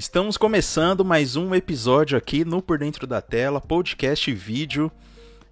[0.00, 4.92] Estamos começando mais um episódio aqui no Por Dentro da Tela, podcast e vídeo.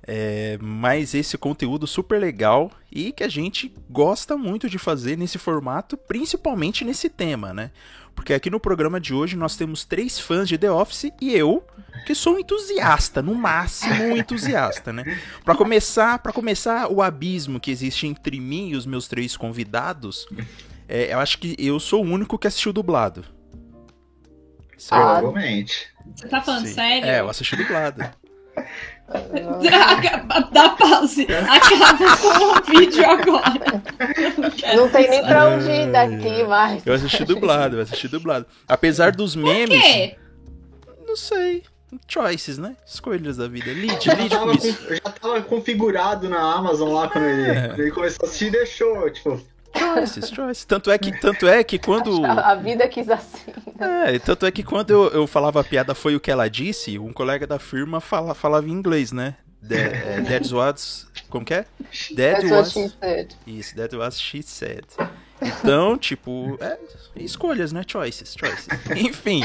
[0.06, 5.37] É, mais esse conteúdo super legal e que a gente gosta muito de fazer nesse
[5.37, 7.72] formato, principalmente nesse tema, né?
[8.14, 11.67] Porque aqui no programa de hoje nós temos três fãs de The Office e eu,
[12.06, 15.19] que sou um entusiasta, no máximo um entusiasta, né?
[15.44, 20.24] Para começar, para começar o abismo que existe entre mim e os meus três convidados,
[20.88, 23.34] é, eu acho que eu sou o único que assistiu dublado.
[24.79, 25.03] Certo?
[25.03, 25.89] Provavelmente.
[26.15, 26.75] Você tá falando Sim.
[26.75, 27.09] sério?
[27.09, 28.03] É, eu assisti dublado.
[30.53, 31.27] Dá, pause.
[31.30, 33.83] Acaba com o vídeo agora.
[34.77, 36.87] Não tem nem pra onde ir daqui mais.
[36.87, 38.47] Eu assisti dublado, eu assisti dublado.
[38.67, 39.69] Apesar dos memes.
[39.81, 40.17] Por quê?
[41.06, 41.62] Não sei.
[42.09, 42.77] Choices, né?
[42.87, 43.67] Escolhas da vida.
[43.70, 44.84] Lead, Já lead tava, com isso.
[44.87, 47.69] com- já tava configurado na Amazon lá quando ele, É.
[47.69, 49.41] quando ele começou a assistir e deixou, tipo,
[49.79, 50.65] Choices, choices.
[50.65, 52.25] Tanto é que, tanto é que quando.
[52.27, 53.53] A vida quis assim.
[53.78, 56.98] É, tanto é que quando eu, eu falava a piada foi o que ela disse,
[56.98, 59.37] um colega da firma fala, falava em inglês, né?
[59.69, 61.06] That, é, that's what's.
[61.28, 61.62] Como que é?
[62.15, 62.73] That That's what was.
[62.73, 63.34] she said.
[63.47, 64.84] Isso, that was she said.
[65.41, 66.78] Então, tipo, é,
[67.17, 67.83] escolhas, né?
[67.87, 68.69] Choices, choices.
[68.97, 69.43] Enfim.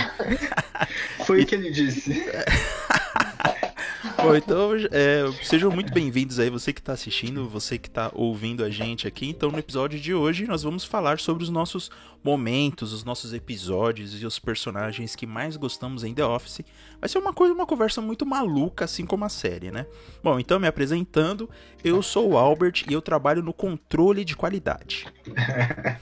[1.26, 2.24] foi o que ele disse.
[4.18, 8.64] Bom, então, é, sejam muito bem-vindos aí, você que está assistindo, você que está ouvindo
[8.64, 9.30] a gente aqui.
[9.30, 11.92] Então, no episódio de hoje, nós vamos falar sobre os nossos
[12.24, 16.62] momentos, os nossos episódios e os personagens que mais gostamos em The Office.
[17.00, 19.86] Vai ser uma coisa, uma conversa muito maluca, assim como a série, né?
[20.24, 21.50] Bom, então, me apresentando,
[21.84, 25.08] eu sou o Albert e eu trabalho no controle de qualidade.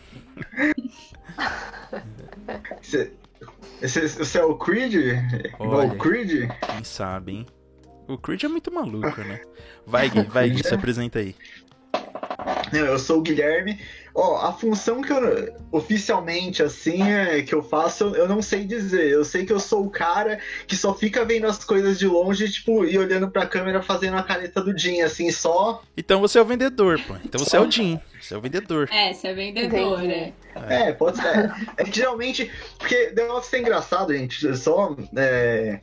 [2.82, 4.94] Você, é o Creed?
[5.60, 5.94] Olha.
[5.94, 6.50] o Creed?
[6.50, 7.46] Quem sabe, hein?
[8.10, 9.40] O Creed é muito maluco, né?
[9.86, 11.36] Vai, Gui, vai, Gui, se apresenta aí.
[12.74, 13.80] Eu sou o Guilherme.
[14.16, 19.08] Ó, a função que eu oficialmente assim é, que eu faço, eu não sei dizer.
[19.10, 22.50] Eu sei que eu sou o cara que só fica vendo as coisas de longe,
[22.50, 25.84] tipo, e olhando pra câmera fazendo a caneta do Jim, assim, só.
[25.96, 27.16] Então você é o vendedor, pô.
[27.24, 28.00] Então você é o Jim.
[28.20, 28.90] Você é o vendedor.
[28.92, 30.34] É, você é vendedor, Entendi.
[30.56, 30.90] é.
[30.90, 31.54] É, pode ser.
[31.78, 32.52] É, geralmente.
[32.80, 34.58] Porque The Office é engraçado, gente.
[34.58, 34.96] Só.
[35.16, 35.80] é,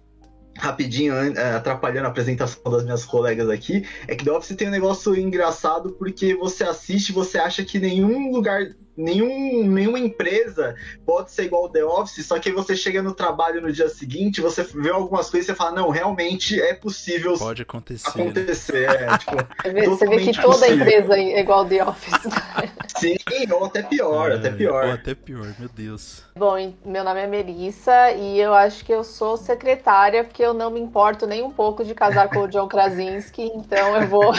[0.58, 3.84] rapidinho, é, atrapalhando a apresentação das minhas colegas aqui.
[4.06, 8.32] É que The Office tem um negócio engraçado porque você assiste você acha que nenhum
[8.32, 8.74] lugar.
[8.96, 10.74] Nenhum, nenhuma empresa
[11.04, 14.40] pode ser igual ao The Office, só que você chega no trabalho no dia seguinte,
[14.40, 18.16] você vê algumas coisas e você fala, não, realmente é possível Pode acontecer.
[18.16, 18.24] né?
[18.24, 18.88] acontecer.
[18.88, 20.76] É, tipo, Você vê, que toda possível.
[20.76, 22.14] empresa é igual The Office.
[22.98, 23.16] sim,
[23.52, 24.84] ou até pior, até É, pior.
[24.86, 26.22] Ou até pior, meu Deus.
[26.36, 30.70] Bom, meu nome é Melissa e eu acho que eu sou secretária porque eu não
[30.70, 34.32] me importo nem um pouco de casar com o John Krasinski, então eu vou,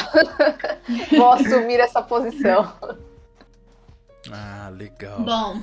[1.15, 2.71] vou assumir essa posição.
[4.31, 5.21] Ah, legal.
[5.21, 5.61] Bom,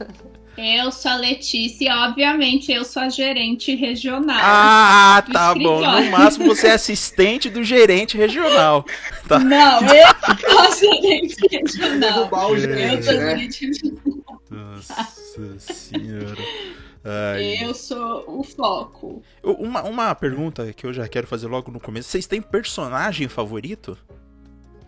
[0.56, 4.38] eu sou a Letícia e, obviamente, eu sou a gerente regional.
[4.40, 5.60] Ah, do tá bom.
[5.60, 6.04] escritório.
[6.04, 8.84] No máximo você é assistente do gerente regional.
[9.26, 9.40] Tá.
[9.40, 11.98] Não, eu sou a gerente regional.
[11.98, 13.30] Derrubar o Eu gerente, sou a né?
[13.30, 14.42] gerente regional.
[14.48, 16.36] Nossa senhora.
[17.04, 17.64] Ai.
[17.64, 19.22] Eu sou o foco.
[19.42, 22.08] Uma, uma pergunta que eu já quero fazer logo no começo.
[22.08, 23.96] Vocês têm personagem favorito?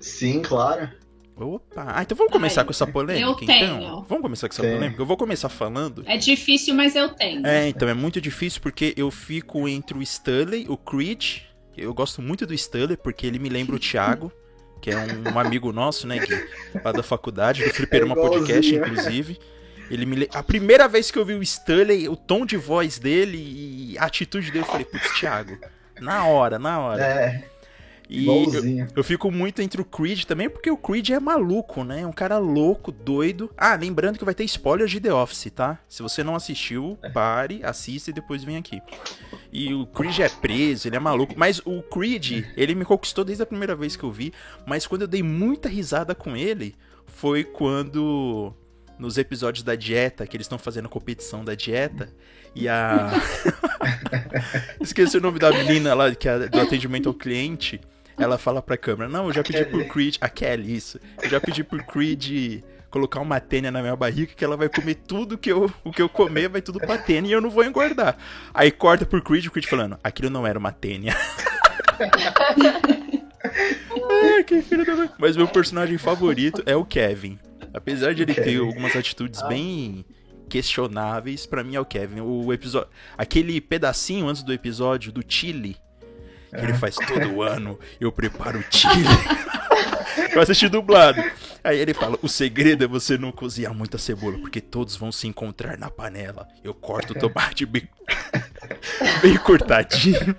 [0.01, 0.89] Sim, claro.
[1.45, 1.85] Opa.
[1.97, 3.47] Ah, então vamos começar Ai, com essa polêmica, eu então?
[3.47, 4.05] tenho.
[4.09, 4.75] Vamos começar com essa Tenho.
[4.77, 5.03] polêmica?
[5.03, 6.03] Eu vou começar falando.
[6.07, 7.47] É difícil, mas eu tenho.
[7.47, 11.39] É, então é muito difícil porque eu fico entre o Stanley, o Creed.
[11.77, 14.33] Eu gosto muito do Stanley porque ele me lembra o Thiago,
[14.83, 16.35] que é um, um amigo nosso, né, Gui?
[16.85, 18.21] Lá da faculdade, do Fliperama É.
[18.21, 19.39] Podcast, inclusive.
[19.91, 20.29] Ele me le...
[20.35, 24.05] A primeira vez que eu vi o Stanley, o tom de voz dele e a
[24.05, 25.57] atitude dele, eu falei, putz, Thiago.
[26.01, 27.03] Na hora, na hora.
[27.03, 27.45] É,
[28.09, 32.01] E eu, eu fico muito entre o Creed também, porque o Creed é maluco, né?
[32.01, 33.51] É um cara louco, doido.
[33.57, 35.79] Ah, lembrando que vai ter spoilers de The Office, tá?
[35.87, 38.81] Se você não assistiu, pare, assista e depois vem aqui.
[39.53, 41.35] E o Creed é preso, ele é maluco.
[41.37, 44.33] Mas o Creed, ele me conquistou desde a primeira vez que eu vi.
[44.67, 46.75] Mas quando eu dei muita risada com ele,
[47.07, 48.55] foi quando.
[48.99, 52.13] Nos episódios da dieta, que eles estão fazendo competição da dieta,
[52.53, 53.13] e a.
[54.81, 57.81] Esqueci o nome da menina lá, que é do atendimento ao cliente.
[58.19, 60.17] Ela fala pra câmera: Não, eu já pedi pro Creed.
[60.21, 60.99] A Kelly, isso.
[61.23, 64.95] Eu já pedi pro Creed colocar uma tênia na minha barriga que ela vai comer
[64.95, 67.65] tudo que eu, o que eu comer, vai tudo pra tênia e eu não vou
[67.65, 68.17] engordar.
[68.53, 71.17] Aí corta pro Creed, o Creed falando: Aquilo não era uma tênia.
[74.11, 75.11] Ai, que filho da mãe.
[75.19, 77.39] Mas meu personagem favorito é o Kevin.
[77.73, 80.05] Apesar de ele ter algumas atitudes bem
[80.49, 82.21] questionáveis, pra mim é o Kevin.
[82.21, 85.77] O episódio, aquele pedacinho antes do episódio do Chile,
[86.51, 89.05] que ele faz todo ano, eu preparo o Chile.
[90.35, 91.23] eu assisti dublado.
[91.63, 95.27] Aí ele fala: o segredo é você não cozinhar muita cebola, porque todos vão se
[95.27, 96.47] encontrar na panela.
[96.63, 97.89] Eu corto o tomate bem,
[99.23, 100.37] bem cortadinho.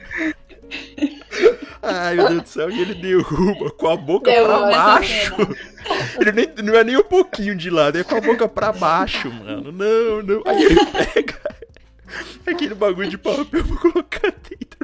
[1.81, 5.35] Ai, meu Deus do céu, e ele derruba com a boca Derruba pra baixo.
[6.19, 9.31] Ele nem, não é nem um pouquinho de lado, é com a boca pra baixo,
[9.31, 9.71] mano.
[9.71, 10.43] Não, não.
[10.45, 11.39] Aí ele pega
[12.45, 14.78] aquele bagulho de papel pra colocar dentro.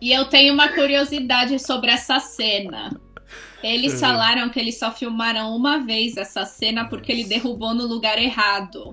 [0.00, 2.90] E eu tenho uma curiosidade sobre essa cena.
[3.62, 8.18] Eles falaram que eles só filmaram uma vez essa cena porque ele derrubou no lugar
[8.20, 8.92] errado.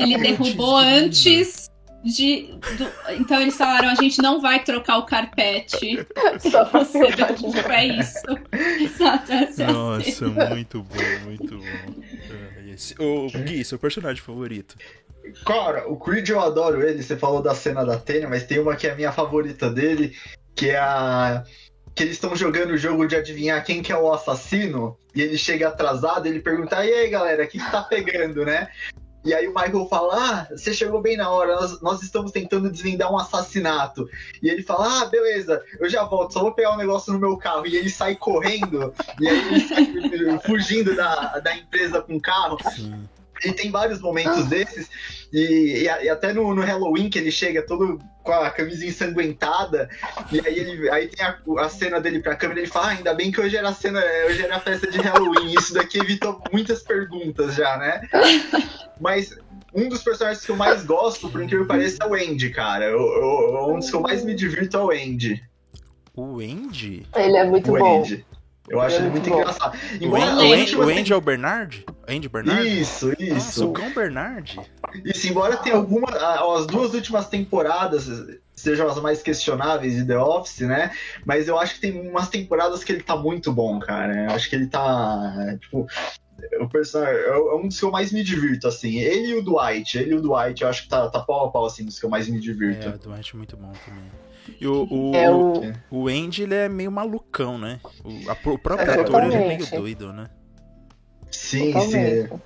[0.00, 1.70] Ele derrubou antes
[2.02, 2.54] de.
[2.78, 5.98] do- Então eles falaram: a gente não vai trocar o carpete.
[6.40, 8.22] Só Você derruba, é isso.
[8.80, 10.46] Exato, é Nossa, cena.
[10.54, 12.02] muito bom, muito bom.
[12.72, 14.74] Esse- Ô, Gui, seu personagem favorito.
[15.44, 17.02] Cara, o Creed eu adoro ele.
[17.02, 20.16] Você falou da cena da Tênia, mas tem uma que é a minha favorita dele,
[20.54, 21.44] que é a.
[21.94, 25.36] Que eles estão jogando o jogo de adivinhar quem que é o assassino, e ele
[25.36, 28.68] chega atrasado ele pergunta: E aí, galera, o que, que tá pegando, né?
[29.24, 32.70] E aí o Michael fala: Ah, você chegou bem na hora, nós, nós estamos tentando
[32.70, 34.08] desvendar um assassinato.
[34.42, 37.36] E ele fala: Ah, beleza, eu já volto, só vou pegar um negócio no meu
[37.36, 37.66] carro.
[37.66, 42.56] E ele sai correndo, e aí ele sai fugindo da, da empresa com o carro.
[42.74, 43.08] Sim.
[43.42, 44.88] Ele tem vários momentos desses,
[45.32, 49.88] e, e e até no, no Halloween que ele chega todo com a camisa ensanguentada,
[50.32, 52.90] e aí, ele, aí tem a, a cena dele pra câmera e ele fala: ah,
[52.90, 55.54] ainda bem que hoje era a cena, hoje era a festa de Halloween.
[55.58, 58.02] Isso daqui evitou muitas perguntas já, né?
[59.00, 59.36] Mas
[59.74, 62.84] um dos personagens que eu mais gosto, por incrível que pareça, é o Andy, cara.
[62.86, 65.42] Eu- eu- um dos que eu mais me divirto é o Andy.
[66.14, 67.06] O Andy?
[67.14, 68.00] Ele é muito o bom.
[68.00, 68.24] Andy.
[68.70, 69.40] Eu acho Ele é ele muito bom.
[69.40, 69.76] engraçado.
[70.00, 71.86] O Embora o Andy- o Andy é o Bernard?
[72.06, 72.80] Andy Bernard?
[72.80, 73.68] Isso, Nossa, isso.
[73.68, 74.60] o cão Bernard.
[75.04, 76.08] Isso, embora tenha alguma.
[76.56, 78.08] As duas últimas temporadas
[78.54, 80.90] sejam as mais questionáveis de The Office, né?
[81.24, 84.24] Mas eu acho que tem umas temporadas que ele tá muito bom, cara.
[84.24, 85.56] Eu acho que ele tá.
[85.60, 85.86] Tipo.
[86.60, 88.96] O personagem é um dos que eu mais me divirto, assim.
[89.00, 89.98] Ele e o Dwight.
[89.98, 92.06] Ele e o Dwight, eu acho que tá, tá pau a pau, assim, dos que
[92.06, 92.88] eu mais me É, divirto.
[92.90, 94.04] o Dwight é muito bom também.
[94.60, 95.52] E o, o, É o.
[95.90, 97.80] o Andy, ele é meio malucão, né?
[98.04, 100.28] O, a- o próprio É, ator, ele é meio doido, né?
[101.30, 101.72] Sim, sim.
[101.72, 102.42] Totalmente.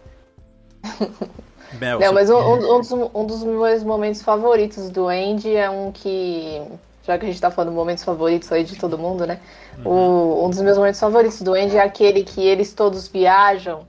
[1.81, 5.91] Mel, Não, mas um, um- dos, um dos meus momentos favoritos do Andy é um
[5.91, 6.61] que.
[7.05, 9.41] Já que a gente tá falando momentos favoritos aí de todo mundo, né?
[9.85, 13.87] O- um dos meus momentos favoritos do Andy é aquele que eles todos viajam.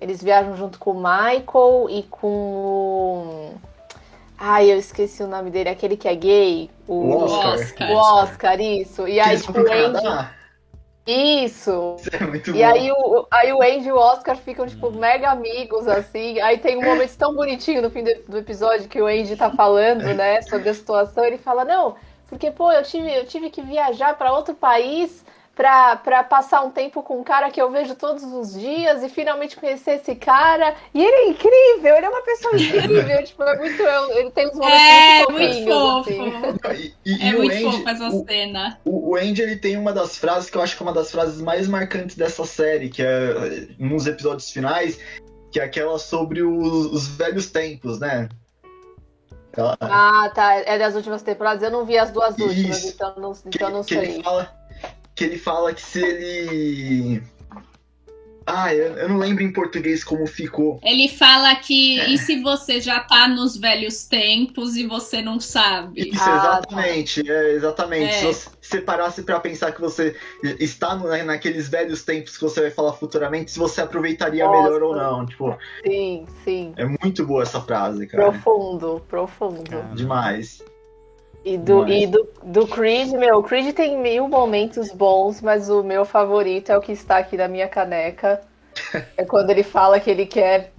[0.00, 3.54] Eles viajam junto com o Michael e com o.
[4.38, 6.70] Ai, eu esqueci o nome dele, aquele que é gay.
[6.88, 7.54] O Oscar.
[7.54, 7.90] Oscar.
[7.90, 9.06] O Oscar, isso.
[9.08, 10.28] E aí, tipo, o Andy.
[11.06, 11.96] Isso!
[11.98, 12.64] Isso é muito E bom.
[12.64, 16.40] aí o, aí o Andy e o Oscar ficam, tipo, mega amigos, assim.
[16.40, 19.50] Aí tem um momento tão bonitinho no fim do, do episódio que o Andy tá
[19.50, 21.24] falando, né, sobre a situação.
[21.24, 21.94] Ele fala, não,
[22.26, 25.22] porque, pô, eu tive, eu tive que viajar pra outro país
[25.54, 29.08] pra, pra passar um tempo com um cara que eu vejo todos os dias e
[29.08, 30.74] finalmente conhecer esse cara.
[30.92, 33.22] E ele é incrível, ele é uma pessoa incrível.
[33.24, 33.82] tipo, é muito.
[33.82, 36.68] Ele tem uns momentos É, muito muito fofinhos, fofo.
[36.70, 36.92] assim.
[37.04, 38.80] E, e- É muito Andy, fofo essa o- cena.
[38.84, 41.10] O, o Andy ele tem uma das frases que eu acho que é uma das
[41.10, 44.98] frases mais marcantes dessa série, que é nos episódios finais,
[45.52, 48.28] que é aquela sobre os, os velhos tempos, né?
[49.56, 50.54] Ela- Ah, tá.
[50.56, 51.62] É das últimas temporadas.
[51.62, 52.88] Eu não vi as duas últimas, Isso.
[52.88, 53.98] então não, que, então não sei.
[53.98, 54.52] ele fala
[55.14, 57.22] que ele fala que se ele
[58.46, 62.78] ah eu, eu não lembro em português como ficou Ele fala que e se você
[62.78, 66.10] já tá nos velhos tempos e você não sabe?
[66.10, 68.18] isso Ah, exatamente é, exatamente É.
[68.18, 70.14] se você se parasse pra pensar que você
[70.60, 74.62] está no- naqueles velhos tempos que você vai falar futuramente se você aproveitaria Nossa.
[74.62, 76.74] melhor ou não tipo Sim, sim.
[76.76, 79.82] é muito boa essa frase cara Profundo, profundo.
[79.94, 80.62] Demais
[81.44, 82.02] E, do, Demais.
[82.02, 86.72] e do, do Creed, meu, o Creed tem mil momentos bons, mas o meu favorito
[86.72, 88.40] é o que está aqui na minha caneca.
[89.16, 90.73] É quando ele fala que ele quer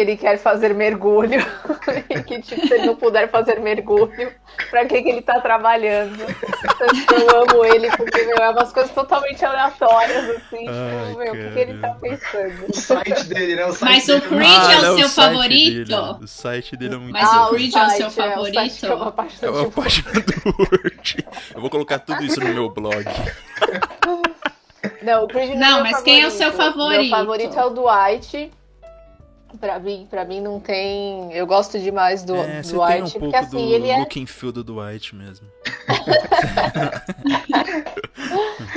[0.00, 1.40] que ele quer fazer mergulho.
[2.08, 4.32] e que, tipo, se ele não puder fazer mergulho,
[4.70, 6.18] pra que, que ele tá trabalhando?
[6.20, 10.66] Eu amo ele, porque, meu, é umas coisas totalmente aleatórias, assim.
[10.68, 12.66] Ai, tipo, meu, o que, que ele tá pensando?
[12.68, 15.08] o site dele né o site Mas o dele Creed Ah, é o não, seu
[15.08, 15.84] site favorito?
[15.88, 17.44] dele, o site dele é muito Mas bom.
[17.44, 18.54] o Creed é o seu o favorito?
[18.54, 21.26] site é uma É página do Word.
[21.54, 23.04] Eu vou colocar tudo isso no meu blog.
[25.02, 27.00] Não, o Creed Não, é meu mas quem é o seu favorito?
[27.02, 28.50] Meu favorito é o Dwight.
[29.58, 31.32] Pra mim, pra mim não tem.
[31.32, 33.98] Eu gosto demais do é, você Dwight, tem um porque pouco assim, do ele é.
[33.98, 35.46] look and feel do Dwight mesmo.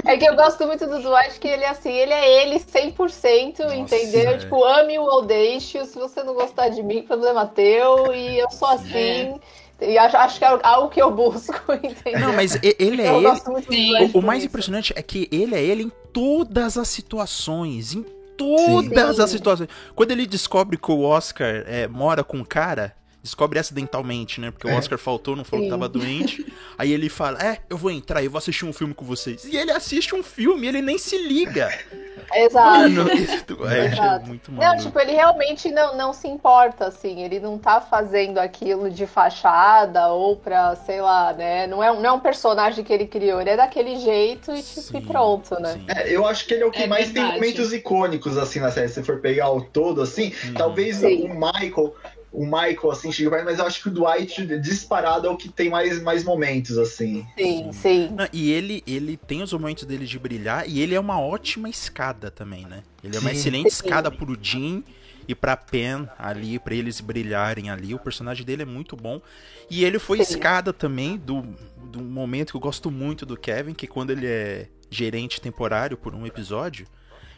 [0.05, 3.59] É que eu gosto muito do Dwight, que ele é assim, ele é ele 100%,
[3.59, 4.31] Nossa, entendeu?
[4.31, 4.37] é.
[4.37, 8.49] Tipo, ame o ou deixe, se você não gostar de mim, problema teu, e eu
[8.51, 9.39] sou assim.
[9.81, 11.53] E acho, acho que é algo que eu busco,
[11.83, 12.19] entendeu?
[12.19, 13.23] Não, mas ele é eu ele.
[13.29, 13.75] gosto muito do.
[13.75, 14.47] Dwight O, o mais isso.
[14.47, 17.93] impressionante é que ele é ele em todas as situações.
[17.93, 18.05] Em
[18.37, 19.21] todas Sim.
[19.21, 19.69] as situações.
[19.95, 24.51] Quando ele descobre que o Oscar é, mora com um cara, descobre acidentalmente, né?
[24.51, 24.75] Porque o É.
[24.75, 25.71] Oscar faltou, não falou que Sim.
[25.79, 26.45] tava doente.
[26.77, 29.45] Aí ele fala: É, eu vou entrar, eu vou assistir um filme com vocês.
[29.45, 31.69] E ele assiste um filme, ele nem se liga.
[32.35, 32.77] Exato.
[32.89, 33.09] Mano,
[33.69, 34.25] é, Exato.
[34.27, 34.83] muito Não, maluco.
[34.83, 37.21] tipo, ele realmente não, não se importa, assim.
[37.21, 41.67] Ele não tá fazendo aquilo de fachada ou pra, sei lá, né?
[41.67, 43.39] Não é, não é um personagem que ele criou.
[43.41, 45.79] Ele é daquele jeito e, tipo, e Sim, pronto, né?
[45.95, 47.35] É, eu acho que ele é o que É mais tem verdade.
[47.39, 48.87] momentos icônicos, assim, na série.
[48.87, 50.53] Se você for pegar o todo, assim, Uhum.
[50.55, 51.29] talvez Sim.
[51.29, 51.93] o Michael,
[52.33, 55.47] o Michael, assim, chega mais, mas eu acho que o Dwight, disparado, é o que
[55.47, 57.23] tem mais, mais momentos, assim.
[57.37, 58.09] Sim, sim.
[58.11, 61.69] Não, e ele, ele tem os momentos dele de brilhar e ele é uma ótima
[61.69, 62.81] escada também, né?
[63.03, 63.35] Ele é uma Sim.
[63.35, 63.85] excelente Sim.
[63.85, 64.83] escada pro Jim
[65.27, 67.93] e pra Pen ali, pra eles brilharem ali.
[67.93, 69.21] O personagem dele é muito bom.
[69.69, 70.33] E ele foi Sim.
[70.33, 71.43] escada também do,
[71.91, 75.95] do momento que eu gosto muito do Kevin, que é quando ele é gerente temporário
[75.95, 76.87] por um episódio.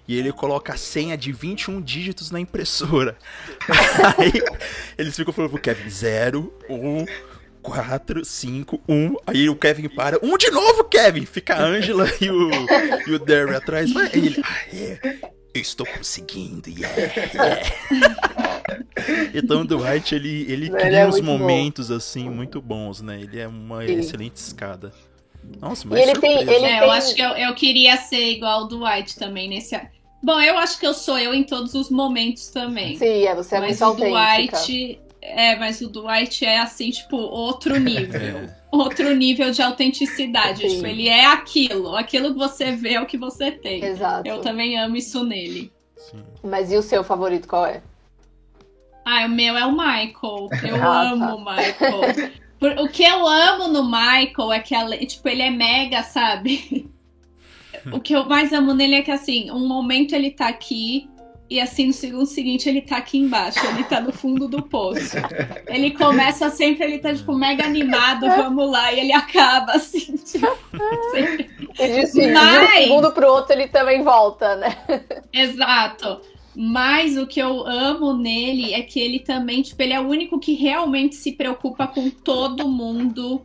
[0.07, 3.17] E ele coloca a senha de 21 dígitos na impressora.
[4.17, 4.31] Aí
[4.97, 7.05] eles ficam falando pro Kevin: 0, 1,
[7.61, 9.15] 4, 5, 1.
[9.25, 10.19] Aí o Kevin para.
[10.21, 11.25] Um de novo, Kevin!
[11.25, 12.49] Fica a Angela e o,
[13.07, 13.95] e o Derry atrás.
[13.95, 14.41] Aí ele.
[14.43, 14.99] Ah, é.
[15.55, 16.93] Eu estou conseguindo, yeah,
[17.33, 17.61] yeah.
[19.33, 21.37] Então o Dwight, ele, ele Ele cria é uns muito bom.
[21.37, 23.21] momentos assim muito bons, né?
[23.21, 23.99] Ele é uma Sim.
[23.99, 24.91] excelente escada.
[25.61, 28.63] Nossa, E mas ele tem- ele- É, eu acho que eu, eu queria ser igual
[28.63, 29.79] o Dwight também nesse.
[30.25, 32.97] Bom, eu acho que eu sou eu em todos os momentos também.
[32.97, 34.57] Sim, é, você é mas muito o autêntica.
[34.57, 34.99] Dwight.
[35.21, 38.19] É, mas o Dwight é assim, tipo, outro nível.
[38.39, 38.55] É.
[38.71, 40.67] Outro nível de autenticidade.
[40.67, 41.95] Tipo, ele é aquilo.
[41.95, 43.83] Aquilo que você vê é o que você tem.
[43.83, 44.27] Exato.
[44.27, 45.71] Eu também amo isso nele.
[45.95, 46.23] Sim.
[46.43, 47.83] Mas e o seu favorito qual é?
[49.05, 50.49] Ah, o meu é o Michael.
[50.67, 51.35] Eu Ah, amo tá.
[51.35, 52.31] o Michael.
[52.59, 56.89] Por- o que eu amo no Michael é que, tipo, ele é mega, sabe?
[57.91, 61.09] O que eu mais amo nele é que, assim, um momento ele tá aqui
[61.49, 63.59] e, assim, no segundo seguinte ele tá aqui embaixo.
[63.67, 65.15] Ele tá no fundo do poço.
[65.67, 68.91] Ele começa sempre, ele tá, tipo, mega animado, vamos lá.
[68.91, 70.47] E ele acaba, assim, tipo,
[71.11, 71.49] sempre
[71.79, 74.75] E de, de um Mas- segundo pro outro ele também volta, né?
[75.31, 76.19] Exato.
[76.57, 80.39] Mas o que eu amo nele é que ele também, tipo, ele é o único
[80.39, 83.41] que realmente se preocupa com todo mundo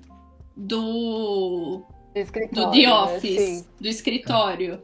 [0.57, 2.93] do, Do do escritório, The né?
[2.93, 3.65] Office, Sim.
[3.81, 4.83] do escritório.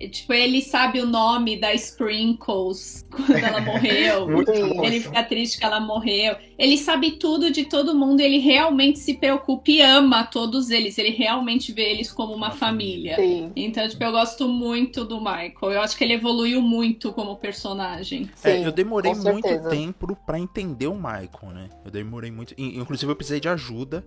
[0.00, 4.28] E, Tipo, ele sabe o nome da Sprinkles quando ela morreu.
[4.84, 6.36] Ele fica triste que ela morreu.
[6.56, 8.20] Ele sabe tudo de todo mundo.
[8.20, 10.96] Ele realmente se preocupa e ama todos eles.
[10.98, 13.16] Ele realmente vê eles como uma família.
[13.16, 15.72] Sim, Então, tipo, eu gosto muito do Michael.
[15.72, 18.30] Eu acho que ele evoluiu muito como personagem.
[18.44, 21.68] É, sim, eu demorei muito tempo pra entender o Michael, né?
[21.84, 22.54] Eu demorei muito.
[22.56, 24.04] in- Inclusive, eu precisei de ajuda.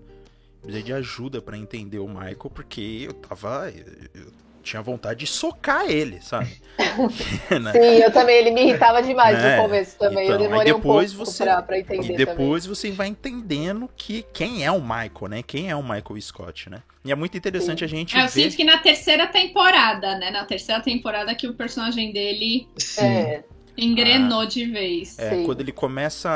[0.62, 3.72] Precisei de ajuda pra entender o Michael, porque eu tava.
[4.14, 4.32] Eu,
[4.64, 6.56] tinha vontade de socar ele, sabe?
[7.60, 7.72] Né?
[7.72, 10.26] Sim, eu também, ele me irritava demais É, no começo também.
[10.26, 13.90] então, eu demorei depois um pouco você- pra, pra entender E depois você vai entendendo
[13.98, 15.42] que quem é o Michael, né?
[15.44, 16.84] Quem é o Michael Scott, né?
[17.04, 18.30] E é muito interessante a gente É, eu ver.
[18.30, 20.30] sinto que na terceira temporada, né?
[20.30, 22.96] Na terceira temporada que o personagem dele Sim.
[23.02, 23.18] também.
[23.18, 23.44] É,
[23.76, 25.18] engrenou de vez.
[25.18, 25.44] É, Sim.
[25.44, 26.30] quando ele começa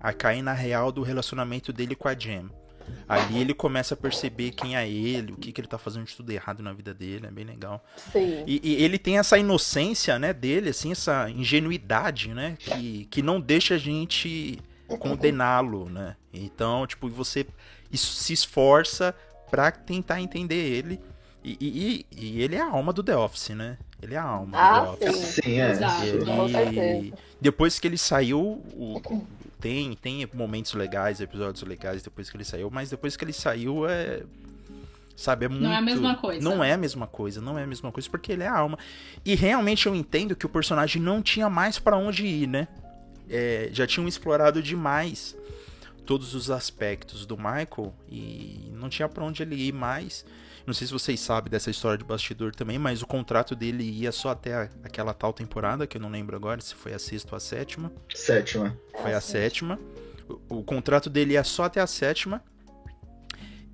[0.00, 2.48] a, a cair na real do relacionamento dele com a Jam.
[3.08, 6.14] Ali ele começa a perceber quem é ele, o que, que ele tá fazendo de
[6.16, 7.84] tudo errado na vida dele, é bem legal.
[8.12, 8.44] sim.
[8.46, 13.40] E, e ele tem essa inocência, né, dele, assim, essa ingenuidade, né, que, que não
[13.40, 14.58] deixa a gente
[14.98, 16.16] condená-lo, né.
[16.32, 17.46] Então, tipo, você
[17.92, 19.14] se esforça
[19.50, 21.00] pra tentar entender ele.
[21.42, 23.78] E, e- e- e ele é a alma do The Office, né?
[24.02, 25.16] Ele é a alma Ah, do The Office.
[25.34, 25.42] sim.
[25.42, 25.70] Sim, é.
[25.70, 26.04] Exato.
[26.04, 27.14] Ele-.
[27.40, 29.00] Depois que ele saiu, o-
[29.60, 33.88] tem, tem momentos legais, episódios legais depois que ele saiu, mas depois que ele saiu
[33.88, 34.22] é.
[35.16, 35.62] Sabe, é muito.
[35.62, 36.42] Não é a mesma coisa.
[36.42, 38.78] Não é a mesma coisa, não é a mesma coisa, porque ele é a alma.
[39.22, 42.68] E realmente eu entendo que o personagem não tinha mais pra onde ir, né?
[43.28, 45.36] É, já tinham explorado demais
[46.06, 50.24] todos os aspectos do Michael e não tinha pra onde ele ir mais.
[50.66, 54.12] Não sei se vocês sabem dessa história de bastidor também, mas o contrato dele ia
[54.12, 57.32] só até a- aquela tal temporada, que eu não lembro agora se foi a sexta
[57.32, 57.92] ou a sétima.
[58.14, 58.76] Sétima.
[59.02, 59.78] Foi a Ah, sétima.
[60.48, 62.42] O, o contrato dele ia só até a sétima.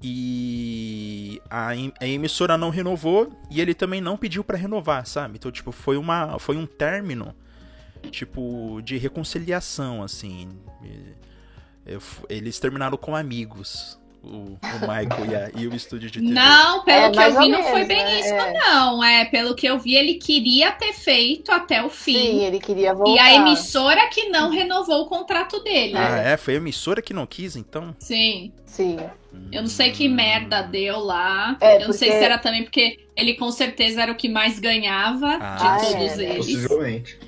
[0.02, 1.68] E a,
[2.00, 5.36] a emissora não renovou e ele também não pediu pra renovar, sabe?
[5.36, 7.34] Então, tipo, foi uma foi um término
[8.10, 10.48] tipo de reconciliação assim.
[10.84, 11.16] E-
[12.28, 13.98] eles terminaram com amigos.
[14.26, 16.32] O, o Michael e, a- e o estúdio de TV.
[16.34, 18.20] Não, pelo É, que eu vi, não foi menos, bem né?
[18.20, 18.52] isso, É.
[18.54, 19.04] não.
[19.04, 22.14] É, pelo que eu vi, ele queria ter feito até o fim.
[22.18, 23.12] Sim, ele queria voltar.
[23.12, 25.94] E a emissora que não renovou o contrato dele.
[25.96, 26.36] Ah, é?
[26.36, 27.94] Foi a emissora que não quis, então?
[28.00, 28.52] Sim.
[28.64, 28.98] Sim.
[29.52, 31.56] Eu não sei que merda deu lá.
[31.60, 34.28] É, eu não sei porque- se era também porque ele com certeza era o que
[34.28, 36.24] mais ganhava Ah, de é, todos né?
[36.24, 36.36] eles.
[36.46, 37.18] Possivelmente.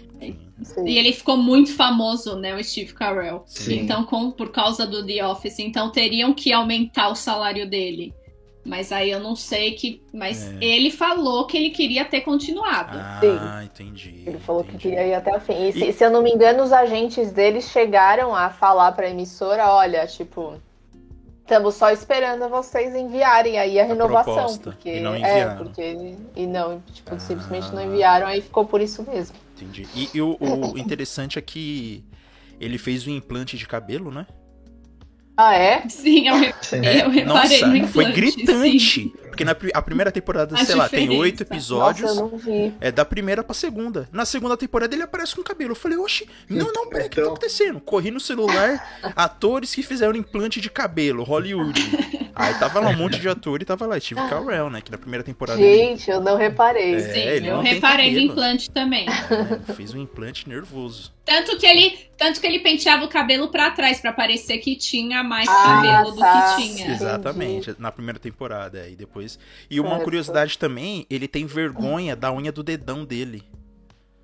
[0.63, 0.85] Sim.
[0.87, 3.43] E ele ficou muito famoso, né, o Steve Carell.
[3.47, 3.81] Sim.
[3.81, 8.13] Então, com- por causa do The Office, então teriam que aumentar o salário dele.
[8.65, 10.03] Mas aí eu não sei que.
[10.13, 10.57] Mas É.
[10.61, 12.99] ele falou que ele queria ter continuado.
[13.01, 14.25] Ah, entendi.
[14.27, 14.89] Ele falou que entendi.
[14.91, 15.69] queria ir até o fim.
[15.69, 19.09] E se, E- se eu não me engano, os agentes deles chegaram a falar pra
[19.09, 20.55] emissora, olha, tipo,
[21.41, 24.35] estamos só esperando vocês enviarem aí a renovação.
[24.35, 25.65] proposta, porque, e não é, enviaram.
[25.65, 26.15] porque.
[26.37, 27.19] E não, tipo, Ah.
[27.19, 29.35] simplesmente não enviaram, aí ficou por isso mesmo.
[29.61, 29.87] Entendi.
[29.95, 32.05] E, e o, o interessante é que
[32.61, 34.27] ele fez o implante de cabelo, né?
[35.37, 35.89] Ah, é?
[35.89, 36.85] Sim, eu, re- Sim.
[36.85, 38.47] eu reparei Nossa, no implante.
[38.47, 39.13] foi sim.
[39.39, 41.21] Porque na a primeira temporada, A sei lá, tem diferença.
[41.23, 42.11] oito Nossa, episódios.
[42.11, 42.75] eu não vi.
[42.81, 44.09] É da primeira pra segunda.
[44.13, 45.73] Na segunda temporada ele aparece com cabelo.
[45.73, 47.33] Eu falei, oxi, não, não, peraí, o que tá Então.
[47.33, 47.81] acontecendo?
[47.81, 51.81] Corri no celular, atores que fizeram implante de cabelo, Hollywood.
[52.35, 54.81] Aí tava lá um monte de ator e tava lá, Steve Carell, né?
[54.81, 56.95] Que na primeira temporada ele Gente, eu não reparei.
[56.95, 59.07] É, Sim, ele eu reparei no implante também.
[59.09, 61.13] é, fez um implante nervoso.
[61.25, 65.23] Tanto que ele, tanto que ele penteava o cabelo pra trás pra parecer que tinha
[65.23, 66.55] mais Ah, cabelo do tá.
[66.57, 66.85] que tinha.
[66.85, 66.93] Entendi.
[66.93, 68.89] Exatamente, na primeira temporada.
[68.89, 69.28] E depois.
[69.69, 70.05] E uma Certo.
[70.05, 73.43] curiosidade também, ele tem vergonha da unha do dedão dele.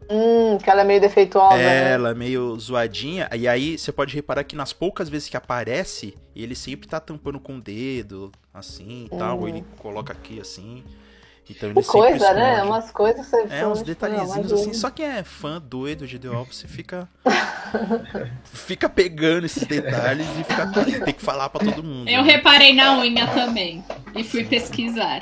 [0.09, 1.57] Hum, que ela é meio defeituosa.
[1.57, 1.93] né?
[1.93, 3.29] Ela é meio zoadinha.
[3.35, 7.41] E aí você pode reparar que nas poucas vezes que aparece, ele sempre tá tampando
[7.41, 9.41] com o dedo, assim e tal.
[9.41, 10.85] Ou ele coloca aqui assim.
[11.49, 12.63] Então ele coisa, né?
[12.63, 14.73] Umas coisas você É, uns detalhezinhos assim.
[14.73, 17.07] Só quem é fã doido de The Office fica.
[18.45, 20.67] fica pegando esses detalhes e fica,
[21.05, 22.09] tem que falar pra todo mundo.
[22.09, 22.33] Eu né?
[22.33, 23.85] reparei na unha também.
[24.15, 25.21] E fui pesquisar.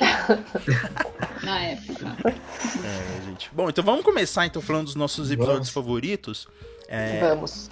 [1.43, 2.15] na época.
[2.25, 3.49] É, gente.
[3.51, 5.69] Bom, então vamos começar então falando dos nossos episódios Vamos.
[5.69, 6.47] favoritos.
[6.87, 7.69] É, Vamos.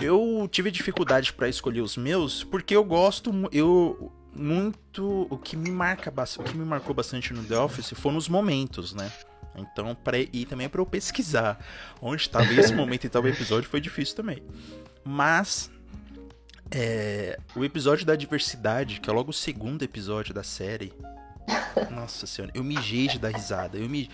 [0.00, 5.70] eu tive dificuldade pra escolher os meus porque eu gosto eu muito o que me
[5.70, 9.10] marca o que me marcou bastante no The Office foram os momentos, né?
[9.56, 11.58] Então, pra, e também pra eu pesquisar
[12.00, 14.42] onde estava esse momento e tal episódio foi difícil também.
[15.04, 15.70] Mas
[16.70, 20.92] é, o episódio da diversidade, que é logo o segundo episódio da série.
[21.90, 23.78] Nossa senhora, eu mijei de dar risada.
[23.78, 24.10] Eu me...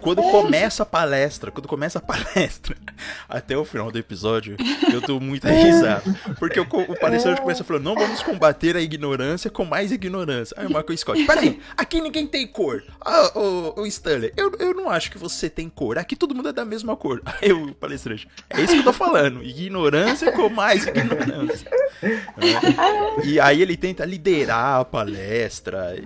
[0.00, 2.74] Quando começa a palestra, quando começa a palestra,
[3.28, 4.56] até o final do episódio,
[4.90, 6.02] eu dou muita risada.
[6.38, 10.56] Porque o, o palestrante começa falando, não vamos combater a ignorância com mais ignorância.
[10.58, 12.82] Aí o Michael Scott, peraí, aqui ninguém tem cor.
[13.00, 15.98] Ah, o, o Stanley, eu, eu não acho que você tem cor.
[15.98, 17.20] Aqui todo mundo é da mesma cor.
[17.24, 19.42] Aí o palestrante, é isso que eu tô falando.
[19.42, 21.70] Ignorância com mais ignorância.
[22.04, 23.26] É.
[23.26, 25.96] E aí ele tenta liderar a palestra,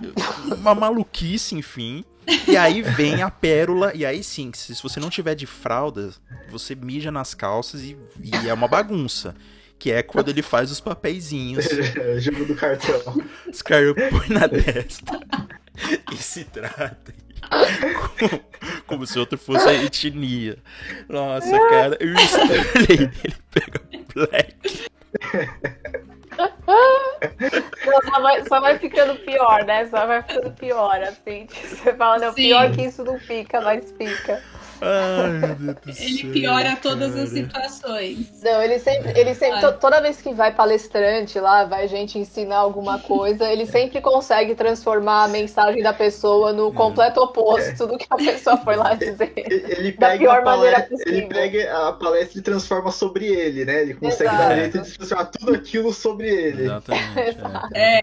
[0.57, 2.03] uma maluquice, enfim.
[2.47, 6.11] E aí vem a pérola, e aí sim, se você não tiver de fralda,
[6.49, 9.35] você mija nas calças e, e é uma bagunça.
[9.77, 11.65] Que é quando ele faz os papeizinhos.
[12.19, 13.23] Jogo do cartão.
[13.49, 15.19] Os caras põem na testa
[16.11, 17.15] e se tratam.
[18.19, 18.43] Como,
[18.85, 20.57] como se outro fosse a etnia.
[21.07, 23.81] Nossa, cara, eu Stanley, ele pega
[24.13, 24.89] black.
[27.85, 29.85] Não, só, vai, só vai ficando pior, né?
[29.87, 31.47] Só vai ficando pior, assim.
[31.47, 32.43] Você fala, não, Sim.
[32.43, 34.41] pior que isso não fica, mas fica.
[34.81, 36.05] Ai, meu Deus do céu.
[36.07, 38.41] Ele piora todas as situações.
[38.43, 42.57] Não, ele sempre, ele sempre to- toda vez que vai palestrante lá, vai gente ensinar
[42.57, 48.05] alguma coisa, ele sempre consegue transformar a mensagem da pessoa no completo oposto do que
[48.09, 49.33] a pessoa foi lá dizer.
[49.79, 51.13] Ele Da pega, pior a maneira palestra, possível.
[51.13, 53.81] ele pega a palestra e transforma sobre ele, né?
[53.81, 54.37] Ele consegue Exato.
[54.49, 56.63] dar jeito de transformar tudo aquilo sobre ele.
[56.63, 57.19] Exatamente.
[57.19, 57.67] Exato.
[57.75, 58.01] é.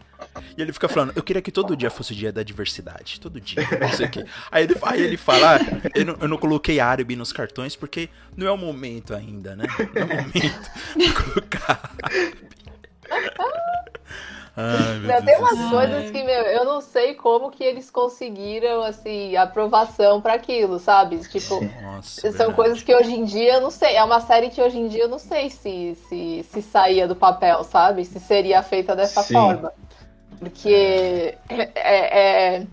[0.56, 3.20] E ele fica falando, eu queria que todo dia fosse o dia da diversidade.
[3.20, 4.24] Todo dia, não sei o quê.
[4.50, 8.08] Aí ele, aí ele fala, ah, eu, não, eu não coloquei árabe nos cartões porque
[8.36, 9.66] não é o momento ainda, né?
[9.94, 12.50] Não é o momento de colocar árabe.
[14.58, 15.68] Ai, meu Não, Deus tem umas céu.
[15.68, 21.18] coisas que, meu, eu não sei como que eles conseguiram, assim, aprovação pra aquilo, sabe?
[21.28, 22.54] Tipo, Nossa, São verdade.
[22.54, 23.96] coisas que hoje em dia eu não sei.
[23.96, 27.14] É uma série que hoje em dia eu não sei se, se, se saía do
[27.14, 28.04] papel, sabe?
[28.06, 29.34] Se seria feita dessa Sim.
[29.34, 29.72] forma.
[30.38, 32.66] Porque é, é-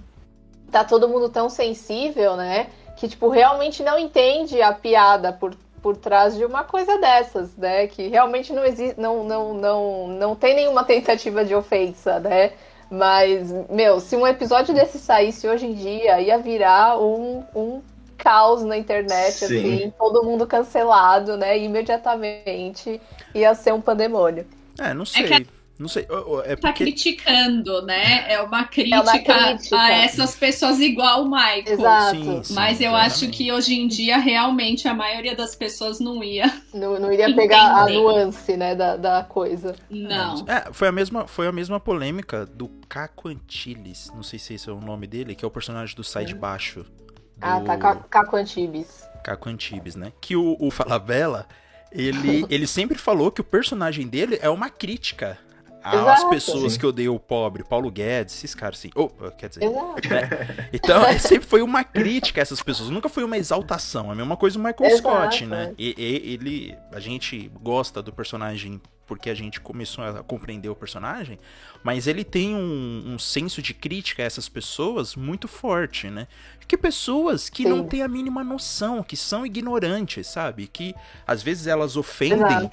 [0.71, 2.67] tá todo mundo tão sensível, né?
[2.97, 7.87] Que, tipo, realmente não entende a piada por, por trás de uma coisa dessas, né?
[7.87, 8.99] Que realmente não existe.
[8.99, 12.51] Não, não, não, não tem nenhuma tentativa de ofensa, né?
[12.89, 17.81] Mas, meu, se um episódio desse saísse hoje em dia, ia virar um, um
[18.17, 19.45] caos na internet, Sim.
[19.45, 21.57] assim, todo mundo cancelado, né?
[21.57, 23.01] Imediatamente
[23.33, 24.45] ia ser um pandemônio.
[24.79, 25.23] É, não sei.
[25.23, 25.47] que-
[25.77, 26.03] Não sei.
[26.03, 26.55] É porque...
[26.55, 28.31] Tá criticando, né?
[28.31, 31.63] É uma crítica, é uma crítica, a essas pessoas igual o Michael.
[31.65, 32.15] Exato.
[32.15, 33.11] Sim, sim, Mas eu exatamente.
[33.11, 36.45] acho que hoje em dia, realmente, a maioria das pessoas não ia.
[36.73, 37.41] Não, não iria entender.
[37.41, 39.75] pegar a nuance, né, da, da coisa.
[39.89, 40.45] Não.
[40.47, 44.11] É, foi a mesma, foi a mesma polêmica do Caco Antilles.
[44.13, 46.35] Não sei se esse é o nome dele, que é o personagem do Sai de
[46.35, 46.83] Baixo.
[46.83, 47.13] Do...
[47.41, 47.95] Ah, tá.
[47.95, 49.07] Caco Antibes.
[49.23, 50.13] Caco Antibes, né?
[50.21, 51.47] Que o, o Falabella,
[51.91, 55.39] ele, ele sempre falou que o personagem dele é uma crítica
[55.83, 56.79] as pessoas sim.
[56.79, 58.89] que odeiam o pobre, Paulo Guedes, esses caras assim.
[58.95, 59.69] Oh, quer dizer.
[59.69, 60.69] Né?
[60.73, 64.11] Então, sempre foi uma crítica a essas pessoas, nunca foi uma exaltação.
[64.11, 64.97] A mesma coisa o Michael Exato.
[64.97, 65.73] Scott, né?
[65.77, 66.77] E, e, ele.
[66.91, 68.81] A gente gosta do personagem
[69.13, 71.37] porque a gente começou a compreender o personagem,
[71.83, 76.27] mas ele tem um, um senso de crítica a essas pessoas muito forte, né?
[76.67, 77.69] Que pessoas que Sim.
[77.69, 80.65] não têm a mínima noção, que são ignorantes, sabe?
[80.65, 80.95] Que
[81.27, 82.71] às vezes elas ofendem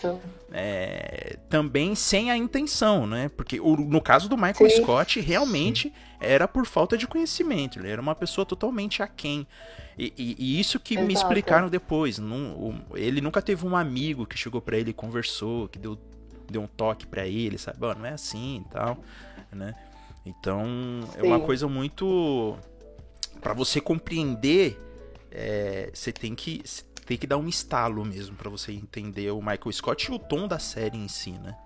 [0.50, 3.30] é, também sem a intenção, né?
[3.36, 4.82] Porque o, no caso do Michael Sim.
[4.82, 9.46] Scott, realmente era por falta de conhecimento, ele era uma pessoa totalmente aquém.
[9.98, 11.06] E, e, e isso que Exato.
[11.06, 12.18] me explicaram depois.
[12.18, 15.98] Não, ele nunca teve um amigo que chegou para ele e conversou, que deu
[16.50, 17.78] deu um toque para ele, sabe?
[17.78, 18.98] Bom, não é assim e tal,
[19.52, 19.74] né?
[20.24, 20.64] Então,
[21.12, 21.18] Sim.
[21.18, 22.56] é uma coisa muito
[23.40, 24.78] para você compreender,
[25.30, 26.62] é, você tem que
[27.06, 30.46] tem que dar um estalo mesmo para você entender o Michael Scott e o tom
[30.46, 31.56] da série em si, né?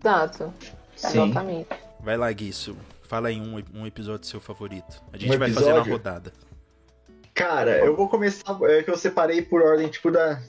[0.00, 0.54] Exato.
[0.96, 1.68] Exatamente.
[2.00, 2.74] Vai lá, Guiço.
[3.02, 5.02] Fala aí um, um episódio seu favorito.
[5.12, 6.32] A gente um vai fazer uma rodada.
[7.34, 8.58] Cara, eu vou começar.
[8.62, 10.42] É que eu separei por ordem, tipo, da,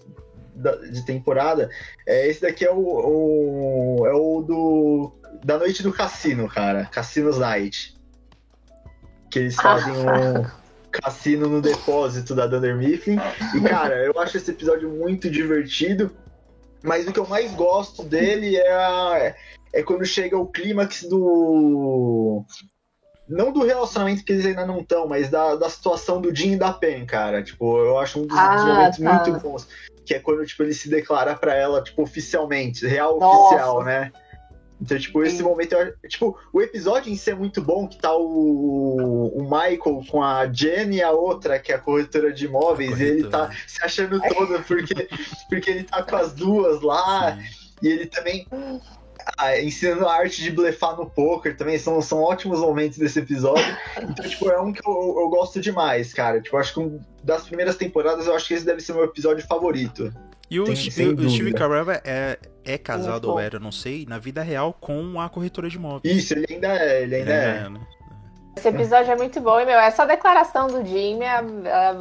[0.91, 1.69] de temporada.
[2.07, 6.85] É, esse daqui é o, o, é o do da noite do cassino, cara.
[6.85, 7.97] Cassinos Night.
[9.29, 10.45] Que eles fazem um
[10.91, 13.17] cassino no depósito da Dunder Mifflin.
[13.55, 16.11] E, cara, eu acho esse episódio muito divertido.
[16.83, 19.35] Mas o que eu mais gosto dele é, a,
[19.73, 22.43] é quando chega o clímax do.
[23.27, 26.57] Não do relacionamento que eles ainda não estão, mas da, da situação do Jim e
[26.57, 27.43] da Pen, cara.
[27.43, 29.23] Tipo, eu acho um dos, ah, momentos tá.
[29.23, 29.67] muito bons
[30.09, 33.37] que é quando tipo, ele se declara para ela, tipo, oficialmente, real Nossa.
[33.37, 34.11] oficial, né?
[34.81, 35.43] Então, tipo, esse Sim.
[35.43, 35.75] momento.
[36.07, 40.51] Tipo, o episódio em si é muito bom, que tá o, o Michael com a
[40.51, 44.19] Jenny e a outra, que é a corretora de imóveis, e ele tá se achando
[44.19, 45.07] todo porque,
[45.47, 47.37] porque ele tá com as duas lá.
[47.37, 47.43] Sim.
[47.83, 48.47] E ele também
[49.37, 51.77] ah, ensinando a arte de blefar no poker também.
[51.77, 53.63] São, são ótimos momentos desse episódio.
[54.01, 56.41] Então, tipo, é um que eu, eu gosto demais, cara.
[56.41, 59.05] Tipo, acho que um, das primeiras temporadas, eu acho que esse deve ser o meu
[59.05, 60.11] episódio favorito.
[60.49, 64.17] E o, Tem, Steve, o Steve Carell é, é casado ou era, não sei, na
[64.17, 66.17] vida real com a corretora de imóveis.
[66.17, 67.57] Isso, ele ainda é, ele ainda ele é.
[67.65, 67.79] é né?
[68.57, 71.43] Esse episódio é muito bom, e, meu, essa declaração do Jimmy é a,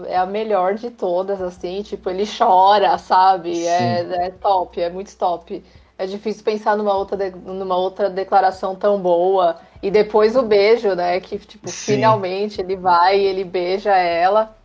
[0.09, 3.65] é a melhor de todas, assim, tipo, ele chora, sabe?
[3.65, 5.63] É, é, top, é muito top.
[5.99, 9.59] É difícil pensar numa outra, de, numa outra declaração tão boa.
[9.83, 11.19] E depois o beijo, né?
[11.19, 11.97] Que, tipo, Sim.
[11.97, 14.57] finalmente ele vai e ele beija ela.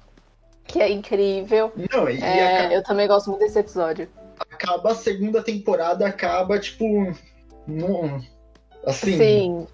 [0.64, 1.72] Que é incrível.
[1.92, 2.74] Não, e é, acaba...
[2.76, 4.08] Eu também gosto muito desse episódio.
[4.52, 6.86] Acaba a segunda temporada, acaba, tipo.
[7.68, 8.22] No,
[8.86, 9.18] assim.
[9.18, 9.68] Sim.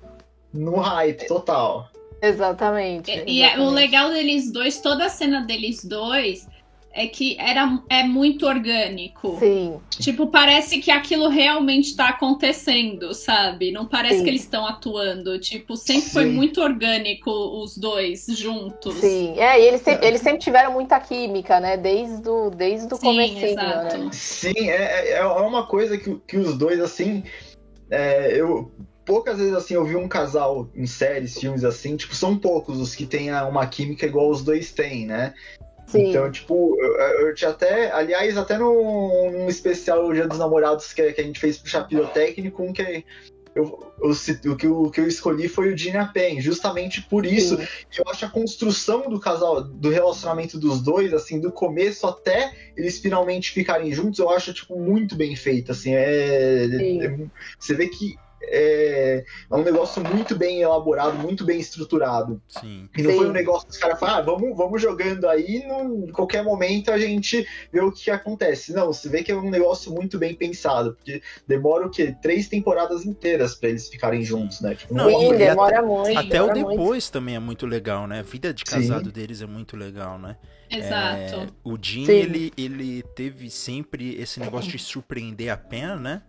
[0.54, 1.89] No hype total.
[2.22, 3.12] Exatamente.
[3.12, 3.60] E, exatamente.
[3.60, 6.48] e o legal deles dois, toda a cena deles dois
[6.91, 9.38] é que era, é muito orgânico.
[9.39, 9.80] Sim.
[9.89, 13.71] Tipo, parece que aquilo realmente tá acontecendo, sabe?
[13.71, 14.23] Não parece Sim.
[14.23, 15.39] que eles estão atuando.
[15.39, 16.12] Tipo, sempre Sim.
[16.12, 18.95] foi muito orgânico os dois juntos.
[18.95, 21.78] Sim, é, e eles, se, eles sempre tiveram muita química, né?
[21.78, 23.56] Desde o, desde o começo.
[23.56, 24.10] Né?
[24.12, 27.23] Sim, é, é, é uma coisa que, que os dois, assim.
[27.91, 28.71] É, eu
[29.04, 32.93] poucas vezes assim eu vi um casal em séries, filmes assim, tipo, são poucos os
[32.93, 35.34] que têm uma química igual os dois têm, né?
[35.89, 36.10] Sim.
[36.10, 36.93] Então, tipo, eu,
[37.28, 41.23] eu, tinha até, aliás, até num, num especial o Dia dos Namorados que, que a
[41.23, 43.04] gente fez pro Chapiro Técnico, um que
[43.56, 44.12] eu, eu,
[44.52, 47.58] o, que eu, o que eu escolhi foi o Gina Pen, justamente por isso.
[47.58, 47.67] Sim.
[47.97, 52.99] Eu acho a construção do casal, do relacionamento dos dois, assim, do começo até eles
[52.99, 57.17] finalmente ficarem juntos, eu acho, tipo, muito bem feito, assim, é, é
[57.58, 62.41] você vê que é, é, um negócio muito bem elaborado, muito bem estruturado.
[62.47, 62.89] Sim.
[62.97, 63.17] E não Sim.
[63.17, 66.91] foi um negócio que os caras falaram, ah, vamos, vamos jogando aí, em qualquer momento
[66.91, 68.73] a gente vê o que acontece.
[68.73, 72.15] Não, você vê que é um negócio muito bem pensado, porque demora o quê?
[72.21, 74.75] Três temporadas inteiras para eles ficarem juntos, né?
[74.75, 76.17] Tipo, não, Sim, demora até, muito.
[76.17, 77.12] Até demora o depois muito.
[77.12, 78.19] também é muito legal, né?
[78.19, 79.12] A vida de casado Sim.
[79.12, 80.38] deles é muito legal, né?
[80.69, 81.36] Exato.
[81.36, 86.21] É, o Jim, ele, ele teve sempre esse negócio de surpreender a Pen, né?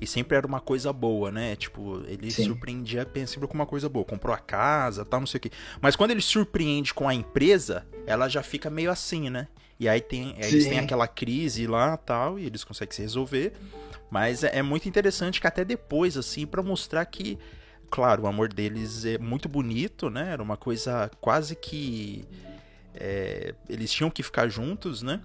[0.00, 1.56] E sempre era uma coisa boa, né?
[1.56, 2.44] Tipo, ele Sim.
[2.44, 4.04] surpreendia sempre com uma coisa boa.
[4.04, 5.50] Comprou a casa, tal, não sei o quê.
[5.80, 9.48] Mas quando ele surpreende com a empresa, ela já fica meio assim, né?
[9.80, 13.52] E aí tem, eles têm aquela crise lá, tal, e eles conseguem se resolver.
[14.10, 17.38] Mas é, é muito interessante que até depois, assim, pra mostrar que,
[17.90, 20.32] claro, o amor deles é muito bonito, né?
[20.32, 22.24] Era uma coisa quase que
[22.94, 25.20] é, eles tinham que ficar juntos, né?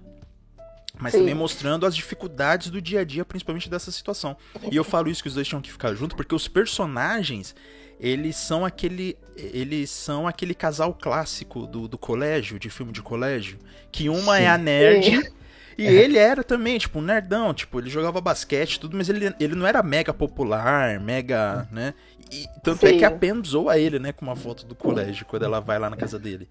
[1.00, 1.20] Mas Sim.
[1.20, 4.38] também mostrando as dificuldades do dia a dia, principalmente dessa situação.
[4.72, 7.56] E eu falo isso que os dois tinham que ficar juntos, porque os personagens,
[8.00, 9.18] eles são aquele.
[9.36, 13.58] Eles são aquele casal clássico do, do colégio, de filme de colégio.
[13.92, 14.44] Que uma Sim.
[14.44, 15.34] é a nerd.
[15.76, 15.92] E É.
[15.92, 19.56] ele era também, tipo, um nerdão, tipo, ele jogava basquete e tudo, mas ele, ele
[19.56, 21.96] não era mega popular, mega, né?
[22.32, 22.98] E tanto é Sim.
[23.00, 25.90] que a Pam zoa ele, né, com uma foto do colégio, quando ela vai lá
[25.90, 26.48] na casa dele.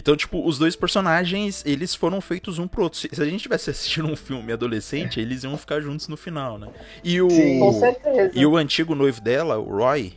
[0.00, 2.98] Então, tipo, os dois personagens, eles foram feitos um pro outro.
[2.98, 6.58] Se se a gente tivesse assistindo um filme adolescente, eles iam ficar juntos no final,
[6.58, 6.68] né?
[7.04, 7.60] E o, Sim.
[7.60, 8.30] Com certeza.
[8.34, 10.14] e o antigo noivo dela, o Roy,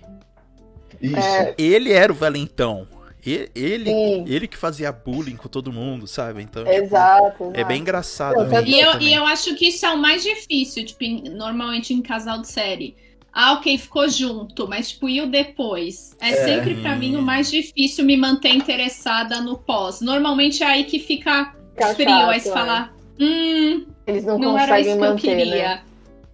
[1.01, 1.17] Isso.
[1.17, 1.53] É.
[1.57, 2.87] ele era o valentão.
[3.25, 4.25] E- Ele, Sim.
[4.27, 6.41] ele que fazia bullying com todo mundo, sabe?
[6.41, 7.51] Então, tipo, Exato.
[7.53, 8.45] é bem engraçado.
[8.49, 11.93] Ver E eu, e eu acho que isso é o mais difícil, tipo, em- normalmente
[11.93, 12.95] em casal de série.
[13.33, 16.15] Ah, ok, ficou junto, mas tipo, e o depois?
[16.21, 16.45] É, É.
[16.45, 20.01] sempre pra mim o mais difícil me manter interessada no pós.
[20.01, 22.53] Normalmente é aí que fica Fica frio, aí você é.
[22.53, 25.67] fala, hum, Eles não, não era isso conseguem que eu manter, queria.
[25.69, 25.81] né?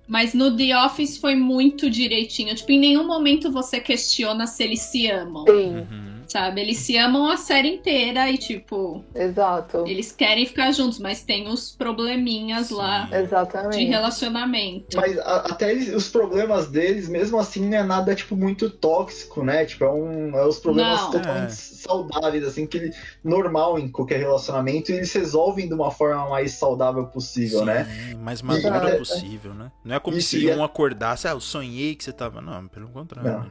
[0.07, 2.53] Mas no The Office foi muito direitinho.
[2.55, 6.08] Tipo, em nenhum momento você questiona se eles se amam, Sim, Uhum.
[6.29, 6.61] Sabe?
[6.61, 9.83] Eles se amam a série inteira e, tipo, exato.
[9.87, 13.09] eles querem ficar juntos, mas tem os probleminhas lá Sim.
[13.09, 13.85] de Exatamente.
[13.85, 14.97] relacionamento.
[14.97, 19.43] Mas a- até eles- os problemas deles, mesmo assim, não é nada, tipo, muito tóxico,
[19.43, 19.65] né?
[19.65, 21.11] Tipo, é, um, é os problemas Não.
[21.11, 21.55] totalmente É.
[21.55, 26.51] saudáveis, assim, que ele, normal em qualquer relacionamento, e eles resolvem de uma forma mais
[26.53, 27.85] saudável possível, né?
[27.85, 29.71] Sim, mais madura até- possível, né?
[29.83, 32.41] Não é como Isso, se e um acordasse, ah, eu sonhei que você tava.
[32.41, 33.31] Não, pelo contrário.
[33.31, 33.39] Não.
[33.43, 33.49] né?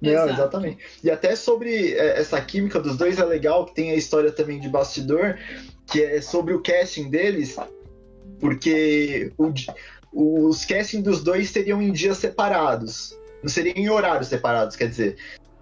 [0.00, 0.30] Não, Exato.
[0.32, 0.78] exatamente.
[1.04, 4.58] E até sobre é, essa química dos dois é legal, que tem a história também
[4.58, 5.36] de bastidor,
[5.86, 7.56] que é sobre o casting deles,
[8.38, 9.52] porque o
[10.12, 13.16] os casting dos dois seriam em dias separados.
[13.42, 15.16] Não seriam em horários separados, quer dizer.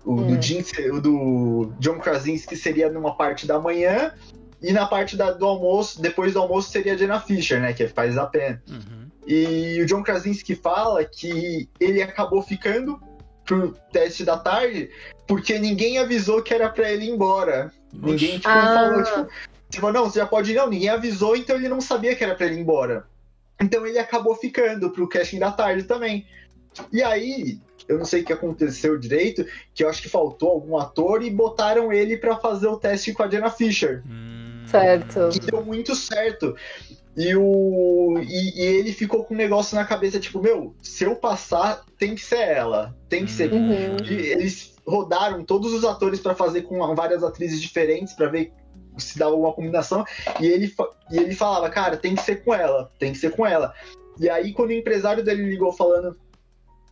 [0.05, 0.41] O, do, Hum.
[0.43, 4.13] Jim, o do John Krasinski seria numa parte da manhã,
[4.63, 7.75] e na parte da- do almoço, depois do almoço, seria a Jenna Fisher, né?
[7.75, 8.63] Que faz a pena.
[8.69, 9.07] Uhum.
[9.27, 12.99] E o John Krasinski fala que ele acabou ficando
[13.49, 14.91] pro teste da tarde
[15.27, 17.73] porque ninguém avisou que era pra ele ir embora.
[17.93, 18.75] Ninguém, tipo, Ah.
[18.75, 19.29] falou,
[19.69, 22.23] tipo, falou, não, você já pode ir, não, ninguém avisou, então ele não sabia que
[22.23, 23.07] era pra ele ir embora.
[23.61, 26.27] Então ele acabou ficando pro casting da tarde também.
[26.93, 27.59] E aí,
[27.89, 31.31] eu não sei o que aconteceu direito, que eu acho que faltou algum ator e
[31.31, 34.65] botaram ele pra fazer o teste com a Jenna Fisher Hum.
[34.67, 35.31] Certo.
[35.33, 36.55] que deu muito certo.
[37.19, 41.17] E, o, e, e ele ficou com um negócio na cabeça, tipo, meu, se eu
[41.17, 42.97] passar, tem que ser ela.
[43.09, 43.53] Tem que ser.
[43.53, 43.97] Uhum.
[44.09, 48.53] E eles rodaram todos os atores pra fazer com várias atrizes diferentes pra ver
[48.97, 50.05] se dava alguma combinação.
[50.41, 50.73] E ele,
[51.11, 53.75] e ele falava, cara, tem que ser com ela, tem que ser com ela.
[54.21, 56.17] E aí, quando o empresário dele ligou falando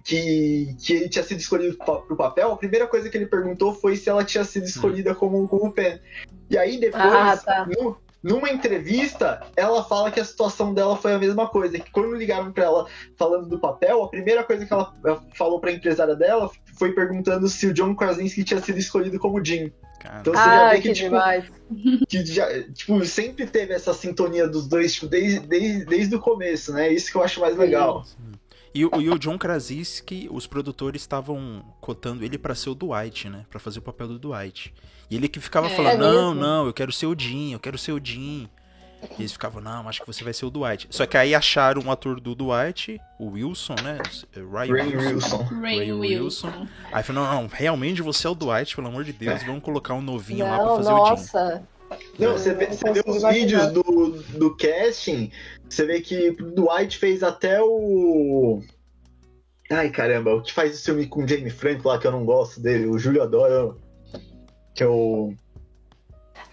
[0.04, 3.74] que, que ele tinha sido escolhido pa- pro papel, a primeira coisa que ele perguntou
[3.74, 5.98] foi se ela tinha sido escolhida como, como Pen.
[6.50, 7.66] E aí, depois, Ah, tá.
[7.66, 11.78] no- numa entrevista, ela fala que a situação dela foi a mesma coisa.
[11.78, 12.86] Que quando ligaram pra ela
[13.16, 14.92] falando do papel, a primeira coisa que ela
[15.34, 19.72] falou pra empresária dela foi perguntando se o John Krasinski tinha sido escolhido como Jim.
[20.00, 21.44] Cara, Então- Você já Ai, vê que, que tipo, demais.
[22.08, 26.72] Que já, tipo, sempre teve essa sintonia dos dois, tipo, desde, desde, desde o começo,
[26.72, 26.92] né?
[26.92, 28.04] Isso que eu acho mais legal.
[28.74, 33.28] E, o- e o John Krasinski, os produtores estavam cotando ele pra ser o Dwight,
[33.30, 33.46] né?
[33.48, 34.74] Pra fazer o papel do Dwight.
[35.10, 35.70] E ele que ficava É.
[35.70, 38.48] falando, É não, não, eu quero ser o Jim, eu quero ser o Jim.
[39.18, 40.88] E eles ficavam, não, acho que você vai ser o Dwight.
[40.90, 43.98] Só que aí acharam um ator do Dwight, o Wilson, né?
[44.34, 45.08] Ryan Ray Wilson.
[45.14, 45.44] Wilson.
[45.60, 46.46] Ray Ray Wilson.
[46.48, 46.66] Wilson.
[46.92, 49.94] Aí falou, não, não, realmente você é o Dwight, pelo amor de Deus, vamos colocar
[49.94, 51.10] um novinho lá pra Não, fazer o Jim.
[51.10, 51.62] nossa.
[52.18, 53.82] Não, você vê, Não você vê os vídeos do,
[54.36, 55.30] do casting,
[55.68, 58.60] você vê que o Dwight fez até o.
[59.70, 62.24] Ai caramba, o que faz o filme com o Jamie Franco lá, que eu não
[62.24, 63.72] gosto dele, o Júlio adora.
[64.76, 65.34] Que é o.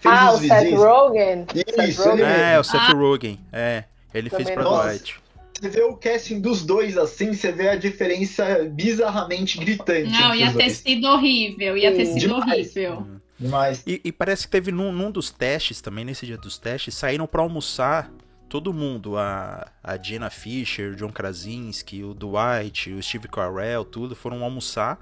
[0.00, 0.74] Fez Ah, o Seth.
[0.74, 1.46] Rogen.
[1.54, 2.24] Isso, Seth ele Rogen.
[2.26, 3.40] É, o Seth Rogen.
[3.52, 4.82] É, ele fez Também pra não.
[4.82, 5.20] Dwight.
[5.60, 10.10] Você vê o casting dos dois assim, você vê a diferença bizarramente gritante.
[10.10, 10.72] Não, ia ter dois.
[10.78, 12.42] sido horrível, ia ter sido Demais.
[12.76, 13.06] horrível.
[13.38, 13.82] Demais.
[13.86, 17.26] E, e parece que teve num, num dos testes também, nesse dia dos testes, saíram
[17.26, 18.10] pra almoçar
[18.48, 19.16] todo mundo.
[19.16, 24.98] A, a Jenna Fisher, o John Krasinski, o Dwight, o Steve Carell, tudo, foram almoçar.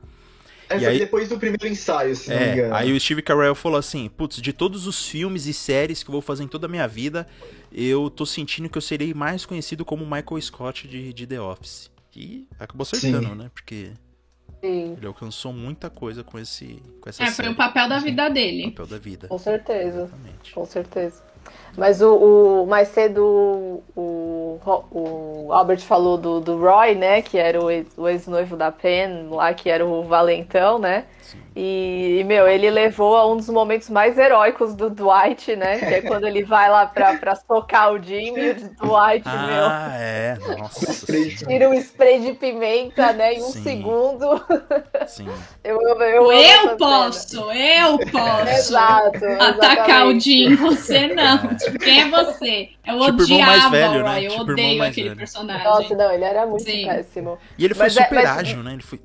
[0.73, 2.75] É, E foi aí- depois do primeiro ensaio, se não me É, engano.
[2.75, 6.13] aí o Steve Carell falou assim: Putz, de todos os filmes e séries que eu
[6.13, 7.27] vou fazer em toda a minha vida,
[7.73, 11.91] eu tô sentindo que eu serei mais conhecido como Michael Scott de, de The Office.
[12.15, 13.35] E acabou acertando, Sim.
[13.37, 13.51] né?
[13.55, 13.91] Porque
[14.61, 17.49] Sim, ele alcançou muita coisa com esse com essa É, foi série.
[17.49, 18.71] o papel da vida O dele.
[18.71, 19.29] papel da vida.
[19.29, 20.03] com certeza.
[20.03, 20.53] Exatamente.
[20.55, 21.23] Com certeza.
[21.77, 22.15] Mas o,
[22.63, 27.23] o- mais cedo o, o, o Albert falou do, do Roy, né?
[27.23, 31.05] Que era o ex- o ex-noivo da Pen, lá que era o valentão, né?
[31.55, 35.79] E, e, meu, ele levou a um dos momentos mais heróicos do Dwight, né?
[35.79, 39.65] Que é quando ele vai lá pra, pra socar o Jimmy e o Dwight, meu.
[39.67, 40.39] Ah, é.
[40.59, 41.13] Nossa.
[41.47, 43.35] Tira um spray de pimenta, né?
[43.35, 43.63] Em um Sim.
[43.63, 44.43] segundo.
[45.07, 45.29] Sim.
[45.65, 48.49] Eu, eu, eu, Eu posso, eu posso.
[48.49, 49.25] Exato.
[49.39, 50.19] Atacar o.
[50.19, 51.39] Jim, você não.
[51.65, 52.71] Tipo, quem é você?
[52.87, 54.25] Eu Tipo, mais odiava velho, o né?
[54.25, 55.19] Eu Tipo, odeio mais aquele velho.
[55.19, 55.65] personagem.
[55.65, 56.87] Nossa, não, ele era muito Sim.
[56.87, 57.39] péssimo.
[57.59, 58.73] E ele foi Mas é- super mas- ágil, né?
[58.75, 59.01] Ele foi.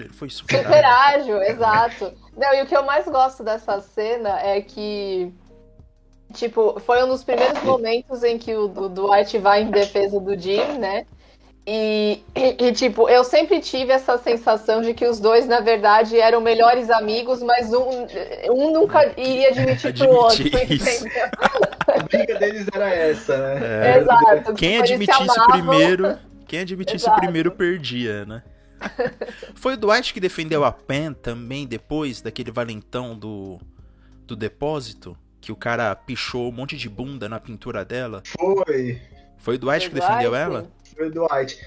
[0.00, 1.36] Ele foi super, Super ágil.
[1.36, 2.12] ágil, exato.
[2.36, 5.30] Não, e o que eu mais gosto dessa cena é que,
[6.32, 10.38] tipo, foi um dos primeiros momentos em que o, o Dwight vai em defesa do
[10.38, 11.04] Jim, né?
[11.66, 16.18] E, e, e, tipo, eu sempre tive essa sensação de que os dois, na verdade,
[16.18, 18.06] eram melhores amigos, mas um,
[18.50, 21.28] um nunca iria admitir pro outro, entendeu?
[21.86, 23.60] A briga deles era essa, né?
[23.62, 23.98] É.
[24.00, 24.54] Exato.
[24.54, 26.18] Quem tipo, admitisse primeiro.
[26.46, 27.20] Quem admitisse Exato.
[27.20, 28.42] primeiro perdia, né?
[29.54, 33.60] Foi o Dwight que defendeu a Pen também depois daquele valentão do,
[34.26, 35.16] do depósito?
[35.40, 38.22] Que o cara pichou um monte de bunda na pintura dela?
[38.26, 39.00] Foi.
[39.38, 40.08] Foi o Dwight que Dwight?
[40.08, 40.70] defendeu ela?
[41.00, 41.58] Foi o Dwight.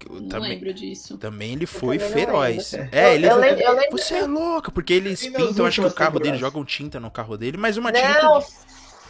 [0.00, 1.16] Que- Não Também, lembro disso.
[1.16, 2.72] também ele foi também não feroz.
[2.72, 2.88] lembro.
[2.92, 5.86] É, Eu- ele eu lembro- eu lembro- Você é louca, porque eles pintam, acho que
[5.86, 8.52] o carro dele, jogam tinta no carro dele, mas uma Não, tinta.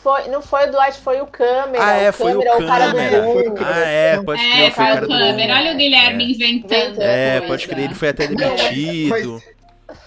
[0.02, 1.82] foi, não foi o Dwight, foi o câmera.
[1.82, 3.22] Ah, é, o foi o câmera, o cara do câmera.
[3.24, 3.60] Foi o mundo.
[3.64, 5.08] Ah, é, pode crer, É, foi o foi cara o do.
[5.08, 5.54] câmera.
[5.54, 6.28] Olha o Guilherme É.
[6.28, 7.00] inventando.
[7.00, 7.46] É, coisa.
[7.46, 9.42] pode crer, ele foi até Não, demitido.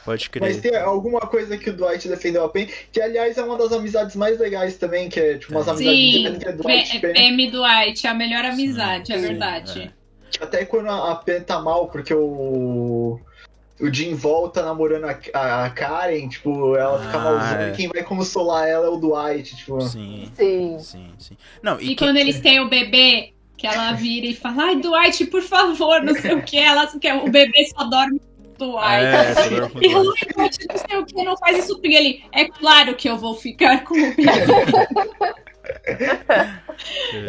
[0.04, 0.62] Pode Mas crer.
[0.74, 4.16] tem alguma coisa que o Dwight defendeu a Pen, que aliás é uma das amizades
[4.16, 5.72] mais legais também, que é tipo umas Sim.
[5.72, 6.00] amizades
[6.34, 9.94] Sim, que é Dwight P- Dwight, a melhor amizade, é Sim, verdade.
[10.32, 13.20] Que Até quando a Pen tá mal, porque o.
[13.82, 17.70] O Jim volta namorando a, a- a Karen, tipo, ela fica Ah, malzona é.
[17.70, 19.80] e quem vai consolar ela é o Dwight, tipo.
[19.80, 20.78] Sim, Sim.
[20.80, 21.38] sim, sim.
[21.64, 24.76] Não, e, E que- quando eles têm o bebê, que ela vira e fala, ai,
[24.82, 28.20] Dwight, por favor, não sei o que, ela que o bebê só dorme
[28.60, 29.06] com o Dwight.
[29.06, 29.94] É, só dorme com o E ai,
[30.36, 31.96] Dwight, não sei o que, não faz isso comigo.
[31.96, 34.24] Ele, é claro que eu vou ficar com o bebê.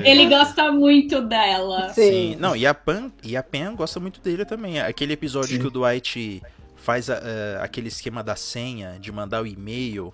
[0.04, 1.92] Ele gosta muito dela.
[1.92, 2.36] Sim.
[2.38, 4.80] Não, e a Pan, e a Pen gosta muito dele também.
[4.80, 5.60] Aquele episódio Sim.
[5.60, 6.42] que o Dwight
[6.76, 7.20] faz a-
[7.60, 10.12] a- aquele esquema da senha, de mandar o e-mail.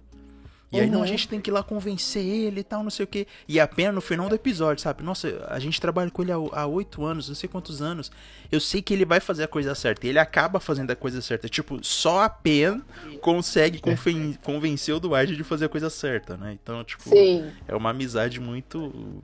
[0.73, 1.07] E aí, não, a Uhum.
[1.07, 3.27] gente tem que ir lá convencer ele e tal, não sei o quê.
[3.49, 5.03] E a Pen no final do episódio, sabe?
[5.03, 8.11] Nossa, a gente trabalha com ele há- oito anos, não sei quantos anos.
[8.51, 10.07] Eu sei que ele vai fazer a coisa certa.
[10.07, 11.49] E ele acaba fazendo a coisa certa.
[11.49, 12.83] Tipo, só a Pen
[13.21, 16.59] consegue conven- convencer o Dwight de fazer a coisa certa, né?
[16.61, 17.49] Então, tipo, Sim.
[17.69, 19.23] é uma amizade muito.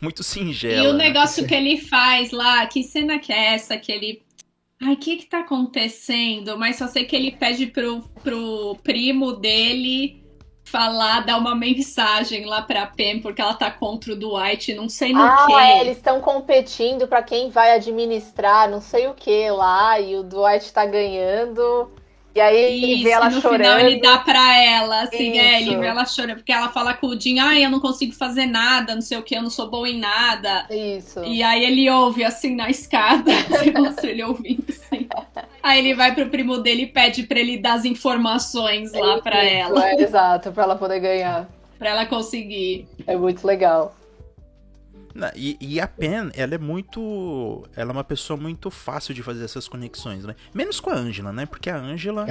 [0.00, 0.88] Muito E singela.
[0.90, 1.04] o né?
[1.08, 3.76] negócio que ele faz lá, que cena que é essa?
[3.76, 4.22] Que ele.
[4.80, 6.56] Ai, o que que tá acontecendo?
[6.58, 10.21] Mas só sei que ele pede pro, pro primo dele
[10.72, 15.14] falar, dar uma mensagem lá pra Pen, porque ela tá contra o Dwight, não sei
[15.14, 15.52] no Ah, quê.
[15.52, 20.22] é, eles estão competindo pra quem vai administrar, não sei o que lá, e o
[20.24, 21.90] Dwight tá ganhando.
[22.34, 23.58] E aí ele Isso, vê ela no chorando.
[23.58, 27.08] final ele dá pra ela, assim, é, ele vê ela chorando, porque ela fala com
[27.08, 29.68] o Jim, ai, eu não consigo fazer nada, não sei o que, eu não sou
[29.70, 30.66] boa em nada.
[30.70, 31.20] Isso.
[31.22, 33.30] E aí ele ouve assim na escada,
[33.78, 35.08] mostra ele ouvindo assim.
[35.62, 39.44] Aí ele vai pro primo dele e pede pra ele dar as informações lá pra
[39.44, 41.48] Isso, ela, É, exato, pra ela poder ganhar.
[41.78, 42.86] pra ela conseguir.
[43.06, 43.94] É muito legal.
[45.14, 47.64] Na- E, e a Pen, ela é muito.
[47.76, 50.34] Ela é uma pessoa muito fácil de fazer essas conexões, né?
[50.54, 51.46] Menos com a Angela, né?
[51.46, 52.26] Porque a Angela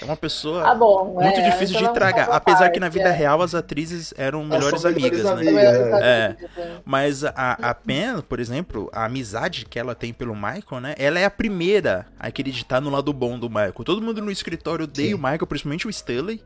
[0.00, 1.14] é uma pessoa Ah, bom.
[1.22, 2.30] muito é, difícil de Angela tragar.
[2.30, 3.12] Apesar parte, que na vida é.
[3.12, 5.30] real as atrizes eram melhores amigas, né?
[5.30, 5.52] amigas.
[5.54, 6.24] Melhores É.
[6.26, 6.72] amigos, é.
[6.84, 7.30] Mas a,
[7.70, 10.94] a Pen, por exemplo, a amizade que ela tem pelo Michael, né?
[10.98, 13.72] Ela é a primeira a acreditar no lado bom do Michael.
[13.84, 15.14] Todo mundo no escritório odeia Sim.
[15.14, 16.42] o Michael, principalmente o Stanley.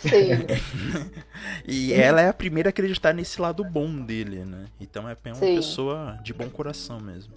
[0.00, 0.46] Sim.
[1.66, 4.66] E ela é a primeira a acreditar nesse lado bom dele, né?
[4.80, 5.54] Então é uma Sim.
[5.56, 7.32] pessoa de bom coração mesmo.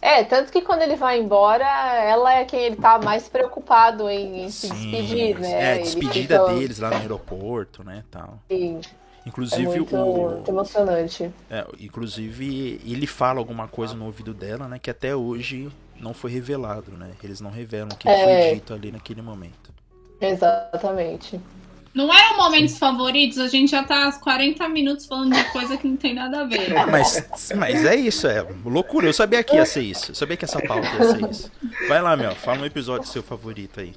[0.00, 4.44] É, tanto que quando ele vai embora, ela é quem ele tá mais preocupado em,
[4.44, 5.50] em se Sim, despedir, né?
[5.50, 8.38] É, a despedida fica- deles lá no aeroporto, né, tal.
[8.50, 11.30] Sim, é Inclusive muito, o muito emocionante.
[11.48, 16.30] é, inclusive ele fala alguma coisa no ouvido dela, né, que até hoje não foi
[16.30, 17.12] revelado, né?
[17.22, 18.16] Eles não revelam o que É.
[18.16, 19.72] foi dito ali naquele momento.
[20.20, 21.40] Exatamente.
[21.94, 25.86] Não eram momentos favoritos, a gente já tá há 40 minutos falando de coisa que
[25.86, 26.76] não tem nada a ver.
[26.76, 29.06] Ah, mas, mas é isso, é loucura.
[29.06, 30.10] Eu sabia que ia ser isso.
[30.10, 31.52] Eu sabia que essa pauta ia ser isso.
[31.88, 32.34] Vai lá, meu.
[32.34, 33.94] Fala um episódio seu favorito aí.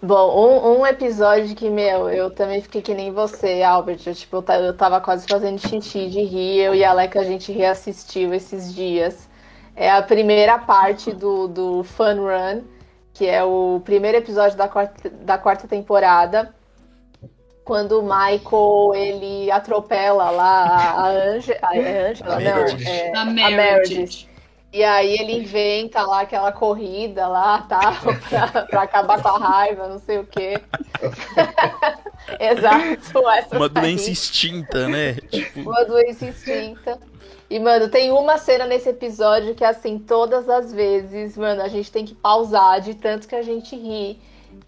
[0.00, 3.98] Bom, um, um episódio que, meu, eu também fiquei que nem você, Albert.
[4.06, 6.60] Eu, tipo, eu ta- eu tava quase fazendo xixi de rir.
[6.60, 9.28] Eu e a Aleca, a gente reassistiu esses dias.
[9.74, 12.62] É a primeira parte do, do Fun Run,
[13.12, 16.54] que é o primeiro episódio da quarta, da quarta temporada.
[17.66, 21.58] Quando o Michael ele atropela lá a, a Angela.
[21.66, 24.28] A Angela, não, é, A a Meredith.
[24.72, 27.94] E aí ele inventa lá aquela corrida lá, tal,
[28.28, 30.60] pra, pra acabar com a raiva, não sei o quê.
[32.38, 35.14] Exato, essa Uma doença extinta, né?
[35.14, 37.00] Tipo, Uma doença extinta.
[37.50, 41.90] E, mano, tem uma cena nesse episódio que, assim, todas as vezes, mano, a gente
[41.90, 44.20] tem que pausar de tanto que a gente ri.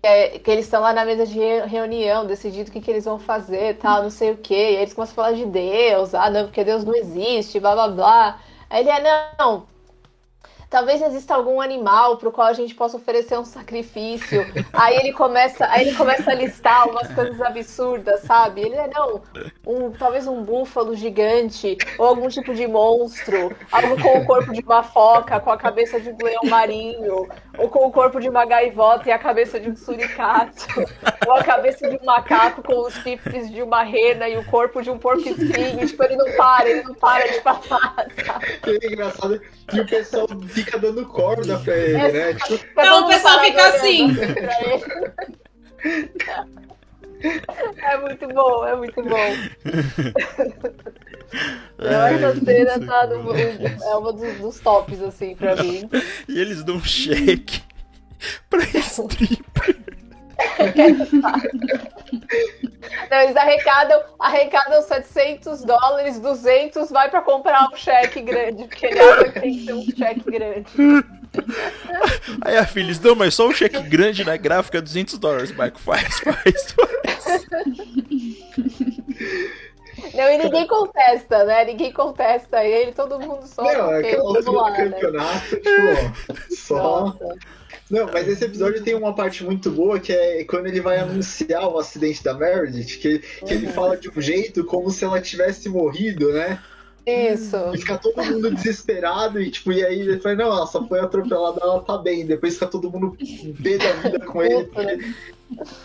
[0.02, 2.90] Que, é- que eles estão lá na mesa de re- reunião, decidindo o que, que
[2.90, 4.54] eles vão fazer, tal, não sei o quê.
[4.54, 7.74] E aí eles começam a falar de Deus, ah, não, porque Deus não existe, blá
[7.74, 8.40] blá blá.
[8.70, 9.66] Aí ele é, não,
[10.70, 14.46] Talvez exista algum animal pro qual a gente possa oferecer um sacrifício.
[14.72, 18.60] Aí ele começa, aí ele começa a listar umas coisas absurdas, sabe?
[18.60, 19.22] Ele é não,
[19.66, 24.60] um, talvez um búfalo gigante ou algum tipo de monstro, algo com o corpo de
[24.60, 28.44] uma foca, com a cabeça de um leão marinho, ou com o corpo de uma
[28.44, 30.66] gaivota e a cabeça de um suricato,
[31.26, 34.82] ou a cabeça de um macaco com os chifres de uma rena e o corpo
[34.82, 35.86] de um porco espinho.
[35.86, 38.58] Tipo, ele não para, ele não para de falar, sabe?
[38.62, 40.26] Que engraçado que o pessoal
[40.64, 42.34] fica dando corda pra ele, né?
[42.34, 44.16] Tipo, Não, o pessoal fica assim.
[47.82, 49.36] É muito bom, é muito bom.
[51.78, 55.88] Eu acho que a cena tá no, é uma dos, dos tops, assim, pra mim.
[56.28, 57.62] e eles dão um cheque
[58.48, 59.76] pra stripper.
[63.10, 69.00] Não, eles arrecadam, arrecadam 700 dólares, 200 vai pra comprar um cheque grande, porque ele
[69.00, 70.70] acha que tem que ser um cheque grande.
[72.42, 75.52] Aí a filha diz, não, mas só um cheque grande na gráfica, 200 dólares.
[75.52, 77.46] Marco, faz, faz, faz.
[80.14, 81.64] Não, e ninguém contesta, né?
[81.64, 83.62] Ninguém contesta ele, todo mundo só.
[83.62, 84.90] Não, é aquela vamos altura lá, do né?
[84.90, 87.06] campeonato, tipo, só.
[87.06, 87.36] Nossa.
[87.90, 91.66] Não, mas esse episódio tem uma parte muito boa que é quando ele vai anunciar
[91.68, 93.72] o acidente da Meredith, que, que ele Uhum.
[93.72, 96.62] fala de um jeito como se ela tivesse morrido, né?
[97.06, 97.56] Isso.
[97.72, 101.00] E fica todo mundo desesperado e tipo, e aí ele fala, não, ela só foi
[101.00, 102.26] atropelada, ela tá bem.
[102.26, 103.16] Depois fica todo mundo
[103.62, 105.14] pé da vida com ele, porque,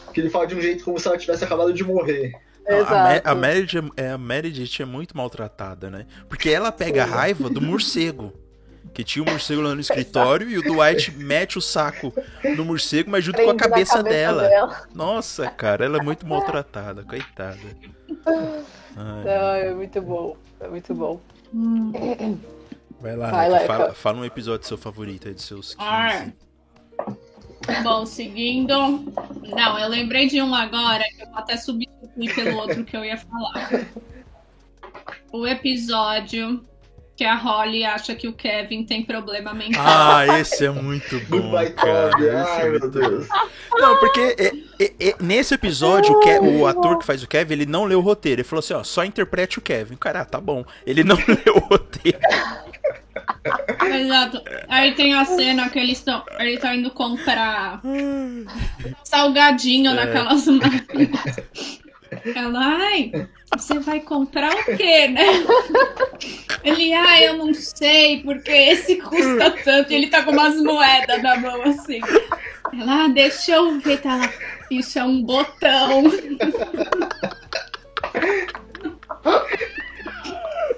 [0.05, 2.33] porque ele fala de um jeito como se ela tivesse acabado de morrer.
[2.67, 3.29] Não, a, Exato.
[3.29, 6.05] A Meredith, é, a Meredith é muito maltratada, né?
[6.27, 8.33] Porque ela pega a raiva do morcego.
[8.93, 12.13] Que tinha o morcego lá no escritório e o Dwight mete o saco
[12.55, 14.47] no morcego, mas junto com a Prende na cabeça, dela.
[14.47, 14.87] dela.
[14.93, 17.57] Nossa, cara, ela é muito maltratada, coitada.
[18.25, 20.37] Ai, Não, é muito bom.
[20.59, 21.19] É muito bom.
[23.01, 25.77] vai lá, Vai, Leca, fala, fala um episódio seu favorito aí, dos seus 15.
[25.79, 26.27] Ah.
[27.81, 28.73] Bom, seguindo.
[28.73, 33.03] Não, eu lembrei de um agora que eu vou até substituir pelo outro que eu
[33.03, 33.69] ia falar.
[35.31, 36.63] O episódio
[37.15, 39.83] que a Holly acha que o Kevin tem problema mental.
[39.85, 42.09] Ah, esse é muito bom, cara.
[42.17, 43.27] Esse é Ai, meu muito Deus.
[43.71, 47.53] Não, porque é- é- é- nesse episódio, o, Ke- o ator que faz o Kevin,
[47.53, 48.41] ele não leu o roteiro.
[48.41, 49.95] Ele falou assim, ó, só interprete o Kevin.
[49.95, 50.65] Cara, ah, tá bom.
[50.87, 52.17] Ele não leu o roteiro.
[53.85, 54.41] Exato.
[54.67, 56.23] Aí tem a cena que eles estão.
[56.39, 57.79] Ele tá indo comprar
[59.03, 59.93] salgadinho É.
[59.93, 61.21] naquelas máquinas.
[62.35, 63.11] Ela, ai,
[63.57, 65.25] você vai comprar o quê, né?
[66.63, 69.91] Ele, ai, eu não sei, porque esse custa tanto.
[69.91, 71.99] E ele tá com umas moedas na mão assim.
[72.79, 74.33] Ela, ah, deixa eu ver, tá lá.
[74.71, 76.03] Isso é um botão.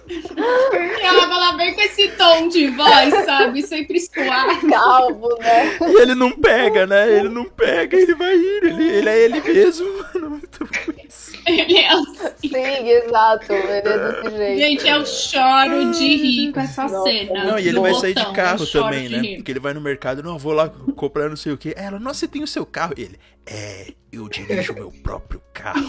[0.08, 3.64] E ela fala bem com esse tom de voz, sabe?
[3.64, 4.70] Sempre suave.
[4.70, 5.78] Calvo, né?
[5.82, 7.20] E ele não pega, né?
[7.20, 8.64] Ele não pega, ele vai ir.
[8.64, 10.30] Ele, ele é ele mesmo, mano.
[10.32, 11.25] Muito bom isso.
[11.46, 12.30] Ele é assim.
[12.42, 13.54] Sim, exato.
[13.54, 14.62] Ele é desse jeito.
[14.62, 17.04] Gente, eu choro de rir com essa Nossa.
[17.04, 17.44] cena.
[17.44, 19.22] Não, e ele do vai sair botão, de carro também, de né?
[19.22, 19.36] rir.
[19.38, 21.74] Porque ele vai no mercado, não, eu vou lá comprar não sei o quê.
[21.78, 22.94] Ela, nossa, você tem o seu carro?
[22.98, 25.86] Ele, é, eu dirijo o meu próprio carro.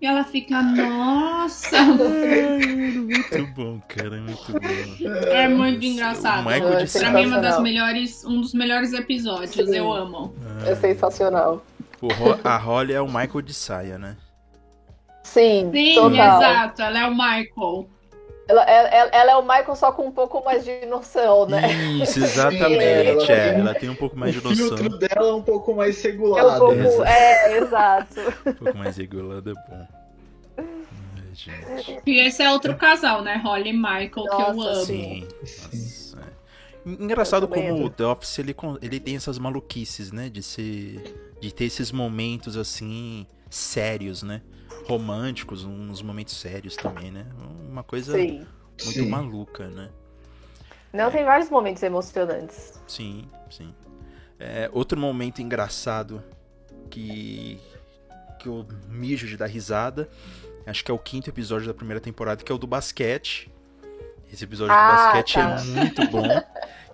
[0.00, 1.80] E ela fica, nossa.
[1.80, 5.08] Muito bom, cara, muito bom.
[5.30, 6.44] É muito engraçado.
[6.44, 9.54] Michael É, Pra mim é uma das melhores, um dos melhores episódios.
[9.54, 9.76] Sim.
[9.76, 10.34] Eu amo.
[10.66, 11.64] É sensacional.
[12.02, 14.16] O Ro- a Holly é o Michael de saia, né?
[15.22, 16.10] Sim, Sim, total.
[16.42, 16.82] exato.
[16.82, 17.88] Ela é o Michael.
[18.48, 21.72] Ela, ela- ela é o Michael só com um pouco mais de noção, né?
[22.02, 22.84] Isso, Sim, exatamente.
[22.84, 24.76] ela É, tem- ela tem um pouco mais de o noção.
[24.76, 26.58] filtro dela é um pouco mais É um regulado.
[26.58, 26.74] pouco.
[26.74, 27.04] exato.
[27.08, 28.20] É, exato.
[28.46, 29.86] Um pouco mais regulado é bom.
[30.58, 30.64] Ai,
[31.34, 32.00] gente.
[32.04, 33.36] E esse é outro casal, né?
[33.36, 34.84] Holly e Michael, que eu Nossa, amo.
[34.84, 35.28] Sim.
[35.40, 36.32] Nossa, é.
[36.84, 40.28] Engraçado como o The Office ele, ele tem essas maluquices, né?
[40.28, 41.31] De ser.
[41.42, 43.26] De ter esses momentos assim.
[43.50, 44.40] sérios, né?
[44.86, 47.26] Românticos, uns momentos sérios também, né?
[47.68, 48.14] Uma coisa.
[48.14, 48.46] Sim.
[48.84, 49.08] muito Sim.
[49.08, 49.90] maluca, né?
[50.92, 52.74] Não, tem vários momentos emocionantes.
[52.86, 53.74] Sim, sim.
[54.38, 56.22] É, outro momento engraçado
[56.90, 57.58] que
[58.38, 60.08] que eu mijo de dar risada,
[60.66, 63.48] acho que é o quinto episódio da primeira temporada, que é o do basquete.
[64.32, 65.56] Esse episódio Ah, do basquete tá.
[65.60, 66.26] é muito bom.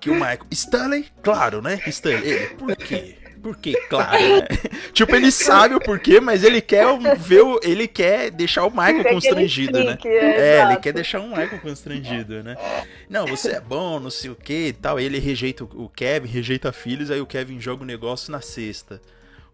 [0.00, 0.46] Que o Michael.
[0.50, 1.80] Stanley, claro, né?
[1.86, 3.16] Stanley, ele, por quê?
[3.42, 3.72] Por quê?
[3.88, 4.46] Claro, né?
[4.92, 8.70] Tipo, ele sabe o porquê, mas ele quer o- ver o, ele quer deixar o
[8.70, 9.92] Michael ele constrangido, né?
[9.92, 12.56] explique, É, ele quer deixar um Michael constrangido, né?
[13.08, 14.98] Não, você é bom, não sei o que e tal.
[14.98, 19.00] Ele rejeita o o Kevin, rejeita filhos, aí o Kevin joga o negócio na cesta.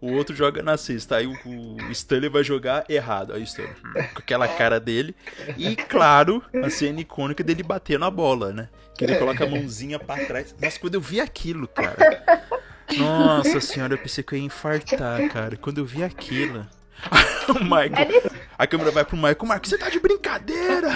[0.01, 1.17] O outro joga na cesta.
[1.17, 3.33] Aí o, o Stanley vai jogar errado.
[3.33, 5.15] Aí o Stanley, hum, com aquela cara dele.
[5.57, 8.69] E, claro, a cena icônica dele bater na bola, né?
[8.97, 10.55] Que ele coloca a mãozinha pra trás.
[10.61, 12.23] Nossa, quando eu vi aquilo, cara.
[12.99, 15.57] Nossa senhora, eu pensei que eu ia infartar, cara.
[15.57, 16.67] Quando eu vi aquilo.
[17.49, 18.09] o É Michael.
[18.09, 19.37] nesse, A câmera vai pro Michael.
[19.45, 20.89] Marco, você tá de brincadeira!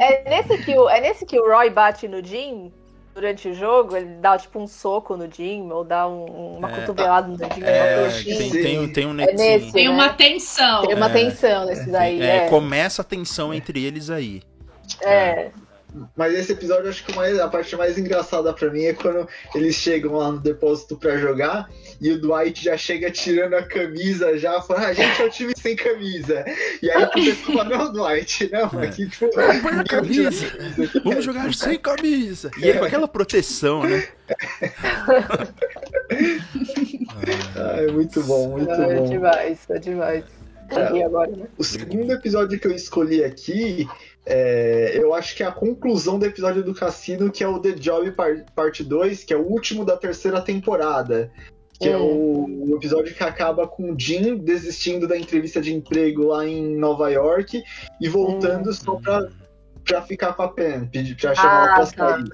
[0.00, 2.72] é, nesse que o, é nesse que o Roy bate no Jim
[3.14, 6.80] durante o jogo, ele dá tipo um soco no Jim, ou dá um- uma É.
[6.80, 8.36] cotovelada no Jim, É, uma coxinha.
[8.38, 8.62] tem, Sim.
[8.62, 9.72] tem, um- tem um É nesse.
[9.72, 9.94] Tem né?
[9.94, 10.82] uma tensão.
[10.86, 11.12] Tem uma É.
[11.12, 12.48] tensão nesse daí, É, é.
[12.48, 14.42] começa a tensão entre eles aí.
[15.02, 15.50] É.
[16.16, 19.74] Mas esse episódio, acho que mais- a parte mais engraçada pra mim é quando eles
[19.74, 21.68] chegam lá no depósito pra jogar
[22.00, 25.52] e o Dwight já chega tirando a camisa, já fala, ah, gente, é o time
[25.56, 26.44] sem camisa.
[26.82, 28.86] E aí o pessoal fala, não, Dwight, não, É.
[28.86, 30.46] aqui, tipo, Põe a camisa.
[30.50, 31.00] camisa.
[31.04, 32.50] Vamos jogar sem camisa.
[32.58, 34.06] E ele com aquela proteção, né?
[37.56, 39.08] Ah, é muito bom, muito é bom.
[39.08, 40.24] demais, é demais.
[40.70, 41.04] É.
[41.04, 41.46] Agora, né?
[41.58, 43.88] O segundo episódio que eu escolhi aqui,
[44.26, 47.72] é, eu acho que é a conclusão do episódio do Cassino, que é o The
[47.72, 51.30] Job Par- Parte 2, que é o último da terceira temporada.
[51.80, 56.26] Que é o, o episódio que acaba com o Jim desistindo da entrevista de emprego
[56.26, 57.62] lá em Nova York
[57.98, 59.26] e voltando só pra,
[59.82, 62.18] pra ficar com a Pen, pra chamar ela Ah, pra tá.
[62.18, 62.24] sair.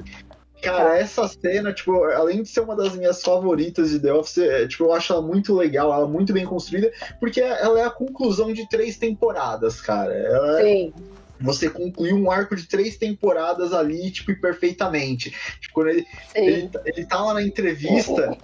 [0.63, 0.99] Cara, Tá.
[0.99, 4.85] essa cena, tipo, além de ser uma das minhas favoritas de The Office, é, tipo,
[4.85, 8.53] eu acho ela muito legal, ela é muito bem construída, porque ela é a conclusão
[8.53, 10.13] de três temporadas, cara.
[10.13, 10.93] Ela, Sim.
[11.41, 15.31] Você concluiu um arco de três temporadas ali, tipo, e perfeitamente.
[15.61, 16.71] Tipo, quando ele, ele, Sim.
[16.85, 18.37] ele tá lá na entrevista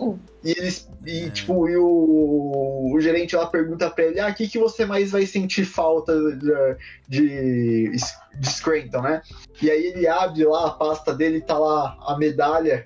[0.44, 0.88] e eles.
[1.06, 1.30] E, É.
[1.30, 5.10] tipo, e o, o gerente lá pergunta pra ele, ah, o que, que você mais
[5.10, 6.76] vai sentir falta de,
[7.08, 7.90] de,
[8.38, 9.22] de Scranton, né?
[9.60, 12.84] E aí ele abre lá a pasta dele e tá lá a medalha.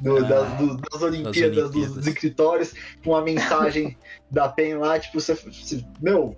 [0.00, 1.94] do- Ah, das, do- das Olimpíadas, Olimpíadas.
[1.94, 3.96] dos escritórios, com uma mensagem
[4.30, 6.36] da PEN lá, tipo, você, você- meu,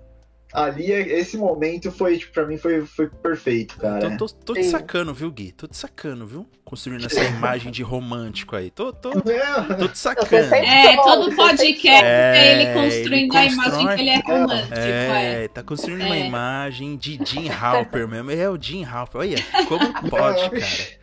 [0.53, 4.05] ali esse momento foi, tipo, pra mim foi, foi perfeito, cara.
[4.07, 5.51] Então tô, tô te sacando, viu, Gui?
[5.51, 6.47] Tô te sacando, viu?
[6.65, 8.69] Construindo essa imagem de romântico aí.
[8.71, 10.53] Tô, tô, tô te sacando.
[10.55, 13.95] É, todo podcast É, é ele ele construindo a imagem constrói.
[13.95, 14.73] que ele é romântico.
[14.79, 15.43] É.
[15.43, 16.25] É, tá construindo uma É.
[16.25, 18.31] imagem de Jim Halper mesmo.
[18.31, 19.21] É o Jim Halper.
[19.21, 19.37] Olha,
[19.67, 20.99] como pode, cara?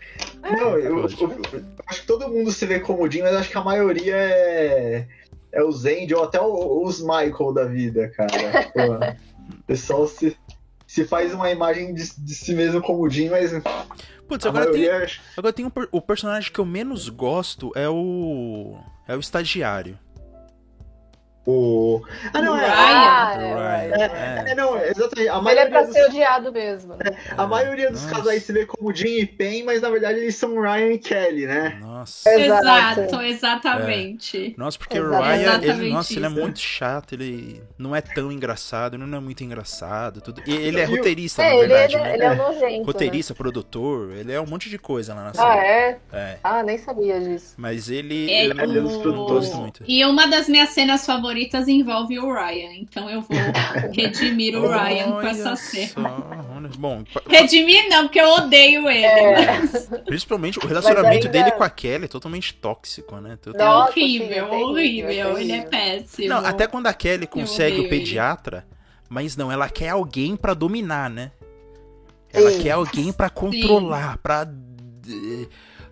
[0.57, 3.51] Não, eu, eu- eu acho que todo mundo se vê como o Jim, mas acho
[3.51, 5.07] que a maioria é,
[5.53, 8.31] é o Zend ou até o- os Michael da vida, cara.
[8.73, 9.17] Pô,
[9.51, 10.37] o pessoal se,
[10.87, 13.53] se faz uma imagem de, de si mesmo como o Jim, mas
[14.29, 14.89] Putz, agora tem,
[15.37, 18.77] agora tem um, o personagem que eu menos gosto é o.
[19.07, 19.97] É o estagiário.
[21.47, 22.03] o.
[22.35, 22.69] Ah, não, é.
[22.69, 23.95] Ah, O é, Ryan.
[23.97, 24.55] É, É.
[24.57, 25.29] não, exatamente.
[25.29, 26.97] A Ele é maioria, pra dos, ser odiado mesmo.
[26.97, 27.05] né?
[27.37, 28.17] a maioria dos Nossa.
[28.17, 31.47] casais se vê como Jim e Pen, mas na verdade eles são Ryan e Kelly,
[31.47, 31.79] né?
[32.07, 32.41] Nossa.
[32.41, 33.23] Exato.
[33.23, 34.55] Exatamente.
[34.57, 35.25] Nossa, porque o Exato.
[35.25, 39.21] Ryan, ele, nossa, ele é muito chato, ele não é tão engraçado, ele não é
[39.21, 40.21] muito engraçado.
[40.21, 40.43] Tudo.
[40.47, 42.15] E ele é o- roteirista, É, na ele, verdade, ele, né?
[42.15, 42.85] ele é um nojento.
[42.85, 45.35] Roteirista, produtor, ele é um monte de coisa lá na Né?
[45.35, 45.49] série.
[45.51, 45.99] Ah, é?
[46.13, 46.39] É.
[46.43, 47.55] Ah, nem sabia disso.
[47.57, 48.31] Mas ele.
[48.31, 49.49] É, Ele é dos o- produtores.
[49.49, 49.83] gosto muito.
[49.87, 53.29] E uma das minhas cenas favoritas envolve o Ryan, então eu vou
[53.93, 56.07] redimir o Ryan com essa cena.
[56.79, 59.05] Bom, Redimir não, porque eu odeio ele.
[59.07, 59.59] É.
[59.61, 63.39] mas principalmente o relacionamento ainda- dele com a Kelly é totalmente tóxico, né?
[63.47, 65.37] É Nossa, horrível, horrível.
[65.37, 66.29] é Ele é péssimo.
[66.29, 68.67] Não, até quando a Kelly consegue o pediatra,
[69.09, 71.33] mas não, ela quer alguém pra dominar, né?
[72.33, 72.63] Ela Sim.
[72.63, 74.47] quer alguém pra controlar, pra.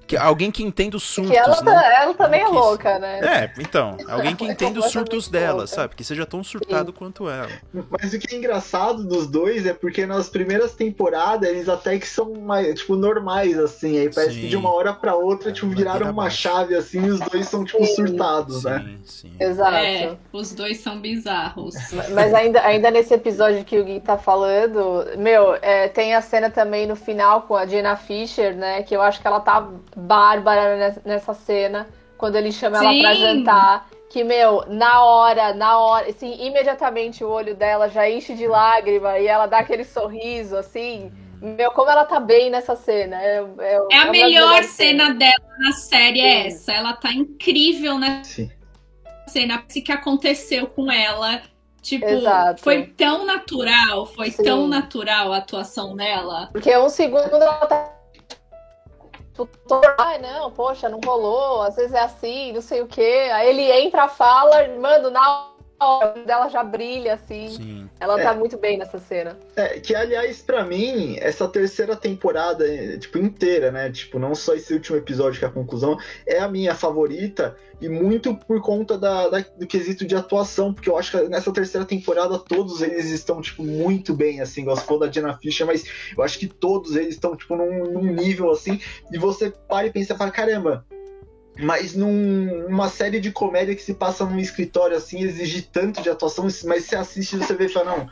[0.07, 1.73] Que- alguém que entenda os surtos, Que ela, né?
[1.73, 3.21] tá- ela também é louca, né?
[3.21, 5.67] É, então, alguém que É entenda os surtos dela, louca.
[5.69, 5.95] sabe?
[5.95, 7.49] Que seja tão surtado quanto ela.
[7.91, 12.07] Mas o que é engraçado dos dois é porque nas primeiras temporadas eles até que
[12.07, 13.99] são mais, tipo, normais, assim.
[13.99, 14.41] Aí parece Sim.
[14.43, 16.39] que de uma hora pra outra, É, tipo, viraram uma abaixo.
[16.39, 17.95] chave assim e os dois são, tipo, Sim.
[17.95, 18.79] surtados, né?
[19.05, 19.33] Sim, sim.
[19.41, 19.75] Exato.
[19.77, 21.75] É, os dois são bizarros.
[22.15, 26.51] Mas ainda, ainda nesse episódio que o Gui tá falando, meu, é, tem a cena
[26.51, 28.83] também no final com a Jenna Fischer, né?
[28.83, 33.15] Que eu acho que ela tá bárbara nes- nessa cena, quando ele chama ela pra
[33.15, 33.21] Sim.
[33.21, 33.89] jantar.
[34.11, 39.19] que, meu, na hora, na hora, assim, imediatamente o olho dela já enche de lágrima
[39.19, 41.11] e ela dá aquele sorriso, assim.
[41.43, 43.21] Meu, como ela tá bem nessa cena.
[43.21, 46.29] É, é, é a melhor cena dela na série, é Sim.
[46.29, 46.73] é essa.
[46.73, 48.51] Ela tá incrível nessa Sim.
[49.27, 49.57] cena.
[49.57, 51.43] O que aconteceu com ela.
[51.83, 52.63] Tipo, Exato.
[52.63, 54.45] foi tão natural, foi Sim.
[54.45, 56.49] tão natural a atuação dela.
[56.53, 57.94] Porque um segundo ela tá
[59.99, 63.31] ai não, poxa, não rolou, às vezes é assim, não sei o quê.
[63.33, 65.54] Aí ele entra, fala, mano, na
[65.87, 67.49] hora dela já brilha, assim.
[67.49, 67.91] Sim.
[68.01, 68.25] Ela tá é.
[68.25, 69.39] tá muito bem nessa cena.
[69.57, 72.65] É, que aliás, para mim, essa terceira temporada,
[72.99, 73.91] tipo, inteira, né?
[73.91, 77.89] Tipo, não só esse último episódio que é a conclusão, é a minha favorita, e
[77.89, 81.87] muito por conta da, da, do quesito de atuação, porque eu acho que nessa terceira
[81.87, 85.85] temporada todos eles estão, tipo, muito bem, assim, gostou da Jenna Fischer, mas
[86.17, 88.81] eu acho que todos eles estão, tipo, num, num nível assim,
[89.13, 90.85] e você para e pensa, para caramba,
[91.59, 96.11] mas num, numa série de comédia que se passa num escritório assim, exige tanto de
[96.11, 98.11] atuação, mas você assiste e você vê e fala, não,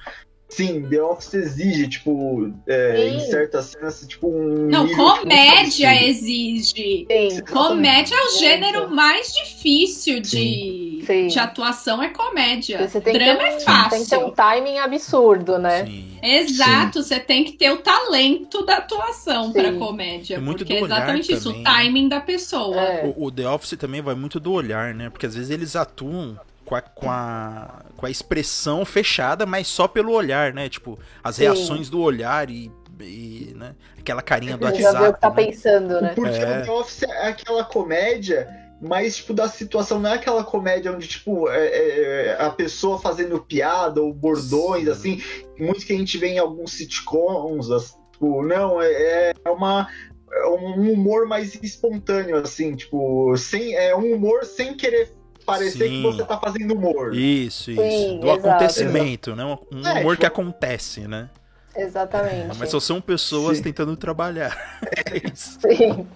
[0.53, 4.69] Sim, The Office exige, tipo, é, em certas cenas, tipo, um.
[4.69, 7.07] Não, comédia exige.
[7.09, 7.41] Sim.
[7.51, 10.82] Comédia é o gênero mais difícil de, Sim.
[11.29, 12.87] De atuação, é comédia.
[12.87, 13.91] Drama é fácil.
[13.91, 15.85] Tem que ter um timing absurdo, né?
[15.85, 16.19] Sim.
[16.23, 20.37] Exato, você tem que ter o talento da atuação para comédia.
[20.37, 22.81] É muito porque é exatamente também, isso, o timing da pessoa.
[22.81, 23.15] É.
[23.17, 25.11] O, o The Office também vai muito do olhar, né?
[25.11, 29.89] Porque às vezes eles atuam com a, com a, com a expressão fechada, mas só
[29.89, 30.69] pelo olhar, né?
[30.69, 31.43] Tipo, as Sim.
[31.43, 33.75] reações do olhar e, e né?
[33.99, 34.83] aquela carinha do WhatsApp.
[34.83, 35.37] Já vê o que tá né?
[35.37, 36.13] pensando, né?
[36.15, 36.61] Porque é.
[36.61, 41.07] o The Office é aquela comédia mas, tipo, da situação não é aquela comédia onde,
[41.07, 44.91] tipo, é, é, é a pessoa fazendo piada ou bordões, Sim.
[44.91, 45.23] assim,
[45.57, 49.89] muito que a gente vê em alguns sitcoms, assim, tipo, não, é, é uma
[50.33, 55.15] é um humor mais espontâneo, assim, tipo, sem, é um humor sem querer
[55.47, 55.97] parecer Sim.
[55.97, 57.15] que você tá fazendo humor.
[57.15, 57.83] Isso, isso.
[57.83, 59.37] Sim, Do exato, acontecimento, exato.
[59.37, 59.59] né?
[59.73, 60.41] Um é, humor é, que tipo...
[60.41, 61.31] acontece, né?
[61.77, 62.57] Exatamente.
[62.59, 63.65] Mas só são pessoas Sim.
[63.65, 64.81] tentando trabalhar.
[65.13, 65.59] É isso.
[65.61, 66.07] Sim.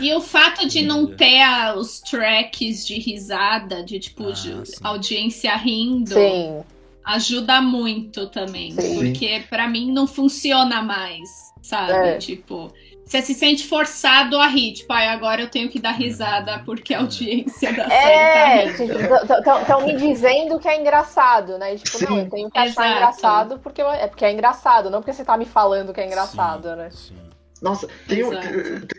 [0.00, 1.44] E o fato de não ter
[1.76, 6.62] os tracks de risada, de tipo, ah, de audiência rindo, sim.
[7.04, 8.72] ajuda muito também.
[8.72, 8.96] Sim.
[8.96, 11.28] Porque para mim não funciona mais,
[11.62, 11.92] sabe?
[11.92, 12.18] É.
[12.18, 12.72] Tipo,
[13.08, 14.74] você se sente forçado a rir.
[14.74, 19.60] Tipo, ah, agora eu tenho que dar risada porque a audiência da é, série tá
[19.60, 21.74] Estão me dizendo que é engraçado, né?
[21.74, 22.04] E, tipo, sim.
[22.04, 22.88] não, eu tenho que achar Exato.
[22.88, 26.68] engraçado porque é porque é engraçado, não porque você tá me falando que é engraçado,
[26.68, 26.90] sim, né?
[26.90, 27.27] Sim.
[27.60, 28.30] Nossa, tem um,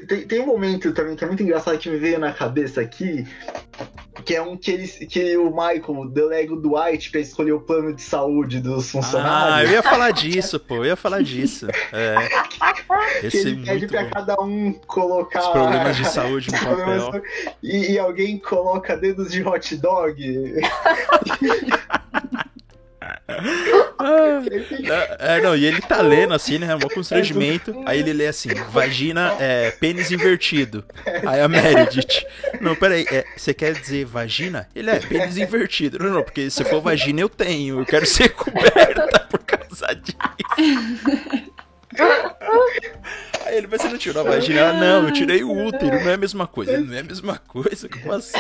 [0.08, 3.26] tem, tem, um momento também que é muito engraçado que me veio na cabeça aqui,
[4.26, 7.94] que é um que, eles, que o Michael delega o Dwight pra escolher o plano
[7.94, 9.54] de saúde dos funcionários.
[9.54, 11.68] Ah, eu ia falar disso, pô, eu ia falar disso.
[11.94, 12.16] É.
[13.26, 14.10] Esse ele pede pra bom.
[14.10, 15.40] cada um colocar.
[15.40, 17.24] Os problemas de saúde no papel.
[17.64, 20.20] E, e alguém coloca dedos de hot dog.
[25.20, 26.76] é, não, e ele tá lendo assim, né?
[26.76, 27.84] Um constrangimento.
[27.86, 30.84] Aí ele lê assim: vagina, é, pênis invertido.
[31.26, 32.26] Aí a Meredith:
[32.62, 34.68] Não, peraí, é, você quer dizer vagina?
[34.76, 36.00] Ele é pênis invertido.
[36.00, 37.80] Não, não, porque se for vagina eu tenho.
[37.80, 40.18] Eu quero ser coberta por causa disso.
[43.46, 44.60] Aí ele, mas você não tirou a vagina?
[44.60, 46.80] Ela, não, eu tirei o útero, não é a mesma coisa.
[46.80, 48.38] Não é a mesma coisa, como assim?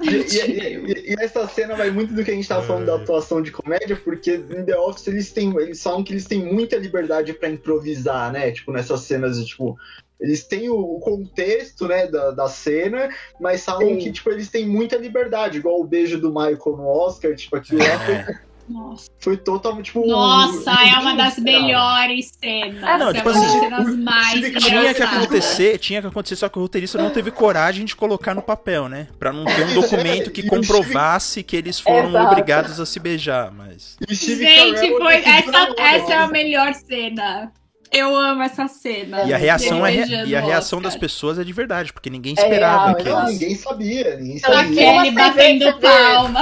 [0.00, 2.96] e, e, e, essa cena vai muito do que a gente tava falando da é.
[2.96, 5.54] atuação de comédia, porque em The Office eles têm.
[5.58, 8.50] Eles falam que eles têm muita liberdade para improvisar, né?
[8.50, 9.76] Tipo, nessas cenas de tipo.
[10.20, 13.08] Eles têm o, contexto, né, da, da cena,
[13.38, 13.98] mas falam Sim.
[13.98, 17.80] que, tipo, eles têm muita liberdade, igual o beijo do Michael no Oscar, tipo, aquilo
[17.80, 18.34] lá foi
[18.68, 19.10] nossa.
[19.18, 20.06] Foi totalmente, tipo.
[20.06, 20.86] Nossa, um...
[20.86, 22.82] é uma das melhores cenas.
[22.82, 26.58] Ah, não, é tipo assim, cenas mais tinha que acontecer, tinha que acontecer, só que
[26.58, 29.08] o roteirista não teve coragem de colocar no papel, né?
[29.18, 32.26] Pra não ter um documento que comprovasse que eles foram Exato.
[32.26, 33.96] obrigados a se beijar, mas.
[34.08, 37.52] Gente, foi, essa, essa é a melhor cena.
[37.92, 39.24] Eu amo essa cena.
[39.24, 39.94] E a reação, é,
[40.26, 43.54] e a reação das pessoas é de verdade, porque ninguém é esperava é real, Ninguém
[43.54, 44.90] sabia, ninguém sabia.
[44.90, 46.40] Aquele batendo palma.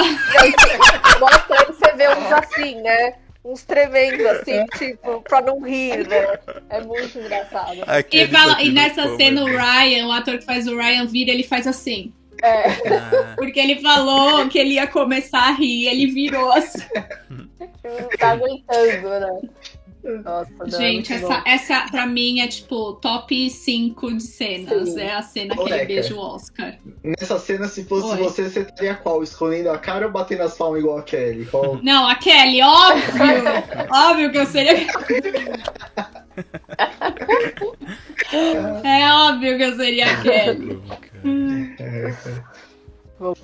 [1.20, 3.14] Mostra você vê uns assim, né?
[3.45, 6.38] Uns tremendo, assim, tipo, pra não rir, né?
[6.70, 7.76] É muito engraçado.
[8.12, 11.43] e, fala, e nessa cena, o Ryan, o ator que faz o Ryan vira, ele
[11.43, 12.12] faz assim.
[12.43, 12.68] É.
[12.68, 13.34] Ah.
[13.36, 16.80] Porque ele falou que ele ia começar a rir, ele virou assim.
[17.30, 19.40] Não tá aguentando, né?
[20.03, 24.89] Nossa, Gente, essa, essa pra mim é tipo top 5 de cenas.
[24.91, 25.01] Sim.
[25.01, 26.77] É a cena que ele beija o Oscar.
[27.05, 28.17] Nessa cena, se fosse Oi.
[28.17, 29.23] você, você teria qual?
[29.23, 31.47] Escolhendo a cara ou batendo as palmas igual a Kelly?
[31.47, 31.79] Qual...
[31.85, 33.25] Não, a Kelly, óbvio!
[33.95, 34.87] óbvio que eu seria.
[38.83, 40.83] é óbvio que eu seria a Kelly.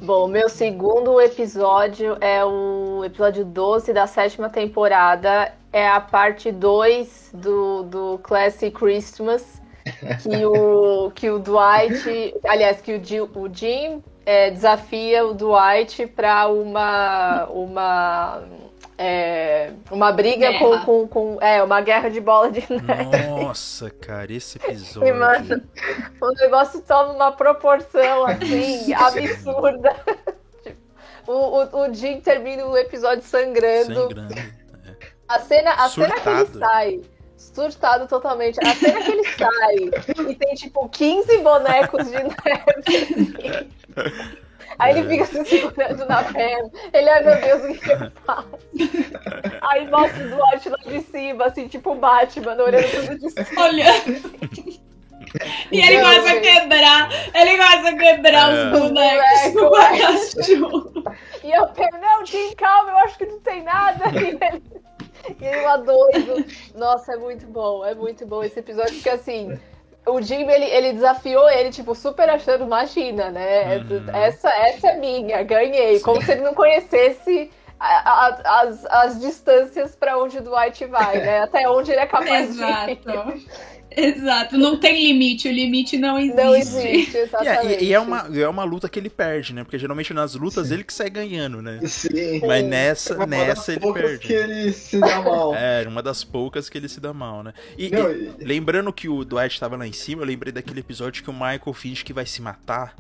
[0.01, 5.53] Bom, meu segundo episódio é o episódio 12 da sétima temporada.
[5.73, 9.61] É a parte 2 do, do Classic Christmas.
[10.23, 12.35] Que o, que o Dwight.
[12.47, 17.47] Aliás, que o Jim, o Jim é, desafia o Dwight para uma.
[17.47, 18.43] uma
[19.01, 23.29] é, uma briga com, com, com, É, uma guerra de bola de neve.
[23.29, 25.09] Nossa, cara, esse episódio.
[25.09, 25.63] E, mano,
[26.21, 29.95] o negócio toma uma proporção assim, absurda.
[31.27, 34.09] o, o, o Jim termina o episódio sangrando.
[34.09, 34.58] Sangrando.
[35.31, 35.35] É.
[35.35, 37.01] A cena, a cena que ele sai.
[37.37, 38.59] Surtado totalmente.
[38.67, 39.77] A cena que ele sai
[40.31, 43.69] e tem tipo 15 bonecos de neve.
[44.79, 46.71] Aí ele fica se segurando na perna.
[46.93, 48.49] Ele, ai meu Deus, o que eu faço?
[49.63, 53.65] Aí mostra o Dwight lá de cima, assim, tipo o Batman, olhando tudo de cima.
[53.65, 54.79] Olhando.
[55.71, 58.73] E ele começa a quebrar, ele começa a quebrar É.
[58.73, 61.17] os bonecos com o guarda-chuva.
[61.45, 61.69] E eu
[62.01, 64.05] não, Tim, calma, eu acho que não tem nada.
[64.13, 64.63] E ele,
[65.41, 66.45] e lá doido.
[66.75, 69.59] Nossa, é muito bom, é muito bom esse episódio, porque assim.
[70.07, 73.77] O Jim, ele, ele desafiou ele, tipo, super achando, imagina, né?
[73.77, 74.07] Uhum.
[74.17, 76.01] Essa, essa é minha, ganhei.
[76.01, 81.19] Como se ele não conhecesse a- a- as, as distâncias pra onde o Dwight vai,
[81.19, 81.41] né?
[81.41, 82.99] Até onde ele é capaz de ir.
[83.99, 84.57] Exato.
[84.57, 86.37] Não tem limite, o limite não existe.
[86.37, 87.75] Não existe, E, exatamente.
[87.75, 89.65] é- e é, uma, é uma luta que ele perde, né?
[89.65, 91.81] Porque geralmente nas lutas ele que sai ganhando, né?
[91.87, 92.41] Sim.
[92.47, 94.27] Mas É nessa, uma das nessa ele poucas perde.
[94.27, 95.55] que ele se dá mal.
[95.55, 97.53] É, uma das poucas que ele se dá mal, né?
[97.77, 100.81] E, Não, e- e- lembrando que o Dwight tava lá em cima, eu lembrei daquele
[100.81, 102.95] episódio que o Michael finge que vai se matar.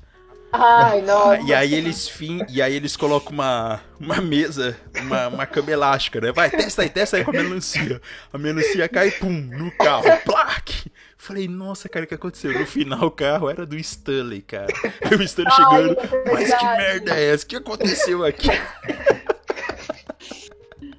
[0.52, 1.42] Ai, nossa.
[1.46, 2.44] E aí eles fin...
[2.48, 6.32] e aí eles colocam uma, uma mesa, uma, uma cama elástica, né?
[6.32, 8.00] Vai, testa aí, testa aí com a melancia.
[8.32, 10.90] A melancia cai, pum, no carro, plaque.
[11.16, 12.58] Falei, nossa, cara, o que aconteceu?
[12.58, 14.72] No final o carro era do Stanley, cara.
[15.10, 17.44] E o Stanley Ai, chegando, é mas que merda é essa?
[17.44, 18.48] O que aconteceu aqui?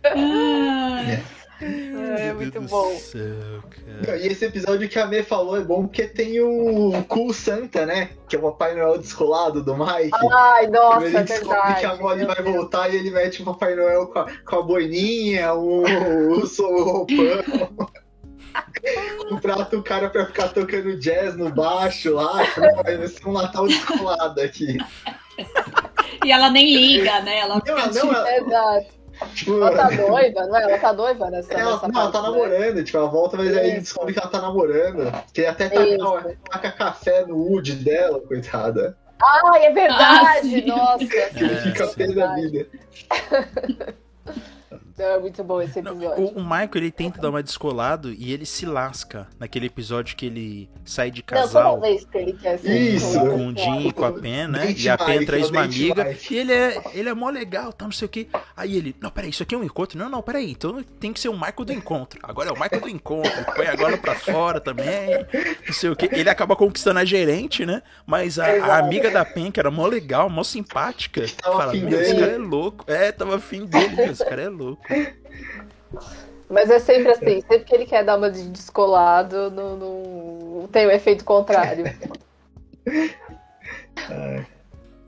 [0.02, 1.20] Ah,
[1.62, 2.96] É muito bom.
[2.96, 3.62] céu,
[4.04, 4.18] cara.
[4.18, 8.12] E esse episódio que a Mê falou é bom porque tem o Cool Santa, né?
[8.28, 10.18] Que é o Papai Noel descolado do Mike.
[10.32, 11.80] Ai, nossa, ele é verdade.
[11.80, 12.56] que a Molly vai Deus.
[12.56, 16.84] voltar e ele mete o Papai Noel com a, com a boininha, o, o, o
[16.84, 17.90] roupão.
[19.30, 22.44] Contrata o cara pra ficar tocando jazz no baixo lá.
[22.84, 24.78] Vai ser um Natal descolado aqui.
[26.24, 27.40] E ela nem liga, né?
[27.40, 28.99] Ela fica Não, não, tipo, ela, Exato.
[29.34, 30.64] Tipo, Ela tá noiva, não é?
[30.64, 32.40] Ela tá noiva nessa, ela, nessa não, ela tá parte, né?
[32.40, 33.80] namorando, tipo, ela volta, mas aí Isso.
[33.82, 35.12] descobre que ela tá namorando.
[35.34, 36.38] Que ele até taca, Isso.
[36.50, 38.98] taca café no Wood dela, coitada.
[39.22, 40.48] Ai, é verdade!
[40.50, 40.66] sim.
[40.66, 41.06] Nossa!
[41.06, 41.96] Que ele É, fica sim.
[41.96, 42.68] pé da vida.
[45.00, 46.26] Não, é muito bom esse Não, episódio.
[46.26, 50.26] o, o Michael ele tenta dar uma descolado e ele se lasca naquele episódio que
[50.26, 53.18] ele sai de Não, casal vez que ele quer ser Isso.
[53.20, 54.66] com o Jim e com a Pen, né?
[54.68, 56.34] Date E a Pen traz é o uma amiga Mike.
[56.34, 58.28] e ele é, ele é mó legal, tá, não sei o que.
[58.58, 59.98] Aí ele, não, peraí, isso aqui é um encontro?
[59.98, 62.20] Não, não, peraí, então tem que ser o Michael do encontro.
[62.22, 65.26] Agora é o Michael do encontro, põe agora pra fora também,
[65.66, 66.10] não sei o que.
[66.14, 67.82] Ele acaba conquistando a gerente, né?
[68.06, 72.16] Mas a, a amiga da Pen, que era mó legal, mó simpática, fala, meu, esse
[72.16, 72.84] cara é louco.
[72.88, 74.84] É, tava afim dele, meu, esse cara é louco.
[76.50, 80.88] Mas é sempre assim, sempre que ele quer dar uma de descolado, não, não tem
[80.88, 81.86] o efeito contrário.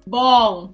[0.05, 0.71] Bom,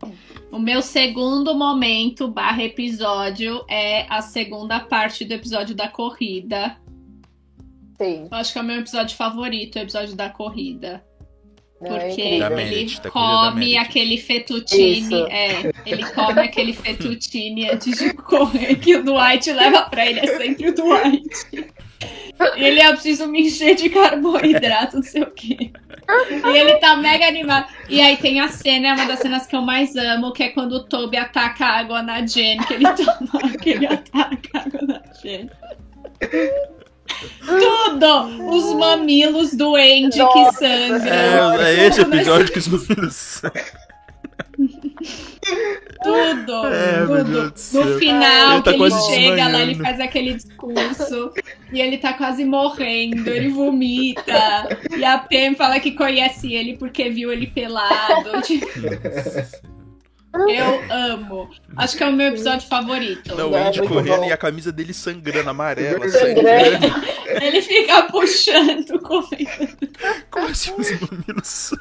[0.52, 6.78] o meu segundo momento barra episódio é a segunda parte do episódio da corrida.
[7.98, 8.28] Sim.
[8.30, 11.04] Eu acho que é o meu episódio favorito, o episódio da corrida.
[11.82, 15.22] É Porque ele da come aquele fettuccine.
[15.30, 20.38] É, ele come aquele fettuccine antes de correr, que o Dwight leva pra ele, é
[20.38, 21.30] sempre o Dwight.
[22.56, 25.72] E ele, eu preciso me encher de carboidrato, não sei o quê.
[26.46, 27.68] E ele tá mega animado.
[27.90, 30.50] E aí tem a cena, é uma das cenas que eu mais amo, que é
[30.50, 34.60] quando o Toby ataca a água na Jen, que ele toma, que ele ataca a
[34.60, 35.50] água na Jen.
[37.46, 38.50] Tudo!
[38.56, 40.60] Os mamilos do Andy que Nossa.
[40.60, 41.62] sangram.
[41.62, 43.42] É, é esse episódio que os meninos.
[46.04, 47.54] Tudo, É, tudo.
[47.74, 51.32] No final, Ele tá que ele chega lá, ele faz aquele discurso
[51.72, 54.68] e ele tá quase morrendo, ele vomita.
[54.98, 58.42] E a Pam fala que conhece ele porque viu ele pelado.
[58.42, 58.68] Tipo,
[60.50, 61.50] eu amo.
[61.76, 63.36] Acho que é o meu episódio favorito.
[63.36, 64.26] Não, o É Andy muito correndo bom.
[64.26, 66.88] e a camisa dele sangrando, amarela, Sangrando.
[67.42, 69.78] Ele fica puxando, correndo.
[70.32, 71.72] Como assim os mamilos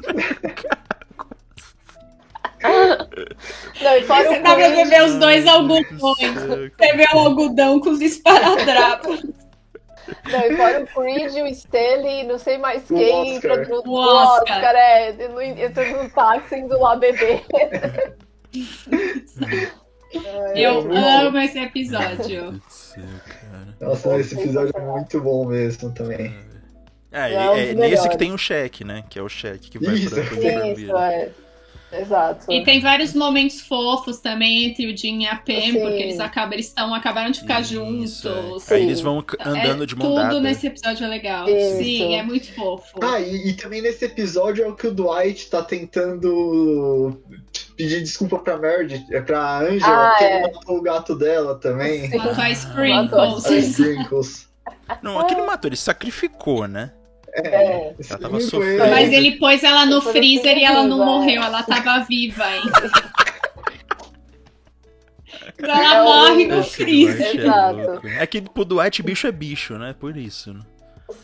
[3.83, 5.89] Não, e fora Você o pra Coringa- beber os dois algodões.
[6.43, 6.71] do.
[6.77, 9.23] Você vê o algodão com os esparadrapos.
[10.31, 13.59] Não, e fora o Creed, o Stanley, não sei mais O quem Oscar.
[13.59, 14.57] entrou no O Oscar.
[14.57, 17.45] Oscar, é, no- entrou no táxi indo lá beber.
[20.55, 22.61] Eu muito amo esse episódio.
[23.81, 26.35] Nossa, esse episódio é muito bom mesmo também.
[27.13, 29.05] É, É um é, dos nesse que tem o cheque, né?
[29.09, 30.15] Que é o cheque que vai Isso.
[30.15, 31.13] pra, pra Isso, enfermeira.
[31.13, 31.31] é.
[32.01, 32.51] Exato.
[32.53, 35.81] E tem vários momentos fofos também entre o Jim e a Pam, Sim.
[35.81, 38.25] porque eles acabam, eles estão, acabaram de ficar Isso, juntos.
[38.71, 38.75] é.
[38.75, 41.49] Aí eles vão andando É, de mão tudo nesse episódio é legal.
[41.49, 41.77] Isso.
[41.79, 42.99] Sim, é muito fofo.
[43.03, 47.21] Ah, e, e também nesse episódio é o que o Dwight tá tentando
[47.77, 50.43] pedir desculpa pra Meredith, é pra Angela, Ah, porque é.
[50.45, 52.09] ele matou o gato dela também.
[52.11, 53.47] Matou a Matou a Sprinkles.
[53.79, 54.49] Sprinkles.
[55.03, 56.93] Não, aqui não matou, ele sacrificou, né?
[57.45, 57.95] É.
[57.99, 58.91] Esse Ela tava menino sofrendo.
[58.91, 61.05] Mas ele pôs ela no Depois freezer e ela não é.
[61.05, 62.91] morreu, ela tava viva ainda.
[65.59, 67.27] ela É morre no freezer.
[67.27, 67.77] É Exato.
[67.77, 68.07] louco.
[68.07, 69.95] É que pro Dwight bicho é bicho, né?
[69.99, 70.61] Por isso, né?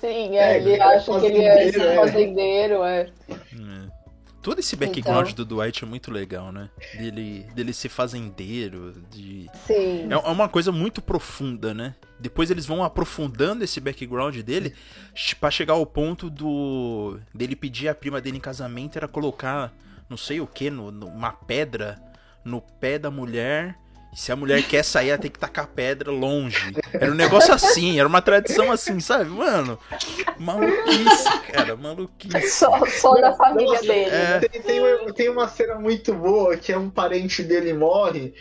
[0.00, 1.96] Sim, É, é, ele ele é acha que ele é fazendeiro, é.
[1.96, 3.00] fazendeiro, é.
[3.30, 4.02] É.
[4.40, 5.44] Todo esse background Então.
[5.44, 6.68] do Dwight é muito legal, né?
[6.98, 9.46] Dele, dele ser fazendeiro, de...
[9.66, 10.08] Sim.
[10.10, 11.94] É é uma coisa muito profunda, né?
[12.22, 14.74] Depois eles vão aprofundando esse background dele
[15.40, 19.72] pra chegar ao ponto do dele pedir a prima dele em casamento era colocar
[20.08, 21.98] não sei o que, numa pedra
[22.44, 23.74] no pé da mulher.
[24.12, 26.74] E se a mulher quer sair, ela tem que tacar a pedra longe.
[26.92, 29.24] Era um negócio assim, era uma tradição assim, sabe?
[29.30, 29.78] Mano,
[30.38, 32.50] maluquice, cara, maluquice.
[32.50, 34.10] Só, só da família Nossa, dele.
[34.10, 34.38] é.
[34.40, 38.34] Tem, tem, uma- tem uma cena muito boa que é um parente dele morre.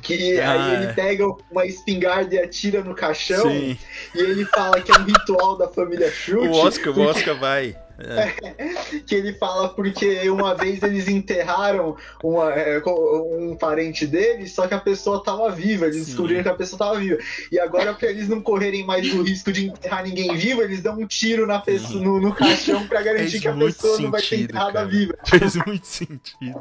[0.00, 0.92] Que Ah, aí ele é.
[0.92, 3.42] pega uma espingarda e atira no caixão.
[3.50, 3.76] Sim,
[4.14, 6.46] E ele fala que é um ritual da família Chute.
[6.48, 7.76] o Oscar, o Oscar vai.
[7.98, 8.98] É.
[9.06, 14.74] que ele fala porque uma vez eles enterraram uma, é, um parente dele, só que
[14.74, 16.04] a pessoa tava viva, eles Sim.
[16.04, 17.18] descobriram que a pessoa tava viva.
[17.50, 20.98] E agora, pra eles não correrem mais o risco de enterrar ninguém vivo, eles dão
[20.98, 24.28] um tiro na pessoa, no, no caixão pra garantir que a pessoa não vai ser
[24.28, 24.86] sentido, enterrada cara.
[24.86, 25.14] viva.
[25.24, 26.60] Fez muito sentido.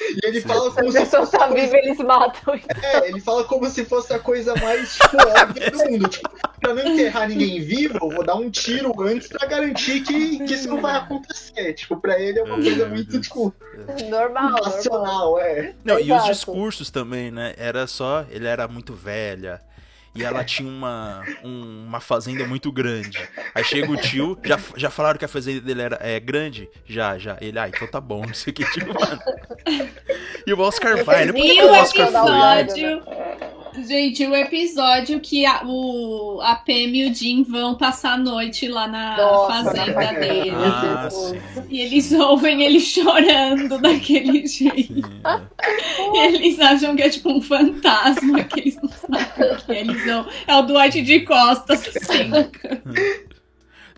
[0.00, 0.48] E ele Sim.
[0.48, 2.54] fala Se a como se pessoa fosse a tá coisa, viva, eles matam.
[2.82, 6.08] é, ele fala como se fosse a coisa mais tipo, óbvia do mundo.
[6.08, 6.30] Tipo,
[6.62, 10.54] pra não enterrar ninguém vivo, eu vou dar um tiro antes pra garantir que, que
[10.54, 11.74] isso não vai acontecer.
[11.74, 13.54] Tipo, pra ele é uma Ai, coisa muito, tipo,
[14.08, 14.62] Normal, normal.
[14.64, 15.74] racional, é.
[15.84, 16.30] Não, e os Exato.
[16.30, 17.54] discursos também, né?
[17.58, 18.24] Era só.
[18.30, 19.60] Ele era muito velha.
[20.14, 23.18] E ela tinha uma, um- uma fazenda muito grande.
[23.54, 26.68] Aí chega o tio, já, já falaram que a fazenda dele era é, grande?
[26.84, 27.38] Já, já.
[27.40, 29.18] Ele, ah, então tá bom, não sei o que, tipo, mano.
[30.46, 31.32] E o Oscar vai, né?
[31.32, 33.61] Por que, E que o o Oscar episódio- foi?
[33.74, 38.68] Gente, o episódio que a, o, a Pam e o Jim vão passar a noite
[38.68, 40.50] lá na Nossa, fazenda na dele.
[40.50, 41.14] Ah, Deus.
[41.14, 41.40] sim.
[41.70, 44.76] E eles ouvem ele chorando daquele jeito.
[44.94, 45.02] sim.
[46.12, 49.80] E eles acham que é tipo um fantasma, que eles não sabem o que é.
[49.80, 50.26] Eles vão.
[50.46, 52.30] É o Dwight de costas, assim.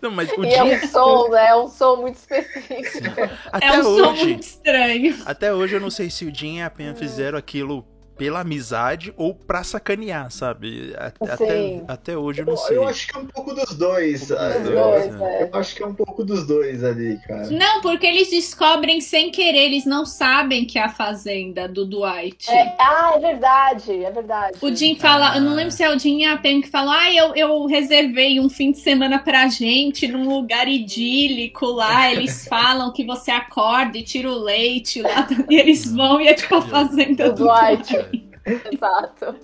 [0.01, 1.47] Não, mas o E é um som, né?
[1.47, 3.29] É um som muito específico.
[3.51, 5.15] até É um som hoje, muito estranho.
[5.25, 7.85] até hoje eu não sei se o Jim e a Pen fizeram aquilo
[8.17, 10.93] pela amizade ou pra sacanear, sabe?
[10.97, 12.77] Até, até hoje eu não sei.
[12.77, 14.31] eu acho que é um pouco dos dois.
[14.31, 15.35] Um pouco ah, dos Os eu- dois, dois, né?
[15.39, 15.43] é.
[15.43, 17.49] Eu acho que é um pouco dos dois ali, cara.
[17.49, 22.49] Não, porque eles descobrem sem querer, eles não sabem que é a fazenda do Dwight.
[22.49, 24.57] É, ah, é verdade, é verdade.
[24.61, 25.55] O Jim fala, eu não Ah.
[25.55, 28.49] lembro se é o Jim e a Pen que falam, ah, eu, eu reservei um
[28.49, 32.11] fim de semana pra gente num lugar idílico lá.
[32.11, 35.27] Eles falam que você acorda e tira o leite lá.
[35.49, 37.93] E eles vão e é tipo a fazenda Do do Dwight.
[37.93, 38.04] Dwight.
[38.71, 39.35] Exato.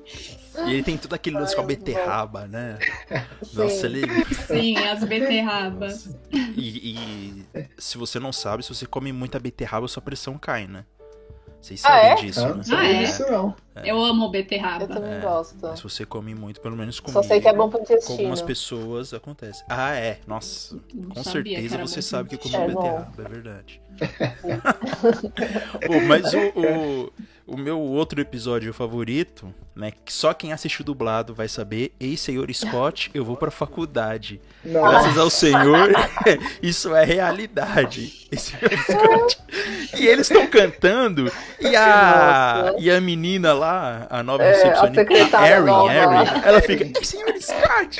[0.67, 2.77] E ele tem tudo aquele lance com a beterraba, né?
[3.43, 3.57] Sim.
[3.57, 4.01] Nossa, ele.
[4.47, 6.09] Sim, as beterrabas.
[6.31, 10.85] E, e se você não sabe, se você come muita beterraba, sua pressão cai, né?
[11.59, 12.15] Vocês Ah, sabem é?
[12.15, 12.63] disso, Ah, né?
[12.67, 13.03] não Ah, é?
[13.03, 13.55] disso não.
[13.85, 14.87] Eu amo Eu beterraba.
[14.87, 15.19] também É.
[15.19, 15.77] gosto.
[15.77, 17.21] Se você come muito, pelo menos comigo.
[17.21, 18.17] Só sei que é bom pro Com intestino.
[18.17, 19.63] algumas pessoas acontece.
[19.69, 20.19] Ah, é.
[20.25, 22.81] Nossa, Não com certeza você sabe que pro come É bom.
[22.81, 23.79] beterraba, é verdade.
[26.07, 27.13] Mas o, o,
[27.53, 29.91] o meu outro episódio favorito, né?
[30.05, 31.93] Que só quem assistiu dublado vai saber.
[31.99, 34.39] Ei, senhor Scott, eu vou pra faculdade.
[34.63, 35.89] Não, Graças ao Senhor,
[36.61, 38.27] isso é realidade.
[39.97, 41.29] E eles estão cantando
[41.59, 42.79] e a, Nossa.
[42.79, 45.69] e a menina lá, a nova É, recepcionista, a Erin.
[45.89, 47.99] Erin, ela fica, "Ei, senhor Scott,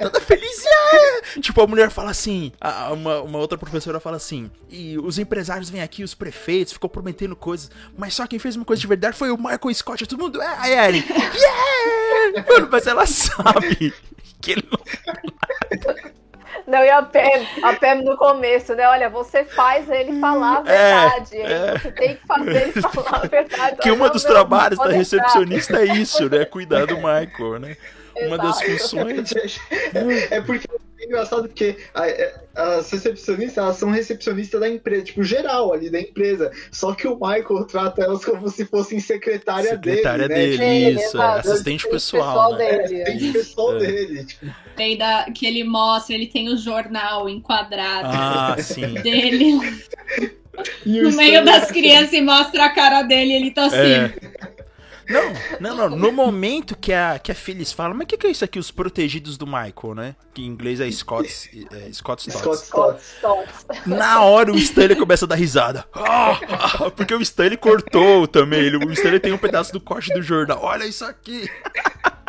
[0.00, 0.64] toda feliz.
[0.66, 5.18] é." Tipo, a mulher fala assim, a- uma, uma outra professora fala assim, e os
[5.18, 8.86] empresários vêm aqui, os prefeitos, ficou prometendo coisas, mas só quem fez uma coisa de
[8.86, 12.44] verdade foi o Michael Scott, todo mundo, é, a Erin, yeah!
[12.48, 13.92] Mano, mas ela sabe
[14.40, 14.78] que ele não
[16.68, 18.86] Não, e a Pam, a Pam no começo, né?
[18.86, 21.36] Olha, você faz ele falar a É, verdade.
[21.36, 21.42] hein?
[21.46, 21.78] é.
[21.78, 23.76] Você tem que fazer ele falar a verdade.
[23.78, 24.98] Que não, dos trabalhos da pode entrar.
[24.98, 26.44] recepcionista é isso, né?
[26.44, 27.76] Cuidar do Michael, né?
[28.16, 29.30] Uma das funções.
[30.30, 30.66] É porque
[31.00, 35.98] é engraçado porque é- as recepcionistas elas são recepcionistas da empresa, tipo, geral ali da
[36.00, 36.50] empresa.
[36.70, 40.98] Só que o Michael trata elas como se fossem secretária, Secretária dele, dele, né?
[41.00, 42.78] Sim, isso, é, assistente Tem pessoal, né?
[42.86, 43.04] Dele.
[43.04, 43.78] tem pessoal É.
[43.78, 44.24] dele.
[44.24, 44.46] Tipo,
[44.76, 48.92] Tem da, que ele mostra, ele tem o jornal enquadrado Ah, sim.
[49.02, 49.58] dele
[50.84, 53.76] e no meio das crianças e mostra a cara dele, ele tá assim.
[53.76, 54.14] É.
[55.60, 55.96] Não, não, não.
[55.96, 58.58] No momento que a, que a Phyllis fala, mas o que, que é isso aqui,
[58.58, 60.16] os protegidos do Michael, né?
[60.32, 61.28] Que em inglês é Scott,
[61.72, 62.66] é, Scott Stotts.
[62.66, 63.00] Scott.
[63.02, 63.86] Stotts.
[63.86, 65.84] Na hora o Stanley começa a dar risada.
[66.96, 68.60] Porque o Stanley cortou também.
[68.60, 70.60] Ele, o Stanley tem um pedaço do corte do jornal.
[70.62, 71.48] Olha isso aqui.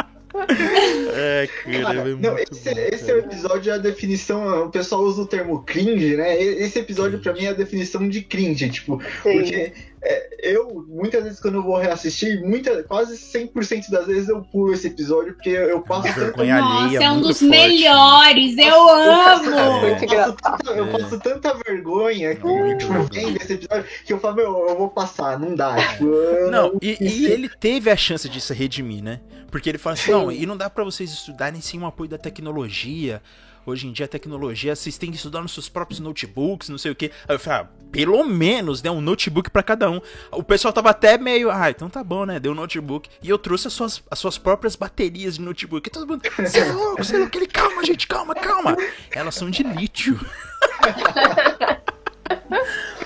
[1.14, 3.34] É, cara, é muito Não, esse, bom, esse é o cara.
[3.34, 4.66] episódio, a definição.
[4.66, 6.42] O pessoal usa o termo cringe, né?
[6.42, 9.34] Esse episódio pra mim é a definição de cringe, tipo, Sim.
[9.34, 9.74] porque
[10.04, 14.74] é, eu, muitas vezes quando eu vou reassistir, muita, quase 100% das vezes eu pulo
[14.74, 18.66] esse episódio, porque eu passo tanta Vergonha Nossa, alheia é um dos forte, melhores, eu
[18.66, 19.52] Eu amo!
[19.52, 20.92] Passo, tanta, eu É.
[20.92, 23.10] passo tanta vergonha que, Muito tipo, vergonha.
[23.12, 25.76] vendo esse episódio que eu falo, meu, eu vou passar, não dá.
[25.94, 29.20] Tipo, eu Não, e, e ele teve a chance de se redimir, né?
[29.52, 30.12] Porque ele fala assim, Sim.
[30.12, 33.22] não, e não dá pra vocês estudarem sem o apoio da tecnologia.
[33.66, 36.92] Hoje em dia a tecnologia, vocês têm que estudar nos seus próprios notebooks, não sei
[36.92, 37.12] o quê.
[37.28, 40.02] Aí eu falei, ah, pelo menos, né, um notebook pra cada um.
[40.32, 43.10] O pessoal tava até meio, ah, então tá bom, né, deu um notebook.
[43.22, 45.88] E eu trouxe as suas, as suas próprias baterias de notebook.
[45.88, 47.38] E todo mundo, você é louco, você é louco.
[47.38, 48.76] Ele, calma, gente, calma, calma.
[49.12, 50.20] Elas são de lítio.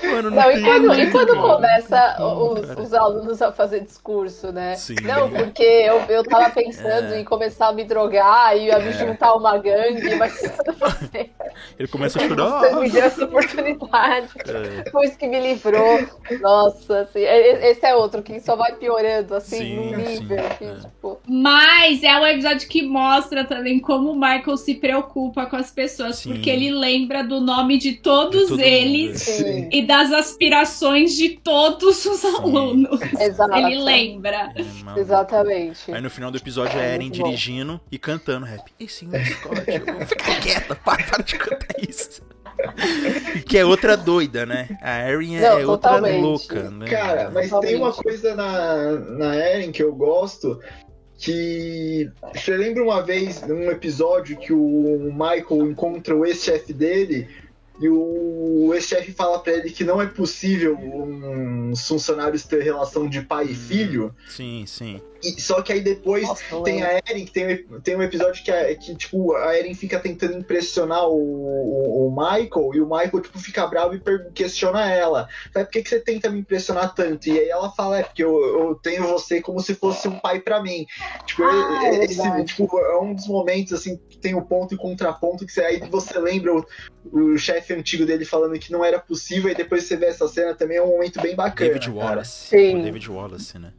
[0.03, 1.41] Mano, Não, e tem quando, e quando cara.
[1.55, 4.75] começa Como, os, os alunos a fazer discurso, né?
[4.75, 4.95] Sim.
[5.03, 7.19] Não, porque eu, eu tava pensando É.
[7.19, 10.33] em começar a me drogar e a me juntar a uma gangue, mas
[11.79, 12.59] Ele começa a chorar.
[12.59, 14.27] você me deu essa oportunidade.
[14.47, 14.83] É.
[14.83, 15.99] Depois que me livrou.
[16.41, 20.57] Nossa, assim, é- esse é outro que só vai piorando, assim, Sim, num nível sim,
[20.57, 20.75] que, é.
[20.75, 21.19] tipo.
[21.27, 26.17] Mas é um episódio que mostra também como o Michael se preocupa com as pessoas,
[26.17, 26.33] Sim.
[26.33, 31.15] porque ele lembra do nome de todos De todo eles mundo, Sim, e das aspirações
[31.15, 32.99] de todos os alunos.
[33.19, 33.55] exato.
[33.55, 34.51] Ele lembra.
[34.55, 34.99] É.
[34.99, 35.91] Exatamente.
[35.91, 37.23] Aí no final do episódio é a É Eren bom.
[37.25, 38.63] dirigindo e cantando rap.
[38.79, 42.21] Ei, senhor Scott, eu- fica quieta, para, para de cantar isso.
[43.47, 44.69] que é outra doida, né?
[44.81, 46.21] A Erin é, Não, é outra totalmente.
[46.21, 46.85] louca, né?
[46.87, 48.03] Cara, mas tem uma Totalmente.
[48.03, 50.59] coisa na, na Eren que eu gosto
[51.17, 52.09] que.
[52.33, 57.27] Você lembra uma vez, num episódio, que o Michael encontra o ex-chefe dele
[57.79, 63.21] e o ex-chefe fala pra ele que não é possível uns funcionários ter relação de
[63.21, 63.55] pai e Hum.
[63.55, 64.15] filho.
[64.29, 65.01] Sim, sim.
[65.23, 68.51] E, só que aí depois Nossa, tem a Eren, que tem, tem um episódio que,
[68.51, 73.21] é, que, tipo, a Eren fica tentando impressionar o, o, o Michael, e o Michael,
[73.21, 75.27] tipo, fica bravo e questiona ela.
[75.51, 77.27] Fala, por que, que você tenta me impressionar tanto?
[77.27, 80.39] E aí ela fala, é porque eu, eu tenho você como se fosse um pai
[80.41, 80.85] pra mim.
[81.25, 82.45] Tipo, Ah, é- é esse, verdade.
[82.45, 85.79] tipo, é um dos momentos, assim, que tem o ponto e contraponto, que você, aí
[85.89, 86.65] você lembra o,
[87.11, 90.53] o chefe antigo dele falando que não era possível, e depois você vê essa cena
[90.53, 91.69] também, é um momento bem bacana.
[91.69, 91.97] David cara.
[91.97, 92.47] Wallace.
[92.49, 92.79] Sim.
[92.79, 93.73] O David Wallace, né?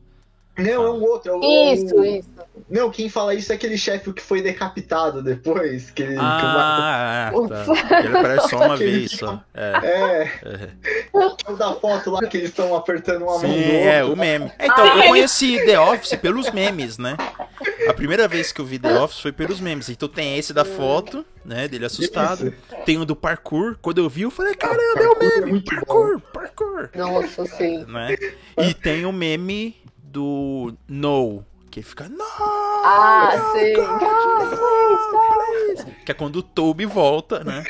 [0.59, 1.33] Não, é um outro.
[1.33, 2.29] É o, Isso, o- isso.
[2.71, 5.91] Não, quem fala isso é aquele chefe que foi decapitado depois.
[5.91, 7.99] Que, ele, Ah, tá.
[8.01, 9.41] Ele aparece só uma vez que- só.
[9.55, 9.73] É.
[9.73, 10.71] que o- é, é.
[11.49, 14.17] é o da foto lá que eles estão apertando uma mão Sim, no é, o
[14.17, 14.51] meme.
[14.59, 17.17] É, então, eu conheci The Office pelos memes, né?
[17.89, 19.89] A primeira vez que eu vi The Office foi pelos memes.
[19.91, 21.69] Então tem esse da foto, né?
[21.69, 22.53] Dele assustado.
[22.85, 23.77] Tem o do parkour.
[23.81, 25.51] Quando eu vi, eu falei, caramba, é o é meme!
[25.53, 26.89] muito Parkour, parkour.
[26.95, 27.85] Nossa, sim.
[27.85, 28.17] Né?
[28.59, 29.77] E tem o meme
[30.17, 31.45] do No.
[31.77, 32.25] Que fica, no!
[32.87, 33.75] Ah, sim.
[36.07, 37.63] Que é quando o Toby volta, né?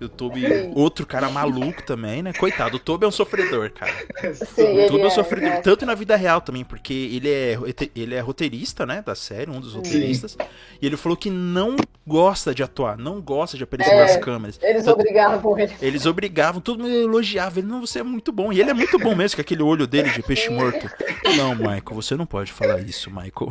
[0.00, 0.72] O Toby, Sim.
[0.74, 2.32] outro cara maluco também, né?
[2.32, 3.92] Coitado, o Toby é um sofredor, cara.
[4.34, 5.60] Sim, ele Tudo é, eu sofri é.
[5.60, 7.58] tanto na vida real também, porque ele é,
[7.94, 10.38] ele é roteirista, né, da série, um dos roteiristas.
[10.80, 14.58] E ele falou que não gosta de atuar, não gosta de aparecer É, nas câmeras.
[14.62, 15.72] Eles Então, obrigavam ele.
[15.82, 17.58] eles obrigavam, todo mundo elogiava.
[17.58, 18.52] Ele, não, você é muito bom.
[18.52, 20.88] E ele é muito bom mesmo, com aquele olho dele de peixe morto.
[21.36, 23.49] Não, Michael, você não pode falar isso, Michael.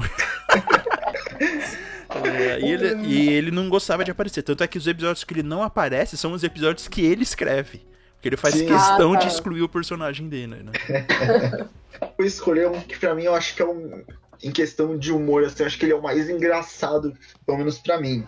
[2.23, 4.41] É, e, ele, e ele não gostava de aparecer.
[4.43, 7.87] Tanto é que os episódios que ele não aparece são os episódios que ele escreve.
[8.15, 8.65] Porque ele faz Sim.
[8.67, 9.25] questão Ah, tá.
[9.25, 10.71] de excluir o personagem dele, né?
[12.17, 14.03] Vou escolher um que pra mim eu acho que é um.
[14.41, 17.13] Em questão de humor, assim, eu acho que ele é o mais engraçado,
[17.45, 18.25] pelo menos pra mim.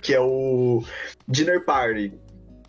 [0.00, 0.84] Que é o
[1.26, 2.12] Dinner Party.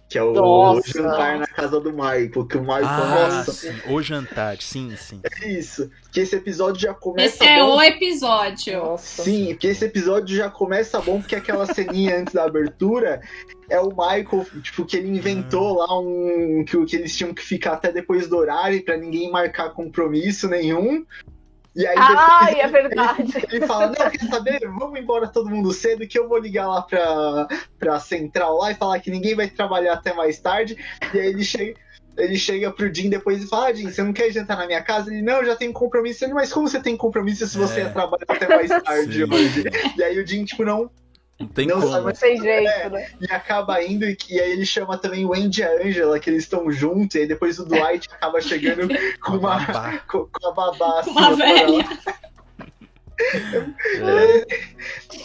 [0.08, 0.88] Que é o Nossa.
[0.91, 2.45] jantar na casa do Michael.
[2.47, 3.74] Que o Michael, Ah, nossa, sim.
[3.89, 5.20] O jantar, sim, sim.
[5.41, 5.89] é isso.
[6.12, 7.76] Que esse episódio já começa Esse é bom.
[7.78, 8.78] o episódio.
[8.84, 9.24] Nossa.
[9.24, 13.20] Sim, porque esse episódio já começa bom, porque aquela ceninha antes da abertura
[13.68, 16.64] é o Michael, tipo, que ele inventou lá um.
[16.68, 21.03] Que, que eles tinham que ficar até depois do horário pra ninguém marcar compromisso nenhum.
[21.76, 23.34] E aí Ai, depois é verdade.
[23.51, 24.59] ele fala, não, quer saber?
[24.80, 27.47] Vamos embora todo mundo cedo que eu vou ligar lá pra,
[27.78, 30.78] pra central lá e falar que ninguém vai trabalhar até mais tarde.
[31.13, 31.76] E aí ele chega.
[32.17, 34.82] Ele chega pro Jim depois e fala, ah, Jim, você não quer jantar na minha
[34.82, 35.11] casa?
[35.11, 36.23] Ele, não, eu já tenho compromisso.
[36.23, 37.84] Ele, mas como você tem compromisso se você É.
[37.84, 39.34] ia trabalhar até mais tarde Sim.
[39.34, 39.63] hoje?
[39.97, 40.89] E aí o Jim, tipo, não,
[41.40, 41.92] Não tem Não como.
[41.92, 42.90] sabe- Não tem jeito, É.
[42.90, 43.08] né?
[43.20, 46.30] e acaba indo, e, e aí ele chama também o Andy e a Angela, que
[46.30, 48.88] eles estão juntos, e aí depois o Dwight acaba chegando
[49.22, 49.98] com uma, Babá.
[50.10, 51.86] com, com a babá Com assim, uma velha.
[53.18, 54.46] É,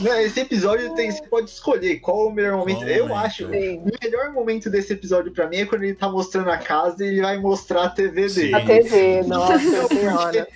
[0.00, 2.78] Não, esse episódio tem, você pode escolher qual é o melhor momento.
[2.78, 3.24] Qual Eu momento?
[3.26, 3.48] acho.
[3.50, 3.78] Sim.
[3.78, 7.08] O melhor momento desse episódio pra mim é quando ele tá mostrando a casa e
[7.08, 8.40] ele vai mostrar a TV Sim.
[8.42, 8.54] dele.
[8.54, 9.58] A TV, nossa
[9.88, 10.48] senhora.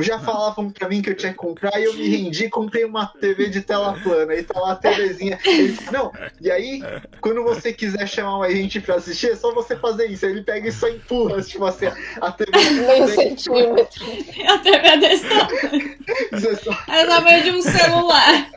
[0.00, 3.06] Já falavam pra mim que eu tinha que comprar e eu me rendi comprei uma
[3.06, 4.34] TV de tela plana.
[4.34, 5.38] E tá lá a TVzinha.
[5.44, 6.80] Ele não, e aí,
[7.20, 10.24] quando você quiser chamar mais gente pra assistir, é só você fazer isso.
[10.26, 11.86] Aí ele pega e só empurra, tipo assim,
[12.20, 12.50] a TV.
[12.70, 14.04] Meio centímetro.
[14.48, 15.96] A TV desse tamanho.
[16.32, 18.50] Você só- É o tamanho de um celular.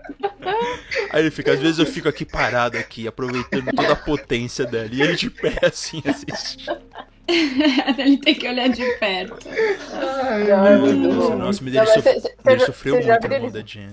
[1.11, 4.89] Aí ele fica, às vezes eu fico aqui parado aqui, aproveitando toda a potência dela.
[4.91, 6.77] E ele de pé assim, assistindo.
[7.97, 9.37] Ele tem que olhar de perto.
[9.93, 11.35] Ai, muito bom.
[11.35, 13.37] Nossa, mas Não, ele, mas sof- cê- cê ele já- sofreu cê muito na mão
[13.37, 13.89] eles- da Jen.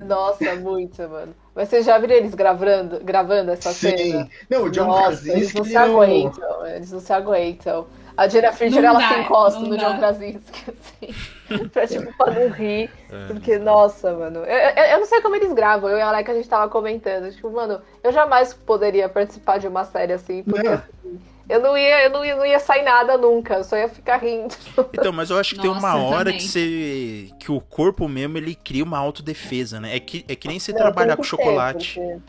[0.00, 1.34] Nossa, muito, mano.
[1.54, 3.96] Mas vocês já viram eles gravando, gravando essa Sim.
[3.96, 4.28] cena?
[4.50, 5.56] Não, o John Nossa, eles Krasinski.
[5.58, 7.86] não se aguentam, eles não se aguentam.
[8.14, 9.88] A Jenna Fischer, ela dá, se encosta no dá.
[9.90, 10.64] John Krasinski,
[11.50, 11.68] assim.
[11.68, 12.90] pra, tipo, pra não rir.
[13.10, 13.26] É.
[13.26, 14.40] Porque, nossa, mano.
[14.40, 15.88] Eu, eu, eu não sei como eles gravam.
[15.90, 17.30] Eu e a Alec, a gente tava comentando.
[17.32, 20.42] Tipo, mano, eu jamais poderia participar de uma série assim.
[20.42, 20.74] Porque, Não.
[20.74, 23.54] assim, eu não ia, eu não ia, não ia sair nada nunca.
[23.54, 24.54] Eu só ia ficar rindo.
[24.92, 26.38] Então, mas eu acho que tem Nossa, uma eu hora também.
[26.38, 27.30] que você.
[27.38, 29.94] que o corpo mesmo ele cria uma autodefesa, né?
[29.96, 31.94] É que, é que nem você Não, trabalhar tem com chocolate.
[32.00, 32.20] porque-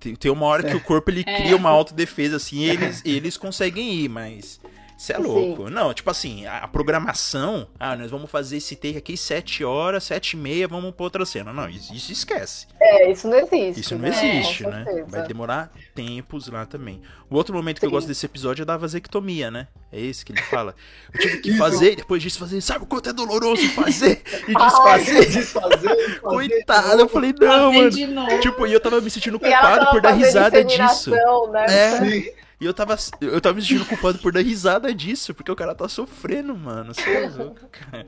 [0.00, 1.36] Tem, tem uma hora que o corpo ele É.
[1.42, 4.60] cria uma autodefesa, assim, e eles, eles conseguem ir, mas.
[4.98, 5.22] Você é Sim.
[5.22, 5.70] louco.
[5.70, 7.68] Não, tipo assim, a, a programação.
[7.78, 11.24] Ah, nós vamos fazer esse take aqui 7 horas, 7 e meia, vamos pra outra
[11.24, 11.52] cena.
[11.52, 12.66] Não, isso, isso esquece.
[12.80, 13.80] É, isso não existe.
[13.80, 14.08] Isso não né?
[14.08, 14.82] existe, Com né?
[14.84, 15.06] certeza.
[15.08, 17.00] Vai demorar tempos lá também.
[17.30, 17.94] O outro momento que eu Sim.
[17.94, 19.68] gosto desse episódio é da vasectomia, né?
[19.92, 20.74] É esse que ele fala.
[21.14, 24.66] Eu tive que fazer, depois disso fazer, sabe o quanto é doloroso fazer e Ai,
[24.66, 25.26] desfazer?
[25.30, 26.20] Desfazer, desfazer.
[26.20, 27.90] Coitado, eu falei, não, Fazer mano.
[27.90, 28.40] de novo.
[28.40, 31.10] Tipo, e eu tava me sentindo culpado por dar risada disso.
[31.10, 31.66] Né?
[31.68, 32.30] É, Sim.
[32.60, 35.76] E eu tava, eu tava me sentindo culpado por dar risada disso, porque o cara
[35.76, 36.92] tá sofrendo, mano.
[36.92, 38.06] Você é louco, cara.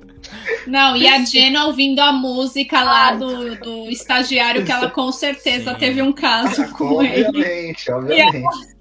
[0.66, 5.72] Não, e a Jenna ouvindo a música lá do, do estagiário, que ela com certeza
[5.74, 5.78] Sim.
[5.78, 7.28] teve um caso com ele.
[7.28, 8.76] Obviamente, obviamente.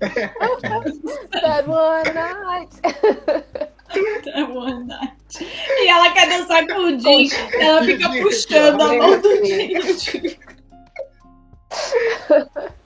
[1.31, 2.75] That one night.
[4.51, 5.13] One night.
[5.39, 7.29] E ela quer dançar com o Jim.
[7.59, 10.35] Ela fica puxando a mão do Jim.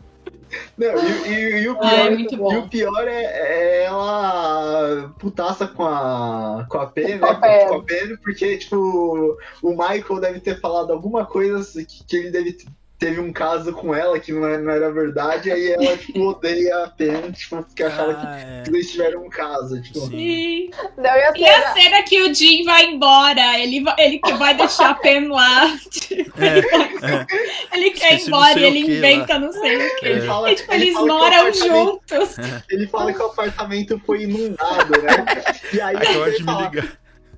[0.78, 5.84] Não, e, e- e o pior, muito e o pior é, é ela putaça com
[5.84, 7.18] a, com a P, né?
[7.20, 7.68] Com a Pen.
[7.68, 12.16] Com a Pen, porque, tipo, o Michael deve ter falado alguma coisa assim, que, que
[12.18, 12.58] ele deve
[13.00, 16.84] teve um caso com ela que não era, não era verdade, aí ela, tipo, odeia
[16.86, 18.64] a Pen, tipo, porque achava Ah, é.
[18.64, 20.00] que eles tiveram um caso, tipo.
[20.08, 20.70] Sim.
[20.98, 24.34] Não, e a E a cena- que o Jim vai embora, ele vai, ele que
[24.34, 25.78] vai deixar a Pen lá.
[25.92, 26.68] Tipo, É, ele,
[27.00, 27.26] vai-
[27.74, 30.06] ele quer ir embora e ele inventa não sei o que.
[30.06, 30.10] É.
[30.12, 32.36] Ele fala, E, tipo, ele eles moram apartamento- juntos.
[32.70, 35.26] Ele fala que o apartamento foi inundado, né?
[35.74, 36.98] E aí Acabou ele fala, ligar.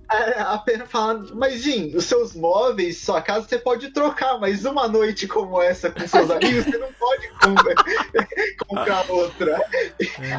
[0.09, 4.65] A a pena fala, mas Jim, os seus móveis, sua casa você pode trocar, mas
[4.65, 9.59] uma noite como essa com seus amigos, você não pode com- comprar outra.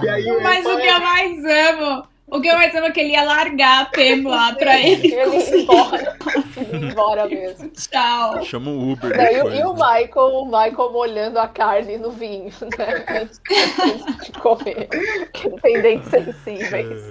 [0.03, 3.01] E aí Mas o que eu mais amo, o que eu mais amo é que
[3.01, 5.15] ele ia largar a lá pra ele.
[5.15, 6.17] Ele ia embora.
[6.57, 7.69] Ele ia embora mesmo.
[7.71, 8.45] Tchau.
[8.45, 10.01] Chama o Uber Não, e, o- depois, e o né?
[10.01, 13.05] Michael, o Michael molhando a carne no vinho, né?
[13.21, 13.41] Antes
[13.81, 14.89] antes de comer.
[15.33, 17.03] Que não tem dentes sensíveis.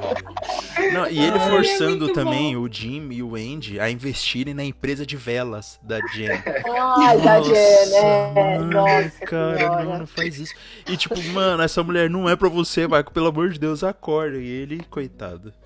[0.93, 5.05] Não, e ele forçando é também o Jim e o Andy a investirem na empresa
[5.05, 6.29] de velas da Jen.
[6.97, 8.31] Ai, da Jen, né?
[8.35, 10.53] mano, Nossa cara, não, não faz isso.
[10.87, 14.37] E tipo, mano, essa mulher não é pra você, Michael, pelo amor de Deus, acorda.
[14.37, 15.04] E ele, coitado.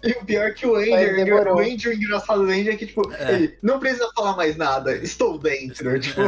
[0.03, 0.77] E o pior que o
[1.25, 1.55] demorou.
[1.57, 1.59] o
[1.89, 3.33] o engraçado do Andy é que, tipo, É.
[3.35, 6.21] ele não precisa falar mais nada, estou dentro, tipo.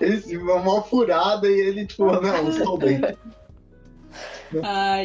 [0.00, 3.16] Ele, uma furada e ele, tipo, não, estou dentro.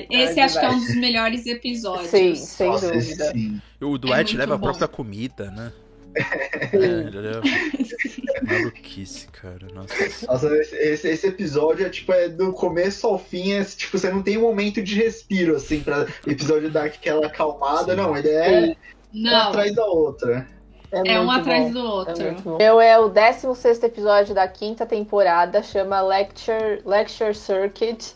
[0.10, 2.10] Esse Ai, acho que é um dos melhores episódios.
[2.10, 3.32] Sim, sem Nossa, dúvida.
[3.32, 3.61] sim.
[3.82, 4.65] O Dwight muito leva a bom.
[4.68, 5.72] própria comida, né?
[6.16, 6.78] É, Sim.
[6.78, 7.42] ele leva...
[8.44, 9.68] Maluquice, cara.
[9.74, 10.26] Nossa.
[10.28, 14.22] Nossa, esse, esse- episódio é tipo, é do começo ao fim, é tipo, você não
[14.22, 18.02] tem um momento de respiro, assim, pra episódio dar aquela acalmada, Sim.
[18.02, 18.76] não, ele é
[19.14, 20.48] uma Não, atrás da outra.
[20.92, 21.72] é um muito atrás bom.
[21.74, 22.36] do É outro.
[22.44, 22.58] bom.
[22.58, 28.14] Meu é o 16 episódio da quinta temporada, chama Lecture, Lecture Circuit,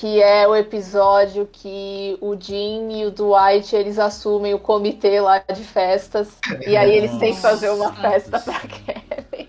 [0.00, 5.38] que é o episódio que o Jim e o Dwight eles assumem o comitê lá
[5.52, 9.46] de festas e aí eles têm que fazer uma festa pra Kevin.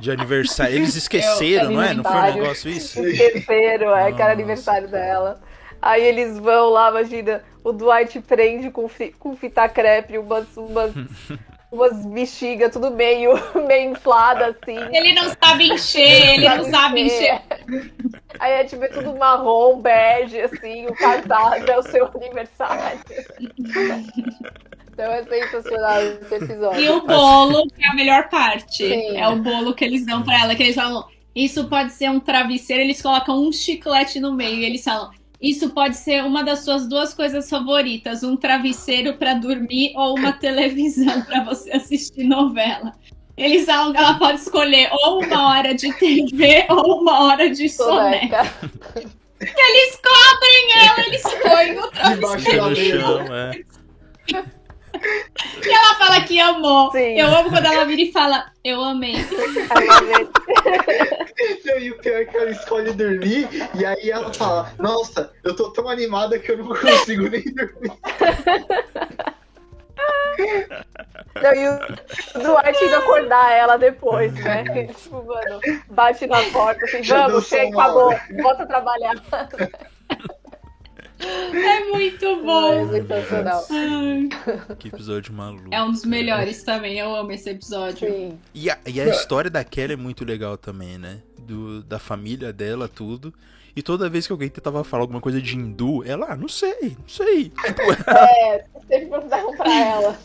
[0.00, 0.74] De aniversário.
[0.74, 1.94] Eles esqueceram, não é?
[1.94, 3.00] Não foi um negócio isso?
[3.06, 5.40] Esqueceram, é que era aniversário dela.
[5.80, 10.92] Aí eles vão lá, imagina, o Dwight prende com, fi- com fita crepe umas, umas,
[11.70, 13.34] umas bexigas, tudo meio,
[13.68, 14.78] meio inflada assim.
[14.92, 17.40] Ele não sabe encher, ele não sabe encher.
[18.38, 23.00] Aí é tipo é tudo marrom, bege, assim, o cartaz é o seu aniversário.
[24.92, 26.80] Então é sensacional esse episódio.
[26.80, 28.88] E o bolo, que é a melhor parte.
[28.88, 29.16] Sim.
[29.16, 31.04] É o bolo que eles dão pra ela, que eles falam,
[31.34, 35.10] isso pode ser um travesseiro, eles colocam um chiclete no meio e eles falam,
[35.40, 40.32] isso pode ser uma das suas duas coisas favoritas, um travesseiro pra dormir ou uma
[40.32, 42.92] televisão pra você assistir novela.
[43.36, 48.44] Eles ela pode escolher ou uma hora de TV ou uma hora de soneca.
[48.44, 49.12] Soneca.
[49.40, 53.64] Eles cobrem ela, eles põem no chão, é.
[55.64, 56.92] E ela fala que amou.
[56.92, 57.18] Sim.
[57.18, 59.16] Eu amo quando ela vira e fala, eu amei.
[61.64, 65.56] Não, E o pior é que ela escolhe dormir, e aí ela fala, nossa, eu
[65.56, 67.92] tô tão animada que eu não consigo nem dormir.
[71.42, 74.64] Não, e o Duarte indo acordar ela depois, né?
[74.94, 75.60] Tipo, mano,
[75.90, 79.14] bate na porta assim, vamos, chega, acabou, volta a trabalhar.
[81.24, 82.90] É muito É bom.
[82.90, 83.64] sensacional.
[83.70, 84.28] Ai.
[84.76, 85.68] Que episódio maluco.
[85.70, 88.08] É um dos melhores também, eu amo esse episódio.
[88.08, 88.40] Sim.
[88.52, 91.20] E a, e a história da Kelly é muito legal também, né?
[91.38, 93.32] Do, da família dela, tudo.
[93.74, 96.94] E toda vez que alguém tentava falar alguma coisa de hindu, ela, ah, não sei,
[96.98, 97.44] não sei.
[97.48, 100.18] Tipo, É, sempre perguntavam pra ela.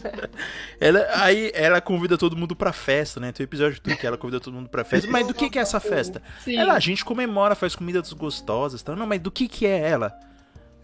[0.80, 3.32] ela, aí ela convida todo mundo pra festa, né?
[3.32, 5.10] Tem um episódio tudo que ela convida todo mundo pra festa.
[5.10, 6.22] Mas do que que é essa festa?
[6.41, 6.57] Sim.
[6.57, 8.95] Ela, a gente comemora, faz comidas gostosas, tá?
[8.95, 10.14] Não, mas do que que é ela?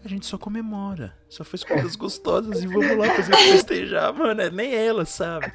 [0.02, 4.40] A gente só comemora, só faz comidas gostosas e vamos lá fazer festejar, mano.
[4.40, 5.52] É nem ela, sabe?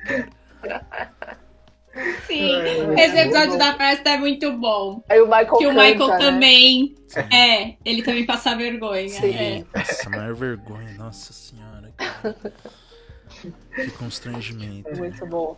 [2.28, 2.56] Sim.
[2.62, 5.04] É, Esse episódio da festa é muito bom.
[5.10, 6.18] Aí o Michael Que o canta, Michael né?
[6.18, 6.96] também.
[7.32, 9.10] É, ele também passa vergonha.
[9.10, 9.36] Sim.
[9.36, 9.64] É.
[9.76, 11.92] Nossa, maior vergonha, nossa senhora.
[11.98, 12.36] cara.
[13.76, 14.96] Que constrangimento.
[14.96, 15.58] Muito bom.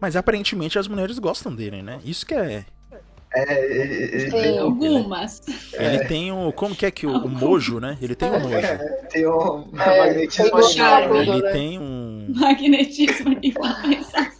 [0.00, 1.98] Mas aparentemente as mulheres gostam dele, né?
[2.04, 2.64] Isso que é.
[3.38, 4.30] É, ele, ele Sim.
[4.30, 5.42] tem, um- Algumas.
[5.74, 6.52] Ele tem o.
[6.52, 7.98] Como que é que o, o mojo, né?
[8.00, 8.56] Ele tem o mojo.
[9.10, 11.18] tem um É, magnetismo tem charme.
[11.18, 11.24] animal.
[11.24, 11.50] tudo, Ele né?
[11.52, 12.26] tem um.
[12.34, 13.74] Magnetismo animal.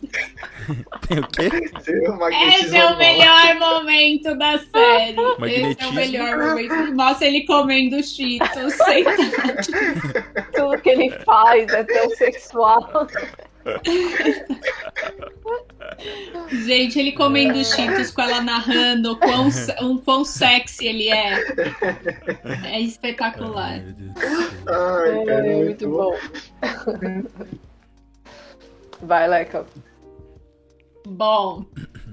[1.09, 1.48] Tem o quê?
[1.85, 2.98] Tem um magnetismo Esse é o animal.
[2.98, 5.10] melhor momento da série.
[5.12, 5.93] Esse é o Magnetismo.
[5.93, 6.94] melhor momento.
[6.97, 9.23] Mostra ele comendo cheetos sentado.
[10.55, 13.06] Tudo que ele faz é tão sexual.
[16.64, 19.48] Gente, ele comendo cheetos com ela narrando o quão,
[19.82, 21.44] o quão sexy ele é.
[22.64, 23.80] É espetacular.
[23.80, 23.84] Ai.
[24.66, 26.14] Ai, cara, É, muito bom.
[29.02, 29.66] Vai, Leca.
[31.06, 31.64] Bom,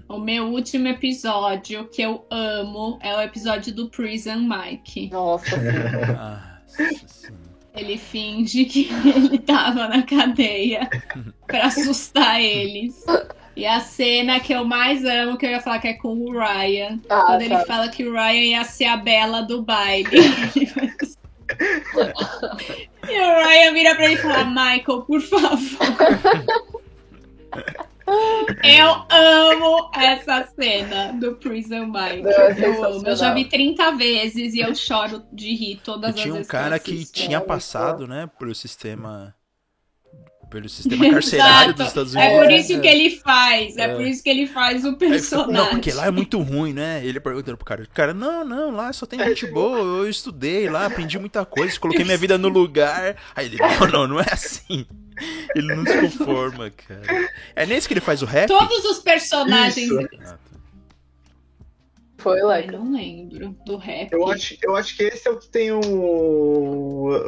[0.08, 5.10] o meu último episódio que eu amo é o episódio do Prison Mike.
[5.12, 5.58] Nossa, sim.
[6.94, 7.43] Nossa senhora.
[7.76, 10.90] Ele finge que ele tava na cadeia
[11.48, 13.04] pra assustar eles.
[13.56, 16.32] E a cena que eu mais amo, que eu ia falar que é com o
[16.32, 17.00] Ryan.
[17.10, 17.66] Ah, quando ele tá.
[17.66, 20.10] fala que o Ryan ia ser a Bela do baile.
[23.08, 25.88] e o Ryan vira pra ele e fala, Michael, por favor.
[28.64, 32.26] Eu amo essa cena do Prison Mike.
[32.28, 33.06] É eu amo.
[33.08, 36.38] Eu já vi 30 vezes e eu choro de rir todas E as tinha um
[36.38, 36.50] vezes.
[36.52, 39.36] cara que, que tinha passado, né, pelo sistema.
[40.50, 41.74] Pelo sistema carcerário Exato.
[41.74, 42.32] dos Estados Unidos.
[42.34, 43.96] É por isso que ele faz, é, É.
[43.96, 45.52] por isso que ele faz o personagem.
[45.54, 47.04] Não, porque lá é muito ruim, né?
[47.04, 50.86] Ele perguntando pro cara, cara, não, não, lá só tem gente boa, eu estudei lá,
[50.86, 53.16] aprendi muita coisa, coloquei minha vida no lugar.
[53.36, 54.86] Aí ele, não, não, não é assim.
[55.56, 57.30] Ele não se conforma, cara.
[57.56, 58.48] É nesse que ele faz o rap?
[58.48, 59.78] Todos os personagens.
[59.90, 60.00] Isso.
[60.00, 60.40] Ah, tá.
[62.18, 62.72] Foi, Eu Leca.
[62.72, 64.12] não lembro do rap.
[64.14, 65.80] Eu acho, eu acho que esse é o que tem o,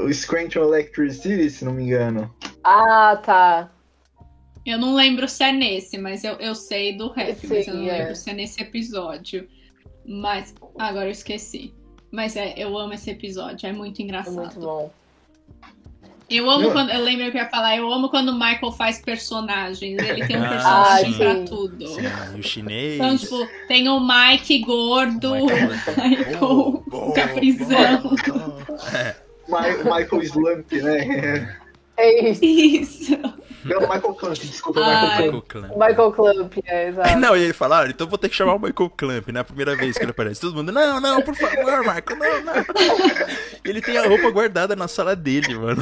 [0.06, 2.34] o Scranton Electric City, se não me engano.
[2.64, 3.72] Ah, tá.
[4.66, 7.78] Eu não lembro se é nesse, mas eu, eu sei do rap, mas Sim, eu
[7.78, 7.98] não é.
[8.00, 9.48] lembro se é nesse episódio.
[10.06, 11.74] Mas agora eu esqueci.
[12.12, 14.36] Mas é, eu amo esse episódio, é muito É engraçado.
[14.36, 14.92] muito bom.
[16.30, 16.72] Eu amo Não.
[16.72, 16.90] quando.
[16.90, 19.98] Eu lembro que eu ia falar, eu amo quando o Michael faz personagens.
[20.00, 21.18] Ele tem um Ah, personagem sim.
[21.20, 21.88] pra tudo.
[21.88, 22.02] Sim,
[22.36, 22.96] e o chinês.
[22.96, 25.70] Então, tipo, tem o Mike gordo, o Michael-
[26.10, 28.02] Michael Oh, da prisão.
[28.04, 29.58] oh, oh.
[29.58, 31.56] É, Michael Slump, né?
[31.98, 32.44] É isso.
[32.44, 33.20] Isso.
[33.66, 35.16] Não, Michael Clamp, desculpa, Ah.
[35.18, 35.72] Michael Clamp.
[35.72, 36.54] Michael Clamp.
[36.66, 37.18] É, exato.
[37.20, 39.40] Não, e ele fala, ah, então vou ter que chamar o Michael Clamp, né?
[39.40, 40.40] A primeira vez que ele aparece.
[40.42, 42.66] Todo mundo, não, não, por favor, Michael, não, não.
[43.66, 45.82] Ele tem a roupa guardada na sala dele, mano.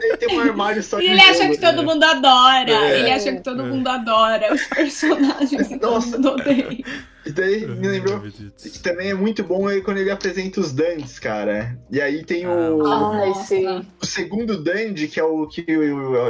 [0.00, 1.82] Ele tem um armário só E ele acha que todo né?
[1.82, 2.70] mundo adora.
[2.70, 3.00] É.
[3.00, 6.16] Ele acha que todo mundo adora os personagens e todo Nossa.
[6.16, 6.84] mundo odeia.
[7.24, 11.18] E daí me lembrou que também é muito bom é quando ele apresenta os Dands,
[11.18, 11.78] cara.
[11.90, 13.86] E aí tem o, Ah, sim.
[14.00, 15.64] o segundo Dandy, que é o que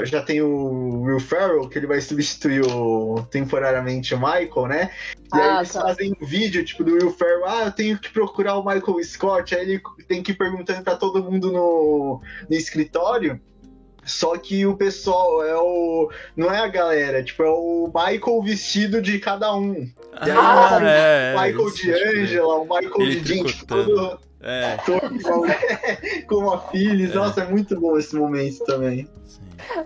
[0.04, 4.90] já tem o Will Ferrell, que ele vai substituir o, temporariamente o Michaal, né?
[5.34, 5.80] E aí Ah, eles tá.
[5.80, 9.54] fazem um vídeo, tipo, do Will Ferrell, ah, eu tenho que procurar o Michael Scott,
[9.54, 12.20] aí ele tem que ir perguntando pra todo mundo no,
[12.50, 13.40] no escritório.
[14.04, 16.10] Só que o pessoal é o.
[16.36, 19.74] Não é a galera, tipo, é o Michael vestido de cada um.
[19.74, 19.90] E
[20.22, 21.92] aí, Ah, o é, Michael isso, de.
[21.92, 24.76] Angela, o Michael de Jim, tipo, todo É,
[26.26, 27.12] como a Phyllis.
[27.12, 27.14] É.
[27.14, 29.06] Nossa, é muito bom esse momento também.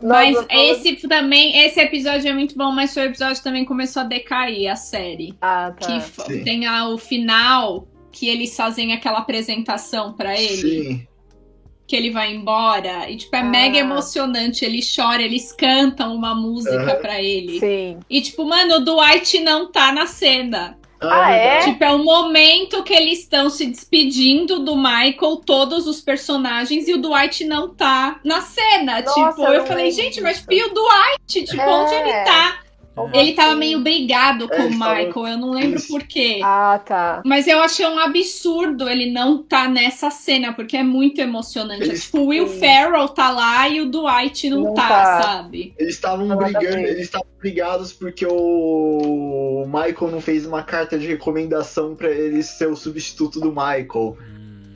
[0.03, 4.05] Mas Nossa, esse também, esse episódio é muito bom, mas o episódio também começou a
[4.07, 5.35] decair, a série.
[5.43, 5.87] Ah, tá.
[5.87, 6.43] Que sim.
[6.45, 11.07] tem a- o final, que eles fazem aquela apresentação pra ele, Sim.
[11.87, 13.09] Que ele vai embora.
[13.11, 13.45] E, tipo, é Ah.
[13.45, 14.65] mega emocionante.
[14.65, 16.97] Ele chora, eles cantam uma música Aham.
[16.97, 17.59] pra ele.
[17.61, 17.99] Sim.
[18.11, 20.77] E, tipo, mano, o Dwight não tá na cena.
[20.99, 21.59] Ah, é?
[21.61, 26.95] Tipo, é o momento que eles estão se despedindo do Michael, todos os personagens, e
[26.95, 29.03] o Dwight não tá na cena.
[29.03, 31.45] Nossa, tipo, eu falei, gente, mas e o Dwight?
[31.51, 31.69] Tipo, É.
[31.69, 32.59] onde ele tá?
[32.97, 35.89] Como Ele tava meio brigado com É, o Michael, eu não lembro Isso.
[35.89, 36.41] por quê.
[36.43, 37.21] Ah, tá.
[37.27, 41.83] Mas eu achei um absurdo ele não tá nessa cena, porque é muito emocionante.
[41.83, 42.47] Eles- Tipo, o Will.
[42.49, 45.23] Ferrell tá lá e o Dwight não, Não tá, tá.
[45.23, 45.75] sabe?
[45.79, 51.95] Eles estavam brigando, eles estavam brigados porque o Michael não fez uma carta de recomendação
[51.95, 54.17] pra ele ser o substituto do Michael.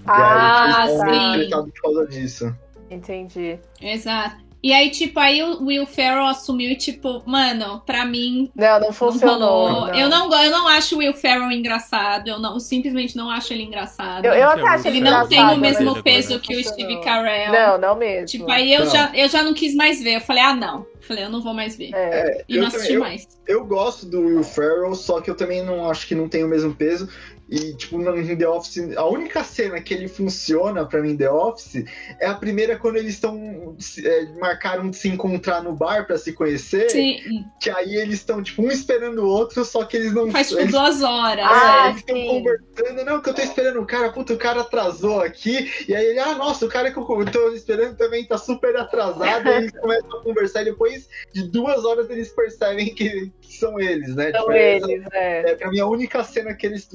[0.07, 1.51] Ah, e aí, eles sim.
[1.63, 2.55] por causa disso.
[2.91, 3.59] Entendi.
[3.81, 4.37] Exato.
[4.63, 8.87] E aí, tipo, aí o Will Ferrell assumiu e, tipo, mano, pra mim, Não, não
[8.89, 9.69] Não funcionou.
[9.71, 9.95] rolou.
[9.95, 12.29] Eu, não, eu não acho o Will Ferrell engraçado.
[12.29, 14.25] Eu não, simplesmente não acho ele engraçado.
[14.25, 16.63] Eu, eu até Ele acho ele ele não tem o mesmo não peso que o.
[16.65, 17.53] Steve Carell.
[17.53, 18.27] Não, não mesmo.
[18.27, 18.91] Tipo, aí eu Não.
[18.93, 20.17] já, eu já não quis mais ver.
[20.17, 20.87] Eu falei, ah, não.
[21.01, 21.91] Falei, eu não vou mais ver.
[21.95, 22.45] É.
[22.49, 23.29] E eu não assisti também- eu- mais.
[23.49, 26.49] Eu gosto do Will Ferrell, só que eu também não acho que não tem o
[26.49, 27.09] mesmo peso.
[27.51, 31.29] E, tipo, no em The Office, a única cena que ele funciona pra mim, The
[31.31, 31.85] Office,
[32.21, 33.75] é a primeira quando eles estão.
[34.05, 36.89] É, marcaram de se encontrar no bar pra se conhecer.
[36.91, 40.31] Sim, Que aí eles estão, tipo, um esperando o outro, só que eles não.
[40.31, 41.45] faz tipo eles, duas horas.
[41.49, 41.89] Ah, é.
[41.89, 45.71] eles estão conversando, não, que eu tô esperando o cara, puta, o cara atrasou aqui,
[45.89, 49.49] e aí ele, ah, nossa, o cara que eu tô esperando também tá super atrasado,
[49.49, 53.81] e eles começam a conversar, e depois de duas horas eles percebem que, que são
[53.81, 54.31] eles, né?
[54.31, 55.51] São Tipo, é- eles, é.
[55.51, 56.89] É, pra mim, a única cena que eles,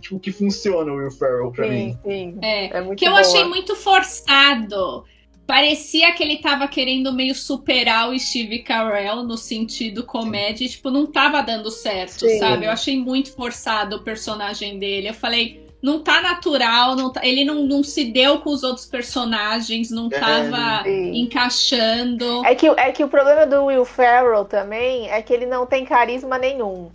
[0.00, 1.98] tipo, que funciona o Will Ferrell pra Sim, mim.
[2.04, 2.38] sim.
[2.42, 2.78] É.
[2.78, 3.20] É muito Que eu boa.
[3.20, 5.04] achei muito forçado.
[5.46, 10.90] Parecia que ele tava querendo meio superar o Steve Carell no sentido comédia, e, tipo,
[10.90, 12.38] não tava dando certo, Sim.
[12.38, 12.66] sabe?
[12.66, 15.08] Eu achei muito forçado o personagem dele.
[15.08, 18.86] Eu falei, não tá natural, não tá- ele não, não se deu com os outros
[18.86, 21.20] personagens, não É, tava sim.
[21.20, 22.44] encaixando.
[22.46, 25.84] É que, é que o problema do Will Ferrell também é que ele não tem
[25.84, 26.90] carisma nenhum.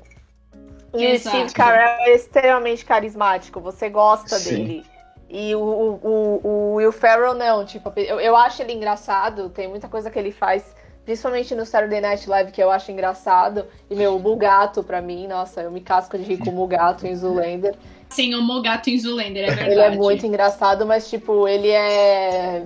[0.98, 1.38] E Exato.
[1.38, 4.56] o Steve Carell é extremamente carismático, você gosta Sim.
[4.56, 4.86] dele.
[5.30, 9.88] E o, o, o- Will Ferrell não, tipo, eu, eu acho ele engraçado, tem muita
[9.88, 13.66] coisa que ele faz, principalmente no Saturday Night Live, que eu acho engraçado.
[13.90, 17.06] E meu, o Mugato pra mim, nossa, eu me casco de rir com o Mugato
[17.08, 17.76] em Zoolander.
[18.10, 19.72] Sim, o Mogato em Zoolander, é verdade.
[19.72, 22.64] Ele é muito engraçado, mas, tipo, ele é.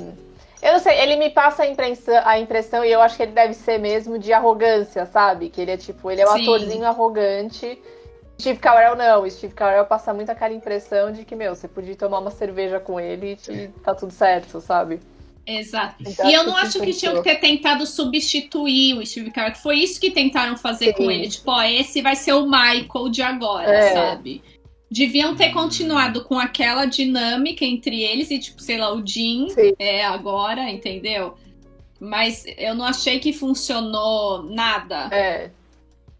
[0.61, 3.31] Eu não sei, ele me passa a impressão, a impressão, e eu acho que ele
[3.31, 5.49] deve ser mesmo, de arrogância, sabe?
[5.49, 6.41] Que ele é, tipo, ele é um Sim.
[6.43, 7.81] atorzinho arrogante.
[8.39, 12.19] Steve Carell não, Steve Carell passa muito aquela impressão de que, meu, você podia tomar
[12.19, 14.99] uma cerveja com ele e tá tudo certo, sabe?
[15.45, 15.95] Exato.
[15.99, 19.51] Então, E eu não que acho que tinham que ter tentado substituir o Steve Carell,
[19.53, 20.93] que foi isso que tentaram fazer Sim.
[20.93, 21.27] com ele.
[21.27, 23.93] Tipo, ó, esse vai ser o Michael de agora, É.
[23.93, 24.41] sabe?
[24.91, 29.47] Deviam ter continuado com aquela dinâmica entre eles e, tipo, sei lá, o Jim
[29.77, 31.35] é agora, entendeu?
[31.99, 35.09] Mas eu não achei que funcionou nada.
[35.11, 35.51] É.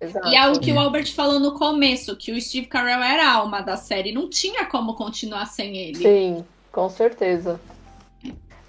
[0.01, 0.27] Exato.
[0.27, 3.33] E é o que o Albert falou no começo, que o Steve Carell era a
[3.35, 4.13] alma da série.
[4.13, 5.97] Não tinha como continuar sem ele.
[5.97, 7.59] Sim, com certeza.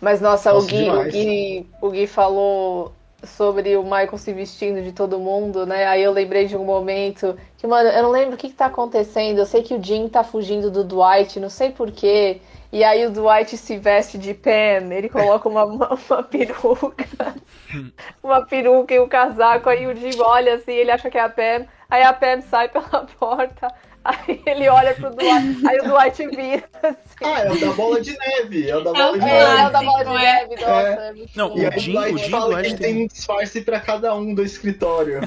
[0.01, 1.05] Mas, nossa, o, Nossa, Gui, o.
[1.05, 2.93] Gui, o Gui falou
[3.23, 5.87] sobre o Michael se vestindo de todo mundo, né?
[5.87, 8.67] Aí eu lembrei de um momento que, mano, eu não lembro o que, que tá
[8.67, 9.39] acontecendo.
[9.39, 12.41] Eu sei que o Jim tá fugindo do Dwight, não sei porquê.
[12.73, 17.35] E aí o Dwight se veste de Pam, ele coloca uma, uma, uma peruca.
[18.23, 19.69] uma peruca e um casaco.
[19.69, 21.67] Aí o Jim olha assim, ele acha que é a Pam.
[21.91, 23.69] Aí a Pam sai pela porta.
[24.03, 26.97] Aí ele olha pro Dwight, aí o Dwight vira assim.
[27.23, 28.71] Ah, é o da bola de neve.
[28.71, 29.73] É o da É bola de É, é o neve.
[29.73, 30.19] da bola de é.
[30.19, 31.59] neve, nossa, é, muito Não, bom.
[31.59, 34.15] E o aí o Jim- o Jim fala que tem- tem um disfarce pra cada
[34.15, 35.21] um do escritório.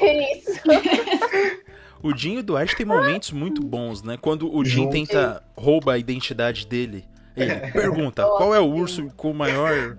[0.00, 0.60] É isso.
[2.02, 4.16] O Jim e o Dwight tem momentos muito bons, né?
[4.20, 7.04] Quando o Jim tenta rouba a identidade dele.
[7.36, 9.96] Ele pergunta, qual é o urso com maior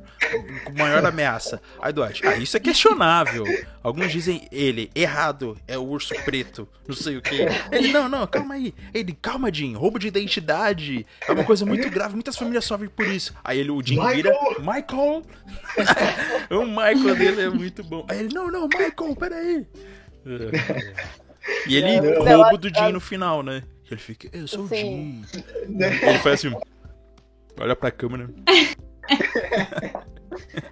[0.66, 1.62] com maior ameaça?
[1.82, 3.46] Aí Dwight, ah, isso é questionável.
[3.82, 7.48] Alguns dizem ele, errado, é o urso preto, não sei o que.
[7.72, 8.74] Ele, não, não, calma aí.
[8.94, 13.08] Ele, calma, Jim, roubo de identidade é uma coisa muito grave, muitas famílias sofrem por
[13.08, 13.34] isso.
[13.44, 15.24] Aí ele, o Jim vira, Michael!
[16.52, 18.06] o Michael dele é muito bom.
[18.10, 19.66] Aí ele, não, não, Michael, peraí.
[21.68, 23.64] E ele Não, não, rouba do Jim no final, né?
[23.90, 25.24] Ele fica, eu sou o Sim.
[25.34, 25.44] Jim.
[25.68, 26.56] Ele faz assim,
[27.60, 28.30] olha pra câmera.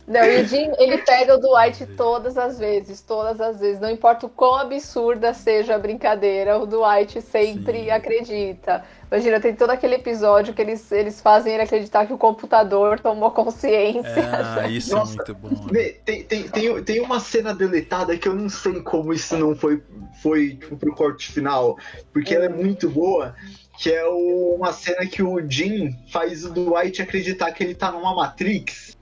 [0.08, 3.80] Não, e o Jim, ele pega o Dwight todas as vezes, todas as vezes.
[3.80, 7.90] Não importa o quão absurda seja a brincadeira, o Dwight sempre Sim.
[7.92, 8.84] acredita.
[9.12, 13.32] Imagina, tem todo aquele episódio que eles, eles fazem ele acreditar que o computador tomou
[13.32, 14.30] consciência.
[14.34, 15.50] Ah, isso Nossa, é muito bom.
[15.72, 15.90] né?
[16.06, 19.82] Tem, tem, tem, tem uma cena deletada que eu não sei como isso não foi,
[20.24, 21.76] foi tipo, pro corte final,
[22.14, 23.36] porque ela é muito boa,
[23.80, 27.92] que é o- uma cena que o Jim faz o Dwight acreditar que ele tá
[27.92, 28.98] numa Matrix.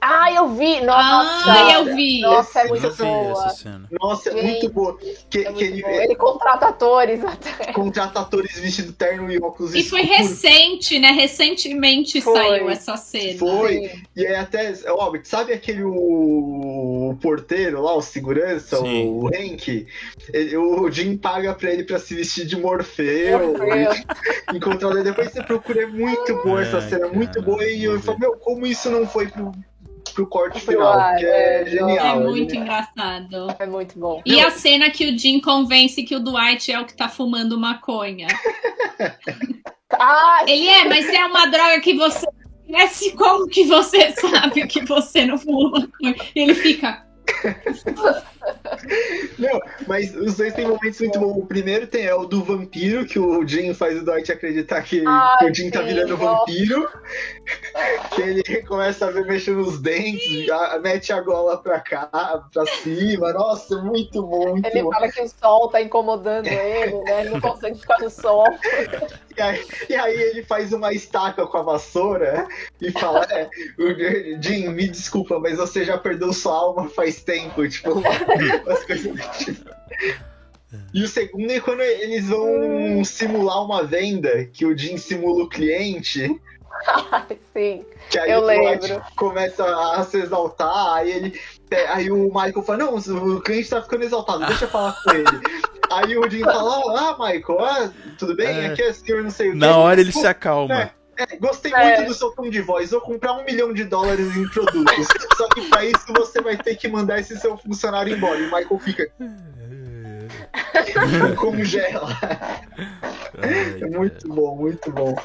[0.00, 0.80] Ah, eu vi!
[0.82, 1.50] Nossa!
[1.52, 2.20] Ah, eu vi.
[2.20, 3.46] Nossa, é muito boa.
[3.46, 3.88] essa cena.
[4.00, 4.98] Nossa, é muito boa.
[5.30, 5.82] Que, É que muito ele.
[6.04, 7.72] Ele contrata atores até.
[7.72, 11.10] contrata atores vestido terno e óculos E foi recente, né?
[11.10, 12.34] Recentemente Foi.
[12.34, 13.38] saiu essa cena.
[13.38, 13.88] Foi.
[13.88, 14.02] Sim.
[14.14, 19.06] E aí até, ó, sabe aquele o, o porteiro lá, o segurança, Sim.
[19.08, 19.86] o Hank?
[20.32, 23.38] Ele- o Jim paga pra ele pra se vestir de Morfeu.
[23.54, 23.92] Morfeu.
[24.52, 25.02] e Encontrar ele.
[25.04, 27.64] Depois você procura, é muito boa essa Ai, cena, muito cara, boa.
[27.64, 29.52] E eu falo, meu, como isso não foi pro,
[30.12, 30.92] pro corte final?
[30.92, 32.20] ar, que é, é, genial.
[32.20, 32.62] É muito genial.
[32.64, 33.56] engraçado.
[33.58, 34.22] É muito bom.
[34.26, 37.58] E a cena que o Jim convence que o Dwight é o que tá fumando
[37.58, 38.28] maconha.
[39.96, 42.26] Ah, Ele é, mas é uma droga que você
[42.66, 46.16] conhece, como que você sabe que você não fuma maconha?
[46.34, 47.06] E ele fica.
[49.38, 51.36] Não, mas os dois têm momentos muito bons.
[51.38, 55.02] O primeiro tem é o do vampiro, que o Jim faz o Dwight acreditar que,
[55.06, 56.38] Ai, que o Jim tá sim, virando nossa.
[56.40, 56.88] vampiro.
[58.14, 62.08] Que ele começa a ver mexendo os dentes, a- mete a gola pra cá,
[62.52, 63.32] pra cima.
[63.32, 64.90] Nossa, muito bom, muito ele bom.
[64.92, 67.20] fala que o sol tá incomodando ele, né?
[67.22, 68.44] Ele não consegue ficar no sol.
[69.36, 72.46] E aí, e aí ele faz uma estaca com a vassoura
[72.80, 73.48] e fala: é,
[73.78, 77.66] o- Jim, me desculpa, mas você já perdeu sua alma faz tempo.
[77.68, 78.10] Tipo, uma-
[78.86, 79.64] coisas.
[80.92, 85.48] E o segundo é quando eles vão simular uma venda, que o Jim simula o
[85.48, 86.40] cliente.
[87.52, 87.84] Sim.
[88.10, 89.00] Que aí Eu o lembro.
[89.16, 91.40] começa a se exaltar, aí ele.
[91.70, 95.10] é, Aí o Michael fala, não, o cliente tá ficando exaltado, deixa eu falar com
[95.12, 95.26] ele.
[95.92, 98.48] Aí o Jim fala, ah, Michael, ah, tudo bem?
[98.48, 98.66] É.
[98.66, 99.58] Aqui é o senhor não sei o quê.
[99.58, 100.74] Na hora ele Pô, se acalma.
[100.74, 100.90] É.
[101.18, 101.96] é, gostei É.
[101.96, 105.06] muito do seu tom de voz, vou comprar um milhão de dólares em produtos.
[105.36, 108.38] Só que pra isso você vai ter que mandar esse seu funcionário embora.
[108.38, 109.10] E o Michael fica,
[111.36, 112.08] congela.
[113.38, 115.16] Ai, É muito bom, muito bom.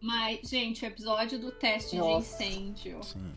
[0.00, 2.38] Mas, gente, o episódio do teste Nossa.
[2.38, 3.32] de incêndio Sim.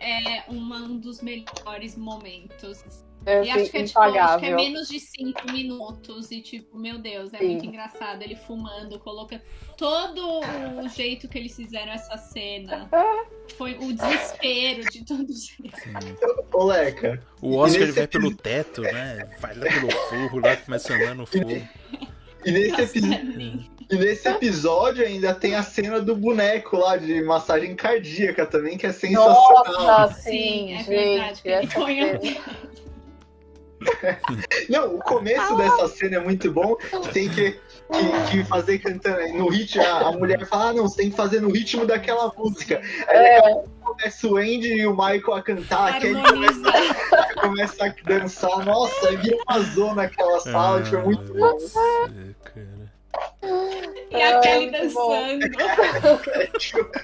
[0.00, 2.82] é uma- um dos melhores momentos.
[3.26, 6.30] É E acho que é, tipo, acho que é menos de cinco minutos.
[6.30, 7.46] E, tipo, meu Deus, é Sim.
[7.48, 8.22] muito engraçado.
[8.22, 9.42] Ele fumando, colocando.
[9.76, 10.40] Todo
[10.82, 12.88] o jeito que eles fizeram essa cena.
[13.58, 16.48] Foi o desespero de todo jeito.
[16.52, 19.28] Ô, Leca, O Oscar ele nesse vai pelo teto, né?
[19.38, 21.50] Vai lá pelo forro, lá começa a andar no fogo.
[22.44, 27.74] e nesse, epi- e nesse episódio ainda tem a cena do boneco lá de massagem
[27.76, 29.64] cardíaca também, que é sensacional.
[29.66, 30.88] Nossa, Sim, sim, é gente.
[30.88, 32.20] verdade, que ele essa põe a-.
[34.68, 36.76] Não, o começo dessa cena é muito bom.
[37.12, 39.32] Tem que, que, que fazer cantando.
[39.34, 42.32] No ritmo, a, a mulher fala: ah, não, você tem que fazer no ritmo daquela
[42.36, 42.80] música.
[43.08, 46.72] Aí É, começa o Andy e o Michael a cantar, que ele Harmoniza.
[47.40, 48.64] começa a dançar.
[48.64, 51.56] Nossa, aí vira uma zona aquela sala, tipo, é muito bom.
[54.10, 55.38] E a É, Kelly bom.
[55.38, 55.46] dançando.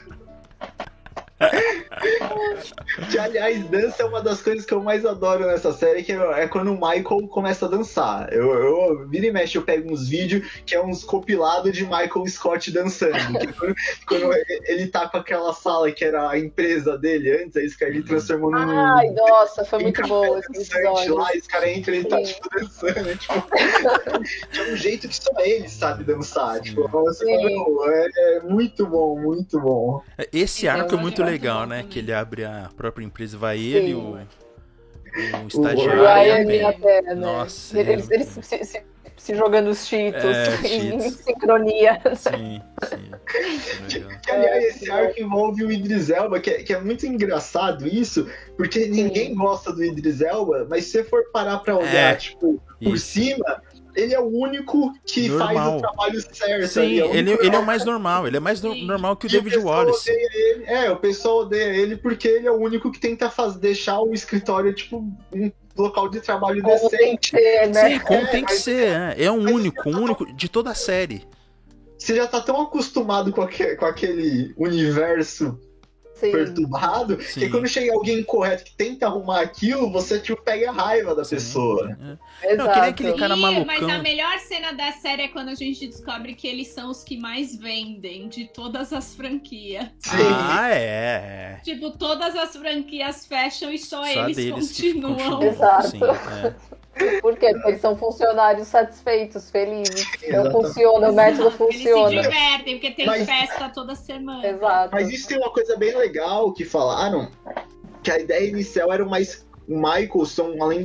[1.38, 1.48] É,
[1.80, 6.12] tipo, Que, aliás, dança é uma das coisas que eu mais adoro nessa série, que
[6.12, 8.32] é é quando o Michael começa a dançar.
[8.32, 12.26] Eu, eu vira e mexe, eu pego uns vídeos que é uns compilados de Michael
[12.28, 13.16] Scott dançando.
[13.38, 13.74] Que é quando,
[14.06, 14.34] quando
[14.64, 18.02] ele tá com aquela sala que era a empresa dele antes, aí esse cara ele
[18.02, 18.58] transformou num.
[18.58, 21.14] Ai, nossa, foi muito café bom esse dançante episódio.
[21.16, 23.16] lá, esse cara entra e ele tá, tipo, dançando.
[23.16, 23.34] Tipo,
[24.58, 26.60] é um jeito que só ele sabe dançar.
[26.60, 27.36] Tipo, você Sim.
[27.36, 30.02] fala, "Meu, é, é muito bom, muito bom.
[30.32, 31.77] Esse Esse arco é é muito muito legal, né?
[31.78, 31.89] também.
[31.90, 34.19] Que ele abre a própria empresa, vai ele, o,
[35.44, 36.03] o estagiário.
[36.03, 37.15] O Ryan e né?
[37.15, 38.82] Nossa, Eles, é- eles se, se-
[39.16, 41.15] se jogando os cheetos É, em, Cheetos.
[41.24, 42.01] sincronia.
[42.15, 42.61] Sim,
[43.89, 44.05] sim.
[44.23, 48.28] Que, aliás, esse arco envolve o Idris Elba, que é, que é muito engraçado isso,
[48.57, 52.62] porque ninguém gosta do Idris Elba, mas se você for parar pra olhar, É, tipo,
[52.82, 53.07] por Isso.
[53.07, 53.62] cima,
[53.97, 55.77] ele é o único que faz Normal.
[55.77, 56.68] o trabalho certo.
[56.68, 58.85] Sim, ali, é ele, ele é o mais normal, ele é mais Sim.
[58.86, 60.10] normal que o E David Wallace.
[60.10, 60.64] ele.
[60.66, 64.12] É, o pessoal odeia ele porque ele é o único que tenta faz, deixar o
[64.12, 64.98] escritório, tipo,
[65.32, 67.31] um local de trabalho Como tem decente.
[67.32, 67.89] que ser, né?
[67.90, 69.24] Sim, como É, tem que mas- ser, é.
[69.24, 71.24] É um único, um único de toda a série.
[71.98, 75.59] Você já tá tão acostumado com, aque- com aquele universo
[76.18, 76.32] Sim.
[76.32, 77.40] perturbado Sim.
[77.40, 81.24] que quando chega alguém incorreto que tenta arrumar aquilo, você, tipo, pega a raiva da
[81.24, 81.97] pessoa.
[82.43, 82.56] É.
[82.56, 83.20] Não, que nem aquele Exato.
[83.20, 83.66] cara malucão.
[83.66, 87.02] mas a melhor cena da série é quando a gente descobre que eles são os
[87.05, 89.84] que mais vendem de todas as franquias.
[89.98, 90.16] Sim.
[90.34, 90.76] Ah, é.
[90.76, 91.60] é.
[91.62, 95.14] Tipo, todas as franquias fecham e só, Só eles que continuam.
[95.16, 95.43] continuam.
[95.43, 95.88] Exato.
[95.88, 96.55] Sim, é.
[97.20, 97.52] Por quê?
[97.52, 100.06] Porque eles são funcionários satisfeitos, felizes.
[100.23, 102.23] Então funciona, o método Exato, Eles se funciona.
[102.23, 104.47] divertem, porque tem Mas- festa toda semana.
[104.47, 104.90] Exato.
[104.93, 107.31] Mas isso tem uma coisa bem legal que falaram,
[108.02, 110.85] que a ideia inicial era o mais o Michaelson, além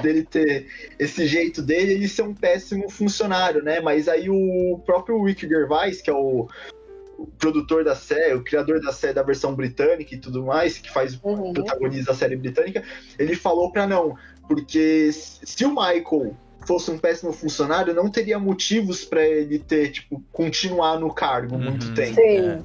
[0.00, 0.66] dele ter
[0.98, 3.78] esse jeito dele, ele ser um péssimo funcionário, né?
[3.78, 6.48] Mas aí o próprio Rick Gervais, que é o,
[7.38, 11.18] produtor da série, o criador da série da versão britânica e tudo mais, que faz
[11.22, 11.52] Uhum.
[11.52, 12.82] protagoniza a série britânica,
[13.18, 14.16] ele falou pra não,
[14.54, 20.22] porque se o Michael fosse um péssimo funcionário, não teria motivos pra ele ter, tipo,
[20.30, 21.94] continuar no cargo muito Uhum.
[21.94, 22.14] tempo.
[22.14, 22.48] Sim.
[22.48, 22.62] É.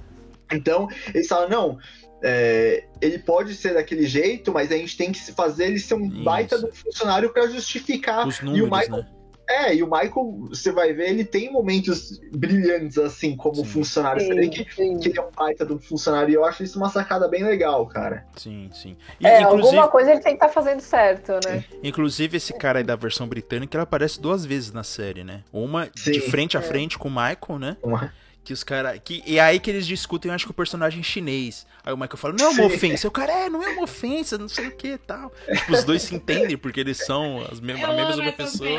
[0.55, 1.77] Então, eles falam, não,
[2.23, 6.05] é, ele pode ser daquele jeito, mas a gente tem que fazer ele ser um
[6.07, 6.23] Isso.
[6.23, 8.27] baita do funcionário pra justificar.
[8.27, 9.09] Os e o números, Michael, né?
[9.49, 13.65] É, e o Michael, você vai ver, ele tem momentos brilhantes assim como Sim.
[13.65, 14.21] funcionário.
[14.21, 14.99] Você vê Sim, que, sim.
[14.99, 17.85] que ele é um baita do funcionário e eu acho isso uma sacada bem legal,
[17.87, 18.25] cara.
[18.35, 18.97] Sim, sim.
[19.19, 21.63] E, É, inclusive, alguma coisa ele tem que estar fazendo certo, né?
[21.83, 25.43] inclusive, esse cara aí da versão britânica, ele aparece duas vezes na série, né?
[25.51, 26.29] Uma de Sim.
[26.31, 26.63] frente a É.
[26.63, 27.77] frente com o Michael, né?
[27.81, 28.13] Uma-
[28.47, 28.97] Que os caras.
[29.03, 31.67] Que, e é aí que eles discutem, eu acho que o personagem chinês.
[31.83, 32.75] Aí o Michael fala, não é uma Sim.
[32.75, 33.05] ofensa.
[33.05, 35.33] O cara, é, não é uma ofensa, não sei o que e tal.
[35.53, 38.69] Tipo, os dois se entendem, porque eles são as mesmas, Eu a mesma pessoa.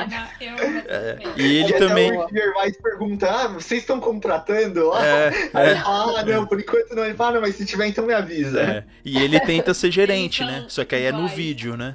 [0.40, 2.10] eu amo É, e ele e também.
[2.16, 4.90] o Gervais pergunta: ah, vocês estão contratando?
[4.94, 7.04] Ah, É, Aí é, ele fala, ah, não, por enquanto não.
[7.04, 8.62] Ele fala, não, mas se tiver, então me avisa.
[8.62, 8.84] é.
[9.04, 10.64] E ele tenta ser gerente, né?
[10.68, 11.94] Só que aí é no vídeo, né?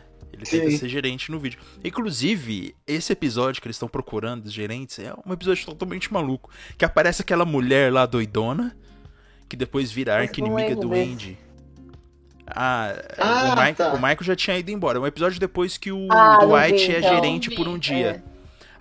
[0.51, 0.67] Ele Sim.
[0.67, 1.59] tenta ser gerente no vídeo.
[1.83, 6.49] Inclusive, esse episódio que eles estão procurando, os gerentes, é um episódio totalmente maluco.
[6.77, 8.75] Que aparece aquela mulher lá doidona,
[9.49, 11.11] que depois vira não arqui-inimiga lembro do desse.
[11.11, 11.37] Andy.
[12.45, 13.89] Ah, Ah, o, Michael, tá.
[13.93, 14.97] o Michael já tinha ido embora.
[14.97, 17.15] É um episódio depois que o Ah, Dwight vi, é então.
[17.15, 18.23] gerente por um Vi, dia.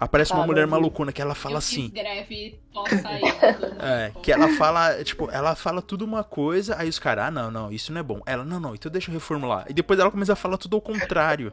[0.02, 1.88] Aparece uma mulher malucona que ela fala eu assim.
[1.88, 2.58] Greve
[3.78, 7.50] É, que ela fala, tipo, ela fala tudo uma coisa, aí os caras, ah, não,
[7.52, 8.20] não, isso não é bom.
[8.26, 9.64] Ela, não, não, então deixa eu reformular.
[9.68, 11.52] E depois ela começa a falar tudo ao contrário.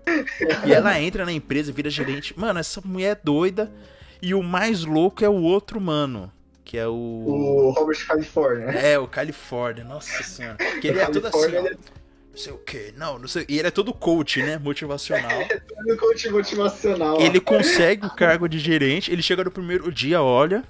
[0.65, 2.37] e ela entra na empresa, vira gerente.
[2.39, 3.71] Mano, essa mulher é doida.
[4.19, 6.31] E o mais louco é o outro mano,
[6.65, 6.91] que é o.
[6.91, 8.65] O Robert California.
[8.71, 10.57] É, o Califórnia, nossa senhora.
[10.81, 11.98] Que ele é todo assim, ó, ele não
[12.39, 13.45] sei o que, não, não sei.
[13.47, 14.57] E ele é todo coach, né?
[14.57, 15.29] Motivacional.
[15.49, 17.19] é todo coach motivacional.
[17.21, 20.63] Ele consegue o cargo de gerente, ele chega no primeiro dia, olha.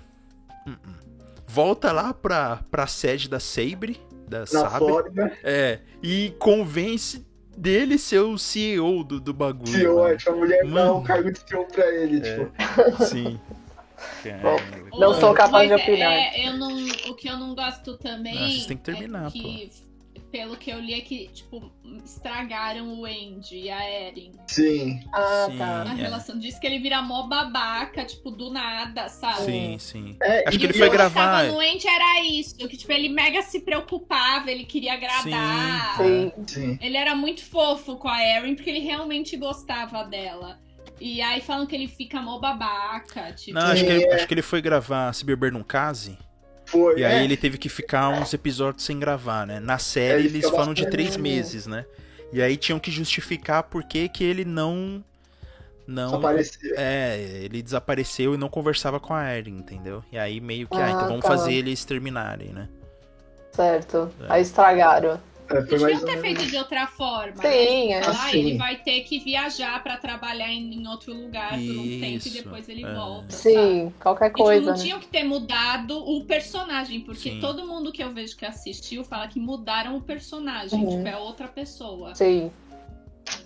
[0.67, 0.93] hum, hum.
[1.47, 4.85] Volta lá pra, pra sede da Sabre, da Sabre,
[5.43, 7.25] é, e convence
[7.57, 9.67] dele ser o CEO do, do bagulho.
[9.67, 10.07] CEO, mano.
[10.09, 10.97] é, tipo, a mulher dá Mano.
[10.97, 12.37] um cargo de CEO pra ele, É.
[12.45, 13.03] tipo.
[13.05, 13.39] Sim.
[14.43, 14.99] Bom.
[14.99, 16.13] Não sou capaz de Mas é, opinar.
[16.13, 18.35] é, eu não, o que eu não gosto também.
[18.35, 19.71] Não, vocês têm que terminar, é que,
[20.31, 21.71] Pelo que eu li é que, tipo,
[22.05, 24.31] estragaram o Andy e a Erin.
[24.47, 24.99] Sim.
[25.11, 25.57] Ah, Sim.
[25.57, 25.83] tá.
[25.83, 25.95] A É.
[25.95, 29.45] relação diz que ele vira mó babaca, tipo, do nada, sabe?
[29.45, 30.17] Sim, sim.
[30.21, 31.39] É, Acho e que ele o foi gravar.
[31.41, 35.97] achava no Andy era isso, que, tipo, ele mega se preocupava, ele queria agradar.
[35.97, 36.31] Sim.
[36.45, 36.79] Sim.
[36.81, 40.59] Ele era muito fofo com a Erin, porque ele realmente gostava dela.
[41.01, 43.57] E aí falam que ele fica mó babaca, tipo...
[43.57, 44.15] Não, acho que, ele, É.
[44.15, 46.17] acho que ele foi gravar Se Beber Num Case.
[46.69, 46.99] Foi.
[46.99, 47.23] E aí é.
[47.23, 49.59] ele teve que ficar uns episódios sem gravar, né?
[49.59, 51.85] Na série Ele eles falam de três meses, né?
[52.31, 55.03] E aí tinham que justificar por que que ele não.
[55.87, 56.13] Não.
[56.15, 56.75] Apareceu.
[56.77, 60.03] É, ele desapareceu e não conversava com a Erin, entendeu?
[60.11, 61.29] E aí meio que, ah, Ah, então vamos tá.
[61.29, 62.69] fazer eles terminarem, né?
[63.51, 64.11] Certo.
[64.21, 64.25] É.
[64.29, 65.19] Aí estragaram.
[65.49, 67.37] É, foi Eles mais ter feito de outra forma.
[67.41, 67.91] Sim, né?
[67.93, 68.03] é.
[68.03, 68.37] Sei lá, Assim.
[68.39, 72.15] ele vai ter que viajar pra trabalhar em, em outro lugar por um tempo e
[72.15, 72.93] Isso, depois ele é.
[72.93, 73.31] volta.
[73.31, 73.55] sabe?
[73.55, 74.83] Sim, qualquer E, tipo, coisa, não né?
[74.83, 77.39] tinham que ter mudado o personagem, porque Sim.
[77.39, 80.97] todo mundo que eu vejo que assistiu fala que mudaram o personagem, Uhum.
[80.97, 82.13] tipo, é outra pessoa.
[82.15, 82.51] Sim.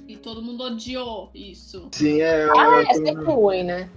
[0.07, 1.87] E todo mundo odiou isso.
[1.91, 2.45] Sim, é.
[2.57, 3.89] Ah, é, é sempre ruim, né?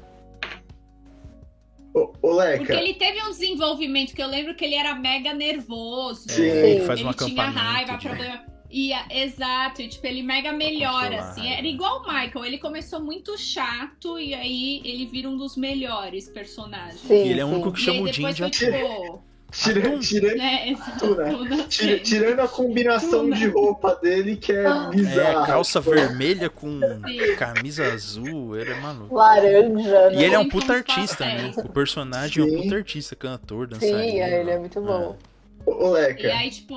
[1.96, 2.58] Ô, ô, Leca.
[2.58, 6.28] Porque ele teve um desenvolvimento que eu lembro que ele era mega nervoso.
[6.28, 6.42] Sim.
[6.42, 8.44] É, ele faz ele um tinha raiva, de- problema.
[8.68, 11.42] E, a- exato, e tipo, ele mega melhora, Controlar, assim.
[11.44, 11.58] né?
[11.58, 16.28] Era igual o Michael, ele começou muito chato e aí ele vira um dos melhores
[16.28, 17.00] personagens.
[17.00, 19.22] Sim, E ele é o único que E chama o Jim depois de ator.
[19.56, 20.78] tipo, Tira, tira, né, né?
[20.98, 21.98] tudo tira- assim.
[22.02, 23.34] tirando a combinação Tudo.
[23.36, 24.90] de roupa dele, que é Ah.
[24.92, 25.46] É, bizarra.
[25.46, 27.36] calça tipo, vermelha com Sim.
[27.36, 29.14] camisa azul, ele é maluco.
[29.14, 30.24] Laranja, E né?
[30.24, 31.42] ele é um Muito puta uns artista, né?
[31.46, 31.56] pastéis.
[31.64, 32.56] O personagem é Sim.
[32.56, 33.98] um puta artista, cantor, dançarino.
[33.98, 35.16] Sim, é, ele é muito bom.
[35.64, 36.74] Ô, E Leca, aí, tipo,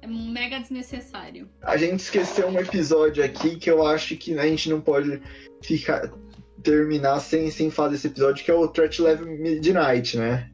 [0.00, 1.48] é mega desnecessário.
[1.62, 5.20] a gente esqueceu um episódio aqui que eu acho que a gente não pode
[5.62, 6.08] ficar
[6.62, 10.50] terminar sem, sem fazer esse episódio, que é o Threat Level Midnight, né?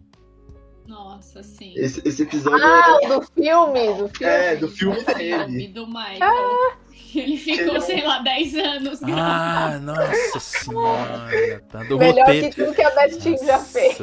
[1.14, 1.72] Nossa, sim.
[1.76, 4.32] Esse, esse episódio Ah, o do filme, do filme.
[4.32, 5.68] é, do filme dele.
[5.68, 6.76] do Michael.
[7.14, 9.20] Ele ficou, sei lá, 10 anos gravando.
[9.20, 11.62] Ah, nossa senhora.
[11.70, 12.48] Tá do Melhor roteiro.
[12.50, 13.96] que tudo que a Beth já fez.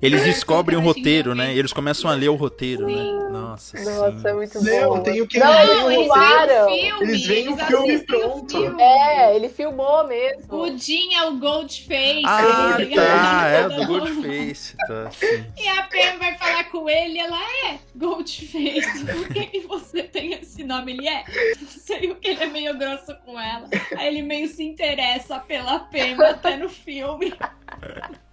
[0.00, 1.54] Eles descobrem o roteiro, né?
[1.54, 2.94] Eles começam a ler o roteiro, Sim.
[2.96, 3.28] né?
[3.30, 4.36] Nossa, Nossa, é sim.
[4.36, 5.02] muito Não, bom.
[5.02, 8.50] tem o que Não, eles veem o filme, Eles veem o filme assistem o pronto.
[8.58, 8.82] filme.
[8.82, 10.54] É, ele filmou mesmo.
[10.54, 12.22] O Jim é o Goldface.
[12.24, 13.06] Ah, tá ligado?
[13.06, 13.46] tá.
[13.48, 13.98] É Todo do mundo.
[14.14, 15.10] Goldface, tá.
[15.10, 15.44] Sim.
[15.58, 19.04] E a Pam vai falar com ele e ela é Goldface.
[19.04, 20.92] Por que, que você tem esse nome?
[20.92, 21.24] Ele é.
[21.60, 23.68] Não sei o que ele é meio grosso com ela.
[23.96, 27.32] Aí ele meio se interessa pela Pam até no filme.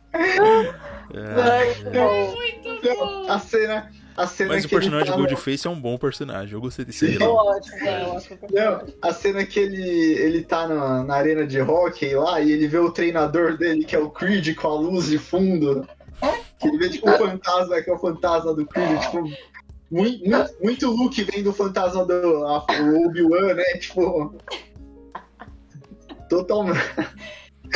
[1.14, 1.92] É.
[2.96, 3.30] bom.
[3.30, 3.92] a cena.
[4.18, 6.54] A cena Mas o que ele personagem tá do no- Goldface é um bom personagem.
[6.54, 7.12] Eu gostei desse Sim.
[7.18, 7.34] vilão.
[7.36, 8.40] Ótimo, é, ótimo.
[8.50, 12.66] Não, a cena que ele, ele tá na, na arena de hockey lá e ele
[12.66, 15.86] vê o treinador dele, que é o Creed, com a luz de fundo.
[16.60, 19.30] Que ele vê tipo um fantasma, que é o fantasma do Creed, tipo.
[19.92, 23.64] Muito, muito, muito Luke vendo o fantasma do o Obi-Wan, né?
[23.80, 24.34] Tipo.
[26.30, 26.80] Totalmente.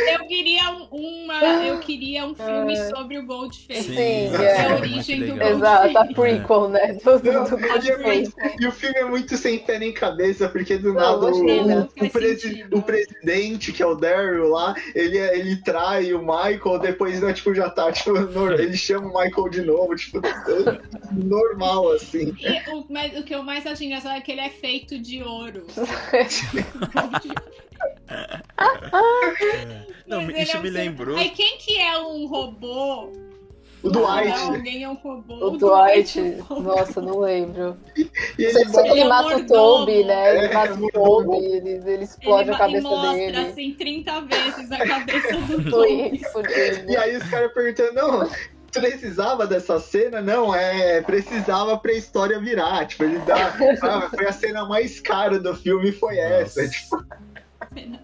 [0.07, 3.83] Eu queria um, uma, eu queria um filme sobre o Goldface.
[3.83, 4.65] Sim, É é.
[4.67, 5.49] a origem do legal.
[5.49, 6.13] Exato, a Goldface.
[6.15, 6.93] prequel, né?
[7.03, 10.77] Do, do, do ele é e o filme é muito sem pé nem cabeça, porque
[10.77, 12.77] do Não, nada o, não o, presi- sentido.
[12.77, 17.33] o presidente, que é o Daryl lá, ele, é- ele trai o Michael, depois né,
[17.33, 20.19] tipo, já tá, tipo, no- ele chama o Michael de novo, tipo,
[21.13, 22.33] normal, assim.
[22.39, 25.21] E o, mas o que eu mais acho engraçado é que ele é feito de
[25.23, 25.63] ouro.
[30.07, 31.17] Não, Mas ele isso é um me ser- lembrou.
[31.17, 33.11] Aí quem que é um robô?
[33.81, 34.27] O Dwight.
[34.27, 35.35] Não, alguém é um robô.
[35.35, 36.61] O Dwight, é robô.
[36.75, 37.77] nossa, não lembro.
[37.95, 38.09] E
[38.43, 39.45] ele que ele é mata o.
[39.47, 40.35] Toby, né?
[40.37, 40.89] Ele É, mata é o.
[40.89, 43.37] Toby, ele, ele explode Ele a cabeça mostra dele.
[43.37, 46.21] assim 30 vezes a cabeça do Toby.
[46.89, 48.29] E aí os caras perguntando, não,
[48.73, 50.19] precisava dessa cena?
[50.21, 52.85] Não, é, precisava pra história virar.
[52.85, 53.53] Tipo, ele dá.
[53.83, 56.63] ah, foi a cena mais cara do filme, foi essa.
[56.63, 57.07] Nossa.
[57.73, 57.99] Tipo,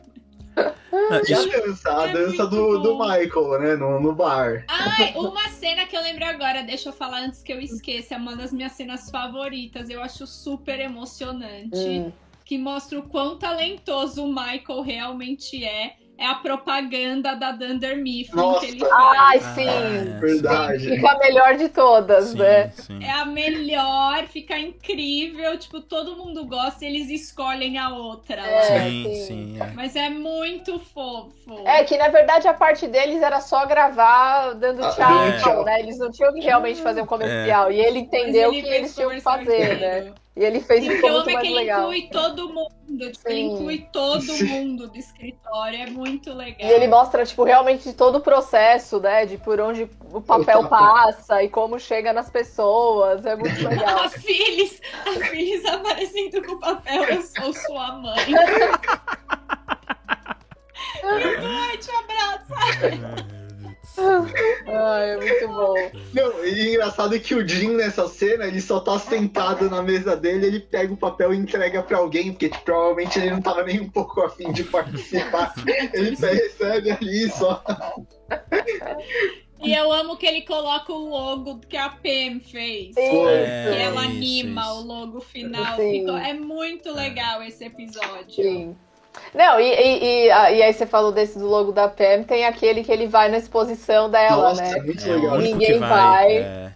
[0.93, 2.97] Ah, e a isso- dança, a É dança do, do.
[2.97, 3.75] Michael, né?
[3.75, 4.63] No, no bar.
[4.69, 8.17] Ai, uma cena que eu lembro agora, deixa eu falar antes que eu esqueça, é
[8.17, 9.89] uma das minhas cenas favoritas.
[9.89, 11.77] Eu acho super emocionante.
[11.77, 12.11] Hum.
[12.45, 15.95] Que mostra o quão talentoso o Michael realmente é.
[16.17, 18.59] É a propaganda da Dunder Mifflin Nossa.
[18.65, 19.55] que ele Ai, faz.
[19.55, 19.67] sim.
[19.67, 20.89] Ah, Verdade.
[20.89, 22.69] Fica a melhor de todas, sim, né?
[22.69, 23.03] sim.
[23.03, 25.57] É a melhor, fica incrível.
[25.57, 28.41] Tipo, todo mundo gosta e eles escolhem a outra.
[28.41, 28.61] É.
[28.61, 29.25] Sim, sim.
[29.25, 29.61] sim.
[29.61, 29.67] é.
[29.73, 31.33] Mas é muito fofo.
[31.65, 35.37] É que na verdade a parte deles era só gravar dando Ah, tchau, é.
[35.39, 35.79] tchau, né?
[35.81, 37.71] Eles não tinham que realmente fazer um comercial.
[37.71, 40.13] E ele entendeu ele que eles tinham que fazer, né?
[40.37, 41.93] E ele fez E o que ficou muito amo é mais que ele legal.
[41.93, 43.11] inclui todo mundo.
[43.11, 45.81] Tipo, ele inclui todo mundo do escritório.
[45.81, 46.69] É muito legal.
[46.69, 49.25] E ele mostra, tipo, realmente todo o processo, né?
[49.25, 53.25] De por onde o papel passa e como chega nas pessoas.
[53.25, 54.03] É muito legal.
[54.03, 58.25] A Phyllis, a Phyllis aparecendo com o papel, eu sou sua mãe.
[61.03, 62.55] Ai, te abraça.
[64.95, 65.73] Ai, é muito bom.
[66.13, 70.15] Não, e engraçado é que o Jim nessa cena, ele só tá sentado na mesa
[70.15, 73.63] dele, ele pega o papel e entrega pra alguém, porque tipo, provavelmente ele não tava
[73.63, 75.53] nem um pouco afim de participar.
[75.93, 77.63] Ele recebe ali só.
[79.63, 82.95] E eu amo que ele coloca o logo que a Pam fez.
[82.97, 84.71] É, Que ela isso, anima isso.
[84.71, 85.75] o logo final.
[85.77, 88.31] Ficou- é muito legal esse episódio.
[88.35, 88.75] Sim.
[89.33, 92.45] Não, e, e, e, a- e aí você falou desse do logo da Pam, tem
[92.45, 94.81] aquele que ele vai na exposição dela, Nossa, né?
[94.81, 95.35] muito É legal.
[95.37, 95.89] único Ninguém vai.
[95.89, 96.37] vai.
[96.37, 96.75] é.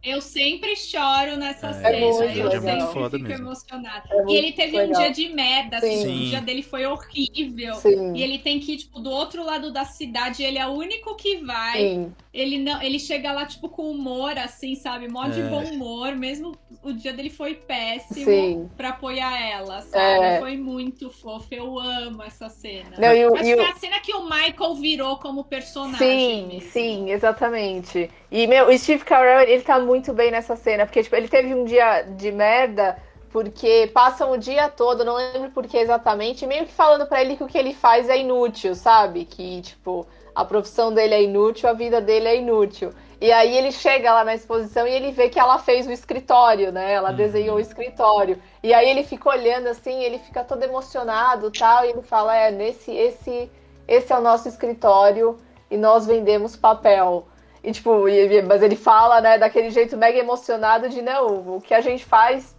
[0.00, 1.98] Eu sempre choro nessa É, cena.
[2.06, 3.46] muito eu sempre Foda fico mesmo.
[3.46, 4.04] emocionada.
[4.08, 4.88] É muito e ele teve legal.
[4.88, 6.14] um dia de merda, assim, Sim.
[6.16, 7.74] o dia dele foi horrível.
[7.74, 8.14] Sim.
[8.14, 11.16] E ele tem que ir, tipo, do outro lado da cidade, ele é o único
[11.16, 11.80] que vai.
[11.80, 12.12] Sim.
[12.38, 15.08] Ele não, ele chega lá, tipo, com humor, assim, sabe?
[15.08, 15.44] Mó de É.
[15.48, 18.70] bom humor, mesmo o dia dele foi péssimo Sim.
[18.76, 20.24] pra apoiar ela, sabe?
[20.24, 20.38] É.
[20.38, 22.96] Foi muito fofo, eu amo essa cena.
[22.98, 25.98] Não, e o- Acho e que é a cena que o Michael virou como personagem.
[25.98, 26.70] Sim, mesmo.
[26.70, 28.10] sim, exatamente.
[28.30, 31.54] E, meu, o Steve Carell, ele tá muito bem nessa cena, porque, tipo, ele teve
[31.54, 32.96] um dia de merda,
[33.30, 37.36] porque passam o dia todo, não lembro por que exatamente, meio que falando para ele
[37.36, 39.24] que o que ele faz é inútil, sabe?
[39.24, 40.06] Que, tipo,
[40.38, 42.92] a profissão dele é inútil, a vida dele é inútil.
[43.20, 46.70] E aí ele chega lá na exposição e ele vê que ela fez o escritório,
[46.70, 46.92] né?
[46.92, 47.16] Ela uhum.
[47.16, 48.40] desenhou o escritório.
[48.62, 52.52] E aí ele fica olhando assim, ele fica todo emocionado, tal, e ele fala: "É,
[52.52, 53.50] nesse esse
[53.88, 55.36] esse é o nosso escritório
[55.68, 57.26] e nós vendemos papel".
[57.64, 58.04] E tipo,
[58.46, 62.54] mas ele fala, né, daquele jeito mega emocionado de não, o que a gente faz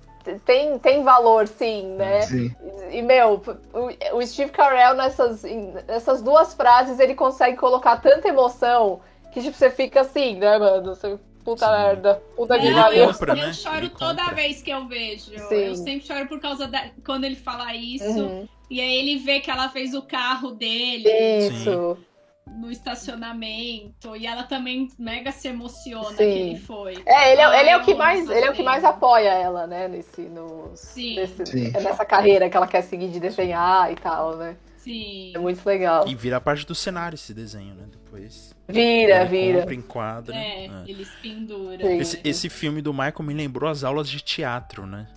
[0.45, 2.21] tem, tem valor, sim, né?
[2.21, 2.55] Sim.
[2.91, 3.41] E, meu,
[3.73, 5.43] o, o Steve Carell, nessas,
[5.87, 9.01] nessas duas frases, ele consegue colocar tanta emoção
[9.31, 10.95] que, tipo, você fica assim, né, mano?
[10.95, 11.71] Você, puta sim.
[11.71, 13.03] merda, puta que pariu.
[13.03, 13.53] Eu, eu né?
[13.53, 14.35] choro ele toda compra.
[14.35, 15.37] vez que eu vejo.
[15.47, 15.55] Sim.
[15.55, 16.89] Eu sempre choro por causa da...
[17.05, 18.05] quando ele fala isso.
[18.05, 18.47] Uhum.
[18.69, 21.09] E aí ele vê que ela fez o carro dele.
[21.09, 21.97] Isso.
[21.99, 22.08] Sim
[22.57, 26.17] no estacionamento e ela também mega se emociona Sim.
[26.17, 27.03] que ele foi.
[27.05, 29.67] É, ele é, ele é o que mais, ele é o que mais apoia ela,
[29.67, 31.15] né, nesse no Sim.
[31.15, 31.71] Nesse, Sim.
[31.73, 34.55] É nessa carreira que ela quer seguir de desenhar e tal, né?
[34.77, 35.33] Sim.
[35.35, 36.07] É muito legal.
[36.07, 37.85] E vira parte do cenário esse desenho, né?
[37.91, 38.55] Depois.
[38.67, 39.59] Vira, vira.
[39.59, 40.35] Compra, enquadra.
[40.35, 40.71] É, é.
[40.87, 41.89] eles penduram.
[41.99, 45.07] Esse, esse filme do Michael me lembrou as aulas de teatro, né?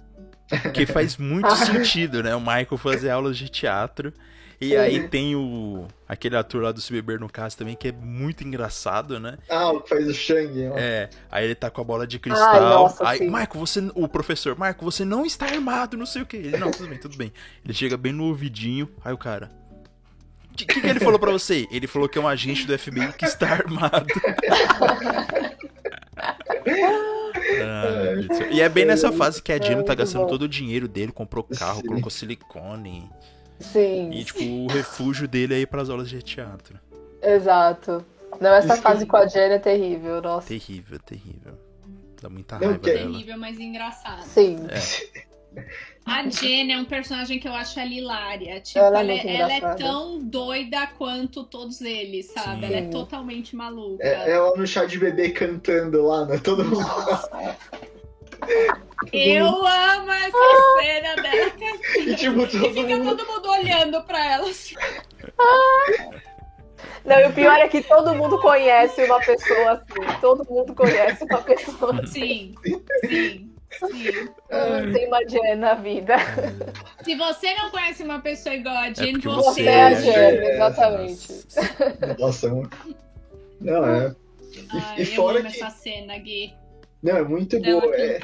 [0.62, 2.34] Porque faz muito sentido, né?
[2.34, 4.12] O Michael fazer aulas de teatro.
[4.62, 5.88] E aí tem o.
[6.08, 9.36] aquele ator lá do Se Beber no Caso também, que é muito engraçado, né?
[9.48, 10.68] Ah, o que faz o Shang.
[10.68, 10.78] Ó.
[10.78, 11.10] É.
[11.30, 12.48] Aí ele tá com a bola de cristal.
[12.48, 13.90] Ai, nossa, aí, Michael, você.
[13.94, 16.36] O professor, Michael, você não está armado, não sei o que.
[16.36, 17.32] Ele, não, tudo bem, tudo bem.
[17.64, 18.88] Ele chega bem no ouvidinho.
[19.04, 19.50] Aí o cara.
[20.52, 21.66] O que, que, que ele falou pra você?
[21.70, 24.06] Ele falou que é um agente do FBI que está armado.
[27.62, 31.10] ah, e é bem nessa fase que a Jim tá gastando todo o dinheiro dele,
[31.10, 31.86] comprou carro, Sim.
[31.86, 33.10] colocou silicone.
[33.62, 34.10] Sim.
[34.12, 36.78] E, tipo, o refúgio dele é ir pras aulas de teatro.
[37.22, 38.04] Exato.
[38.40, 39.10] Não, essa Isso fase que...
[39.10, 40.48] com a Jenny é terrível, nossa.
[40.48, 41.54] Terrível, terrível.
[42.20, 42.98] Dá muita raiva dela.
[42.98, 44.22] Terrível, mas engraçado.
[44.22, 44.56] Sim.
[44.68, 45.32] É.
[46.04, 48.60] A Jenny é um personagem que eu acho ela hilária.
[48.60, 52.66] Tipo, ela, ela, é, ela é, tão doida quanto todos eles, sabe?
[52.66, 52.72] Sim.
[52.72, 54.04] Ela é totalmente maluca.
[54.04, 56.38] É, ela no chá de bebê cantando lá, né?
[56.38, 56.84] Todo mundo.
[59.12, 60.80] Eu amo essa ah.
[60.80, 61.52] cena dela.
[62.02, 63.16] E, tipo, todo e fica mundo...
[63.16, 64.74] todo mundo olhando pra ela assim.
[67.04, 70.20] Não, e o pior é que todo mundo conhece uma pessoa assim.
[70.20, 72.54] Todo mundo conhece uma pessoa assim.
[72.64, 73.52] Sim, sim.
[73.72, 74.28] Sim.
[74.92, 76.16] Tem uma Jen na vida.
[77.02, 80.44] Se você não conhece uma pessoa igual a Jen, é você, você é a Jen,
[80.52, 81.46] exatamente.
[82.18, 82.48] Nossa,
[83.60, 84.14] não é.
[84.98, 85.56] E, e fora eu amo que...
[85.62, 86.54] essa cena, Gui.
[87.02, 87.96] Não, é muito boa.
[87.96, 88.20] É,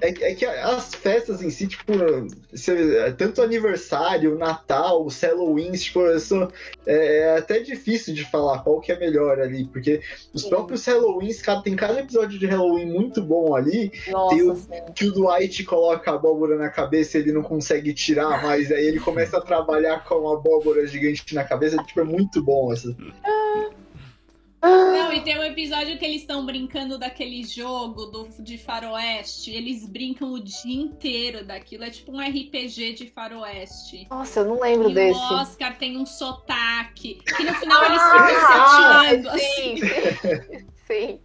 [0.00, 1.92] é, é, que as festas em si, tipo,
[3.18, 6.48] tanto aniversário, Natal, Halloween, tipo, isso
[6.86, 10.00] é, é, até difícil de falar qual que é melhor ali, porque
[10.32, 13.92] os próprios Halloweens, cara, tem cada episódio de Halloween muito bom ali.
[14.08, 17.92] Nossa, tem o, que o Dwight coloca a abóbora na cabeça e ele não consegue
[17.92, 22.04] tirar, mas aí ele começa a trabalhar com uma abóbora gigante na cabeça, tipo, é
[22.04, 22.96] muito bom essa.
[23.24, 23.81] Ah.
[24.62, 29.50] Não, e tem um episódio que eles estão brincando daquele jogo do, de faroeste.
[29.50, 31.82] Eles brincam o dia inteiro daquilo.
[31.82, 34.06] É tipo um RPG de faroeste.
[34.08, 35.18] Nossa, eu não lembro e desse.
[35.18, 37.20] O Oscar tem um sotaque.
[37.36, 40.62] Que no final eles ficam ah, se atirando sim, assim.
[40.86, 41.08] Sim.
[41.08, 41.20] sim.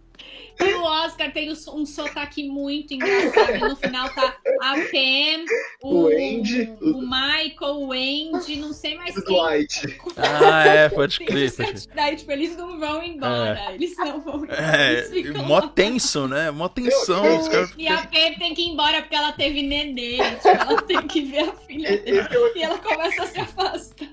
[0.60, 3.54] E o Oscar tem um sotaque muito engraçado.
[3.54, 5.44] E no final tá a Pam,
[5.82, 9.36] o, o Andy, o, Michael, o Andy, não sei mais o quem.
[9.36, 10.00] Dwight.
[10.16, 11.52] Ah, é, pode crer.
[11.94, 13.60] Daí, tipo, eles não vão embora.
[13.68, 13.74] É.
[13.74, 14.60] Eles não vão embora.
[14.60, 15.08] É,
[15.46, 16.50] mó tenso, né?
[16.50, 17.24] Mó tensão.
[17.24, 17.72] Eu, eu, caras...
[17.78, 20.16] E a Pam tem que ir embora porque ela teve nenê.
[20.36, 22.28] Tipo, ela tem que ver a filha dele.
[22.56, 24.08] E ela começa a se afastar.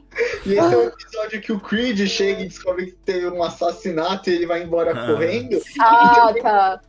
[0.46, 4.30] E esse é o episódio que o Creed chega e descobre que teve um assassinato
[4.30, 5.08] e ele vai embora ah.
[5.08, 5.62] correndo.
[5.80, 6.34] Ah,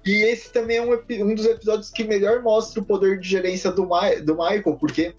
[0.05, 0.93] E esse também é um,
[1.25, 5.15] um, dos episódios que melhor mostra o poder de gerência do, Ma do Michael, porque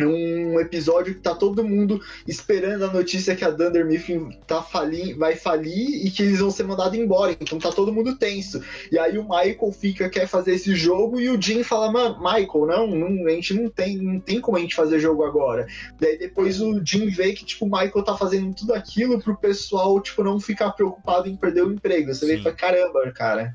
[0.00, 5.16] um episódio que tá todo mundo esperando a notícia que a Dunder Mifflin tá falir,
[5.16, 7.36] vai falir e que eles vão ser mandados embora.
[7.40, 8.62] Então tá todo mundo tenso.
[8.90, 12.86] E aí o Michael fica, quer fazer esse jogo e o Jim fala, Michael, não,
[12.86, 15.66] não, a gente não tem, não tem como a gente fazer jogo agora.
[16.00, 20.00] Daí depois o Jim vê que, tipo, o Michael tá fazendo tudo aquilo pro pessoal,
[20.00, 22.12] tipo, não ficar preocupado em perder o emprego.
[22.12, 22.34] Você Sim.
[22.34, 23.54] vê e fala, caramba, cara.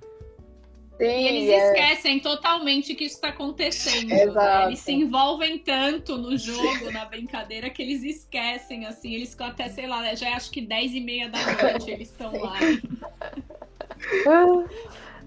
[1.00, 1.68] Sim, e eles é.
[1.68, 4.34] esquecem totalmente que isso está acontecendo.
[4.34, 4.66] Né?
[4.66, 9.16] Eles se envolvem tanto no jogo, na brincadeira, que eles esquecem, assim.
[9.16, 12.10] Eles ficam até, sei lá, já é acho que 10 e meia da noite eles
[12.10, 12.58] estão lá.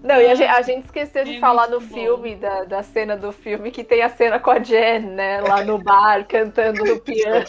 [0.03, 1.87] Não, e a gente, a gente esqueceu de é falar no bom.
[1.87, 5.39] filme, da, da cena do filme, que tem a cena com a Jen, né?
[5.41, 7.45] Lá no bar, cantando no piano.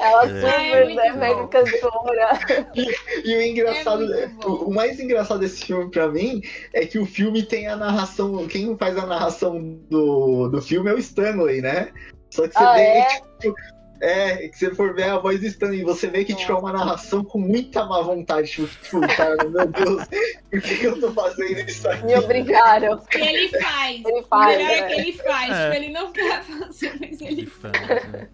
[0.00, 0.40] Ela É.
[0.40, 1.18] super É, muito é bom.
[1.18, 2.30] mega cantora.
[3.24, 4.48] E o engraçado, É bom.
[4.50, 6.42] o, o mais engraçado desse filme pra mim
[6.72, 9.60] é que o filme tem a narração, quem faz a narração
[9.90, 11.90] do, do filme é o Stanley, né?
[12.30, 13.04] Só que você Ah, vê é?
[13.06, 13.54] que, tipo,
[14.02, 16.72] é, que você for ver a voz do Stanley, você vê que tipo, é uma
[16.72, 20.04] narração com muita má vontade, tipo, tipo, cara, meu Deus,
[20.50, 22.06] por que, que eu tô fazendo isso aqui?
[22.06, 22.98] Me obrigaram.
[23.14, 24.02] E ele faz.
[24.04, 24.86] Ele o faz, melhor é né?
[24.88, 25.50] que ele faz.
[25.52, 25.64] É.
[25.70, 28.28] Tipo, ele não quer fazer, mas ele Que faz, né?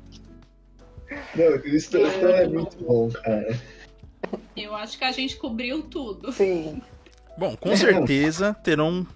[1.35, 3.59] Não, o Stanley é muito bom, cara.
[4.57, 6.33] Eu acho que a gente cobriu tudo.
[6.33, 6.81] Sim.
[7.39, 9.07] Bom, com certeza terão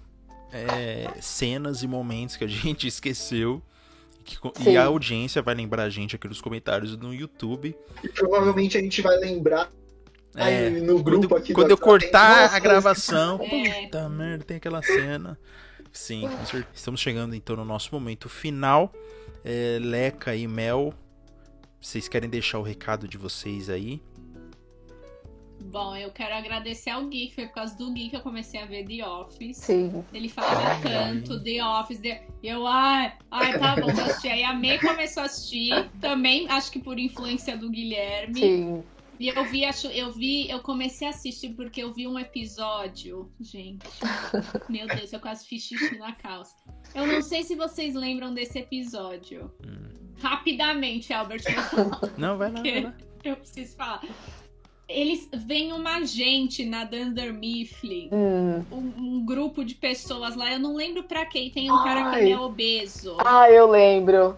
[0.53, 3.61] é, cenas e momentos que a gente esqueceu.
[4.23, 4.37] que
[4.69, 7.75] e a audiência vai lembrar a gente aqui nos comentários no YouTube.
[8.03, 9.69] E provavelmente a gente vai lembrar
[10.35, 13.81] É, aí no grupo quando, aqui do quando eu cortar nossa, a gravação, É.
[13.85, 15.37] puta merda, tem aquela cena.
[15.91, 16.67] Sim, com certeza.
[16.73, 18.93] Estamos chegando então no nosso momento final.
[19.43, 20.93] É, Leca e Mel,
[21.81, 24.01] vocês querem deixar o recado de vocês aí?
[25.63, 28.61] Bom, eu quero agradecer ao Gui, que foi por causa do Gui que eu comecei
[28.61, 29.57] a ver The Office.
[29.57, 30.03] Sim.
[30.13, 32.23] Ele falava tanto The Office, The...
[32.43, 34.29] e eu, ai, ai, tá bom, vou assistir.
[34.29, 38.39] Aí a May começou a assistir, também acho que por influência do Guilherme.
[38.39, 38.83] Sim.
[39.21, 43.31] E eu vi, acho, eu vi, eu comecei a assistir porque eu vi um episódio,
[43.39, 43.85] gente.
[44.67, 46.55] Meu Deus, eu quase fiz xixi na calça.
[46.95, 49.51] Eu não sei se vocês lembram desse episódio.
[49.63, 50.09] Hum.
[50.19, 51.43] Rapidamente, Albert.
[52.17, 52.93] Não, vai lá, vai lá.
[53.23, 54.01] Eu preciso falar.
[54.89, 58.65] Eles vêm uma gente na Dunder Mifflin, Hum.
[58.71, 60.51] um, um grupo de pessoas lá.
[60.51, 61.51] Eu não lembro pra quem.
[61.51, 62.31] Tem um cara que Ai.
[62.31, 63.17] é obeso.
[63.23, 64.35] Ah, eu lembro.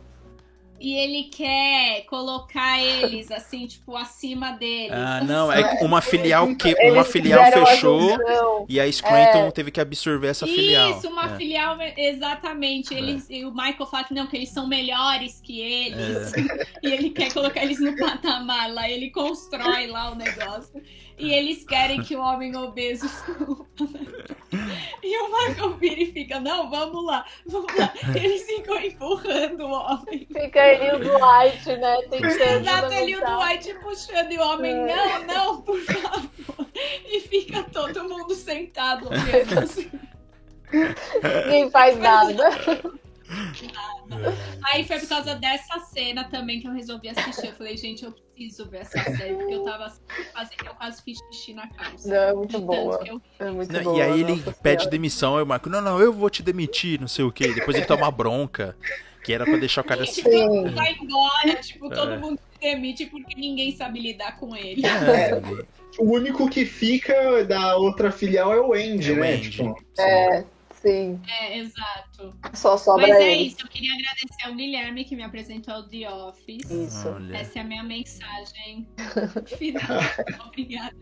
[0.84, 4.92] E ele quer colocar eles, assim, tipo, acima deles.
[4.92, 8.20] Ah, não, é que uma filial que uma filial fechou
[8.68, 10.92] e a Scranton teve que absorver essa filial.
[10.92, 11.38] Isso, uma É.
[11.38, 12.94] filial, exatamente.
[12.94, 16.34] Eles, e o Michael fala que não, que eles são melhores que eles.
[16.84, 18.90] E ele quer colocar eles no patamar lá.
[18.90, 20.82] Ele constrói lá o negócio.
[21.18, 23.07] E eles querem que o homem obeso.
[25.02, 27.94] E o Michael e fica, não, vamos lá, vamos lá.
[28.15, 30.27] Eles ficam empurrando o homem.
[30.31, 31.98] Fica ele e o Dwight, né?
[32.10, 33.48] Tentando Exato, ele e o levantar.
[33.48, 34.95] Dwight puxando e o homem, É.
[34.95, 36.68] não, não, por favor.
[37.06, 39.91] E fica todo mundo sentado olhando assim.
[41.45, 42.49] Ninguém faz nada.
[44.66, 47.48] Aí foi por causa dessa cena também que eu resolvi assistir.
[47.48, 49.92] Eu falei, gente, eu preciso ver essa série, porque eu tava
[50.34, 52.08] fazendo, eu quase fiz xixi na calça.
[52.08, 53.00] Não, é muito boa.
[53.06, 53.98] eu- É muito Não, boa.
[53.98, 54.90] e aí ele nossa pede senhora.
[54.92, 57.54] demissão, o Marco, não, não, eu vou te demitir, não sei o quê.
[57.54, 58.76] Depois ele toma bronca,
[59.24, 60.04] que era pra deixar o cara...
[60.06, 61.96] Todo mundo vai embora, tipo, É.
[61.96, 64.82] todo mundo se demite porque ninguém sabe lidar com ele.
[64.86, 65.42] É,
[66.00, 69.34] O único que fica da outra filial é o Andy, É o né?
[69.36, 69.50] Andy.
[69.52, 70.44] Tipo, É,
[70.84, 71.20] sim.
[71.28, 72.36] É, exato.
[72.54, 73.44] Só sobra Mas é ele.
[73.48, 76.70] isso, eu queria agradecer ao Guilherme que me apresentou ao The Office.
[76.70, 77.10] Isso.
[77.10, 77.38] olha.
[77.38, 78.88] Essa é a minha mensagem
[79.58, 80.00] final.
[80.48, 80.96] Obrigada.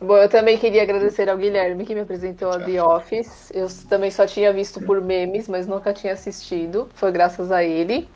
[0.00, 3.50] Bom, eu também queria agradecer ao Guilherme que me apresentou a The Office.
[3.54, 6.88] Eu também só tinha visto por memes, mas nunca tinha assistido.
[6.94, 8.08] Foi graças a ele.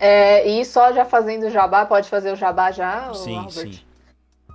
[0.00, 3.72] É, e só já fazendo jabá, pode fazer o jabá já, Sim, Albert?
[3.72, 3.80] sim.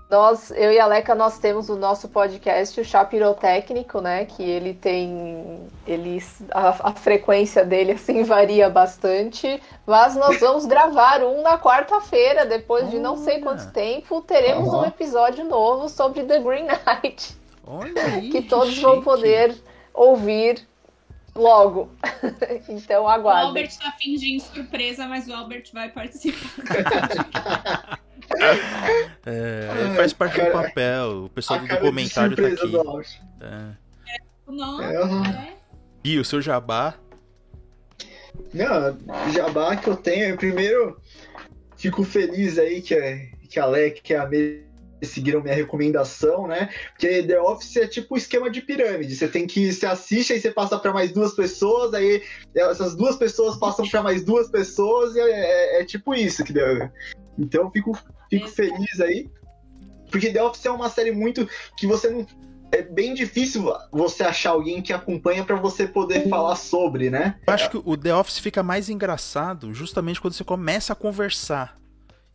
[0.09, 4.25] Nós, eu e a Leca, nós temos o nosso podcast, o Chá Pirotécnico, né?
[4.25, 5.69] Que ele tem.
[5.85, 6.19] Ele,
[6.49, 9.61] a, a frequência dele assim varia bastante.
[9.85, 14.79] Mas nós vamos gravar um na quarta-feira, depois de não sei quanto tempo, teremos um
[14.79, 14.87] Aham.
[14.87, 17.37] episódio novo sobre The Green Knight.
[17.67, 19.55] Olha aí, Que todos vão poder
[19.93, 20.67] ouvir
[21.35, 21.91] logo.
[22.69, 23.47] então O aguardem.
[23.47, 27.99] Albert tá fingindo surpresa, mas o Albert vai participar.
[29.25, 32.67] É, faz parte do cara, papel, o pessoal do documentário tá aqui.
[32.67, 33.19] do Albert.
[33.41, 33.71] É.
[34.47, 35.53] Não, É, é.
[36.03, 36.93] E o seu jabá?
[38.53, 38.97] Não,
[39.33, 40.99] jabá que eu tenho, primeiro
[41.75, 44.61] fico feliz aí que, a- que a Alec e a Mê
[45.05, 46.69] seguiram minha recomendação, né?
[46.91, 49.15] Porque The Office é tipo um esquema de pirâmide.
[49.15, 49.71] Você tem que.
[49.71, 52.21] Você assiste, aí você passa para mais duas pessoas, aí
[52.55, 55.29] essas duas pessoas passam para mais duas pessoas, e é,
[55.77, 56.89] é- é tipo isso que deu.
[57.37, 57.97] Então eu fico,
[58.29, 58.55] fico Exato.
[58.55, 59.29] feliz aí.
[60.11, 61.47] Porque The Office é uma série muito.
[61.77, 62.25] que você não.
[62.71, 67.39] É bem difícil você achar alguém que acompanha para você poder falar sobre, né?
[67.47, 71.78] Eu acho que o The Office fica mais engraçado justamente quando você começa a conversar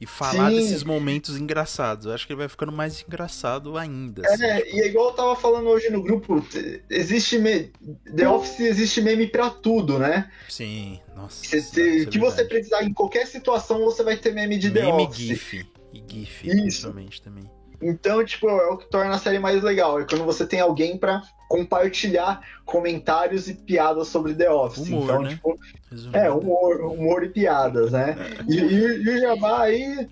[0.05, 0.57] e falar Sim.
[0.57, 2.05] desses momentos engraçados.
[2.05, 4.23] Eu acho que ele vai ficando mais engraçado ainda.
[4.29, 4.45] assim.
[4.45, 6.45] É, e é igual eu tava falando hoje no grupo,
[6.91, 7.73] existe me...
[8.15, 10.31] The Office existe meme pra tudo, né?
[10.49, 11.45] Sim, nossa.
[11.57, 15.17] É que você precisar em qualquer situação, você vai ter meme de The Meme Office.
[15.17, 15.67] GIF.
[15.95, 16.57] E GIF, Isso.
[16.61, 17.51] principalmente também.
[17.81, 20.01] Então, tipo, é o que torna a série mais legal.
[20.01, 21.23] É quando você tem alguém pra
[21.55, 24.89] compartilhar comentários e piadas sobre The Office.
[24.89, 25.29] Humor, então, né?
[25.31, 25.59] tipo,
[25.91, 26.17] Resumindo.
[26.19, 28.17] é, humor, humor e piadas, né?
[28.49, 30.09] E, e- e o Jabá aí,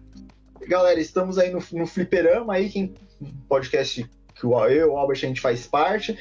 [0.69, 2.94] galera, estamos aí no, no Fliperama aí, quem
[3.48, 6.16] podcast que o- eu o Albert a gente faz parte.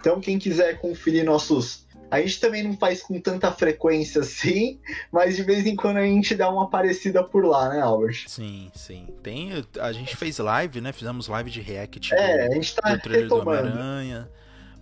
[0.00, 1.82] Então, quem quiser conferir nossos.
[2.10, 4.78] A gente também não faz com tanta frequência assim,
[5.10, 8.24] mas de vez em quando a gente dá uma aparecida por lá, né, Albert?
[8.26, 9.06] Sim, sim.
[9.22, 9.50] Tem,
[9.80, 10.92] a gente fez live, né?
[10.92, 13.68] Fizemos live de react É, do, a gente tá do retomando.
[13.68, 14.28] Homem-Aranha.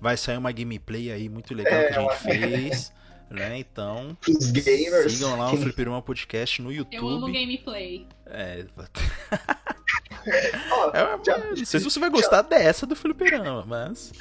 [0.01, 2.93] Vai sair uma gameplay aí muito legal É, que a gente uma- fez.
[3.31, 3.59] Né?
[3.59, 5.13] Então, Pros gamers.
[5.13, 7.33] sigam lá o Fliperama Podcast no Eu amo YouTube.
[7.33, 8.05] gameplay.
[8.27, 8.65] É,
[10.71, 14.13] Ó, é, já- não sei se você vai gostar dessa do Fliperama, mas.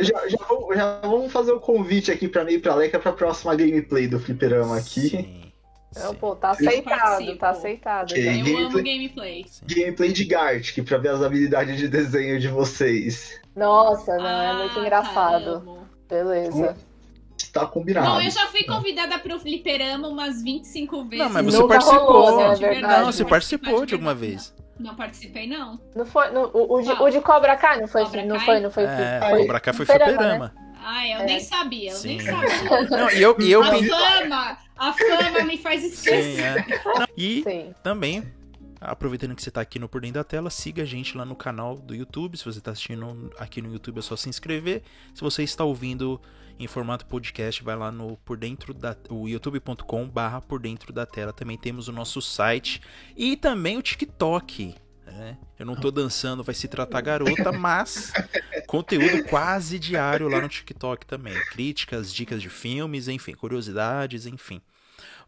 [0.00, 3.12] já, já vamos, já vamos fazer o convite aqui pra mim e pra Leca pra
[3.12, 5.08] próxima gameplay do Fliperama aqui.
[5.10, 5.52] Sim,
[5.96, 6.16] Não, sim.
[6.16, 8.10] pô, tá aceitado, tá aceitado.
[8.12, 8.22] Ok.
[8.22, 8.30] já.
[8.32, 8.64] Eu gameplay.
[8.64, 9.46] amo gameplay.
[9.66, 13.40] Gameplay de Gartic pra ver as habilidades de desenho de vocês.
[13.54, 15.44] Nossa, não, é muito Ah, engraçado.
[15.44, 15.88] tá, amo.
[16.08, 16.76] Beleza.
[17.36, 18.06] Está combinado.
[18.10, 21.18] Bom, eu já fui convidada pro fliperama umas 25 vezes.
[21.26, 22.06] Não, mas você Nunca participou.
[22.06, 22.44] rolou, né?
[22.44, 22.80] É De verdade.
[22.80, 23.04] verdade.
[23.04, 24.54] Não, você participou de alguma vez.
[24.78, 25.78] Não participei, não.
[25.94, 28.44] Não foi, no- o, o de, o de Cobra Kai não foi, Cobra não Kai?
[28.46, 28.84] foi, não foi.
[28.84, 30.54] É, foi Cobra Kai foi fliperama, Fliperama.
[30.84, 31.24] Ah, eu É.
[31.26, 32.26] nem sabia, eu nem Sim.
[32.26, 32.90] sabia.
[32.98, 36.40] Não, e eu, e eu A fama, a fama me faz Sim, esquecer.
[36.42, 36.98] é.
[36.98, 37.74] Não, e Sim.
[37.82, 38.24] também,
[38.84, 41.36] aproveitando que você tá aqui no Por Dentro da Tela, siga a gente lá no
[41.36, 42.36] canal do YouTube.
[42.36, 44.82] Se você tá assistindo aqui no YouTube, é só se inscrever.
[45.14, 46.20] Se você está ouvindo
[46.58, 51.06] em formato podcast, vai lá no por dentro da o youtube.com barra por dentro da
[51.06, 51.32] tela.
[51.32, 52.80] Também temos o nosso site
[53.16, 54.74] e também o TikTok.
[55.06, 55.38] né?
[55.58, 58.12] Eu não tô dançando, vai se tratar garota, mas
[58.66, 61.34] conteúdo quase diário lá no TikTok também.
[61.50, 64.60] Críticas, dicas de filmes, enfim, curiosidades, enfim.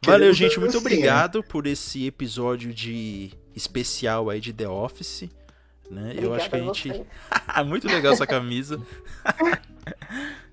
[0.04, 0.60] Valeu, gente.
[0.60, 5.28] Muito obrigado por esse episódio de especial aí de The Office.
[5.90, 6.14] Né?
[6.16, 6.88] Eu acho que a gente.
[6.88, 7.04] você.
[7.64, 8.80] Muito legal essa camisa.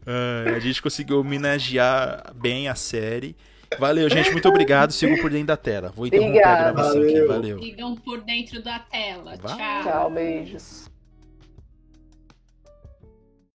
[0.05, 3.35] Ah, a gente conseguiu homenagear bem a série.
[3.79, 4.31] Valeu, gente.
[4.31, 4.91] Muito obrigado.
[4.91, 5.93] Sigo por dentro da tela.
[5.95, 6.73] Vou interromper a Obrigada.
[6.73, 7.13] gravação aqui.
[7.13, 7.27] Valeu.
[7.27, 7.59] Valeu.
[7.59, 9.37] Sigam por dentro da tela.
[9.37, 9.57] Vai.
[9.57, 9.83] Tchau.
[9.83, 10.90] Tchau, beijos.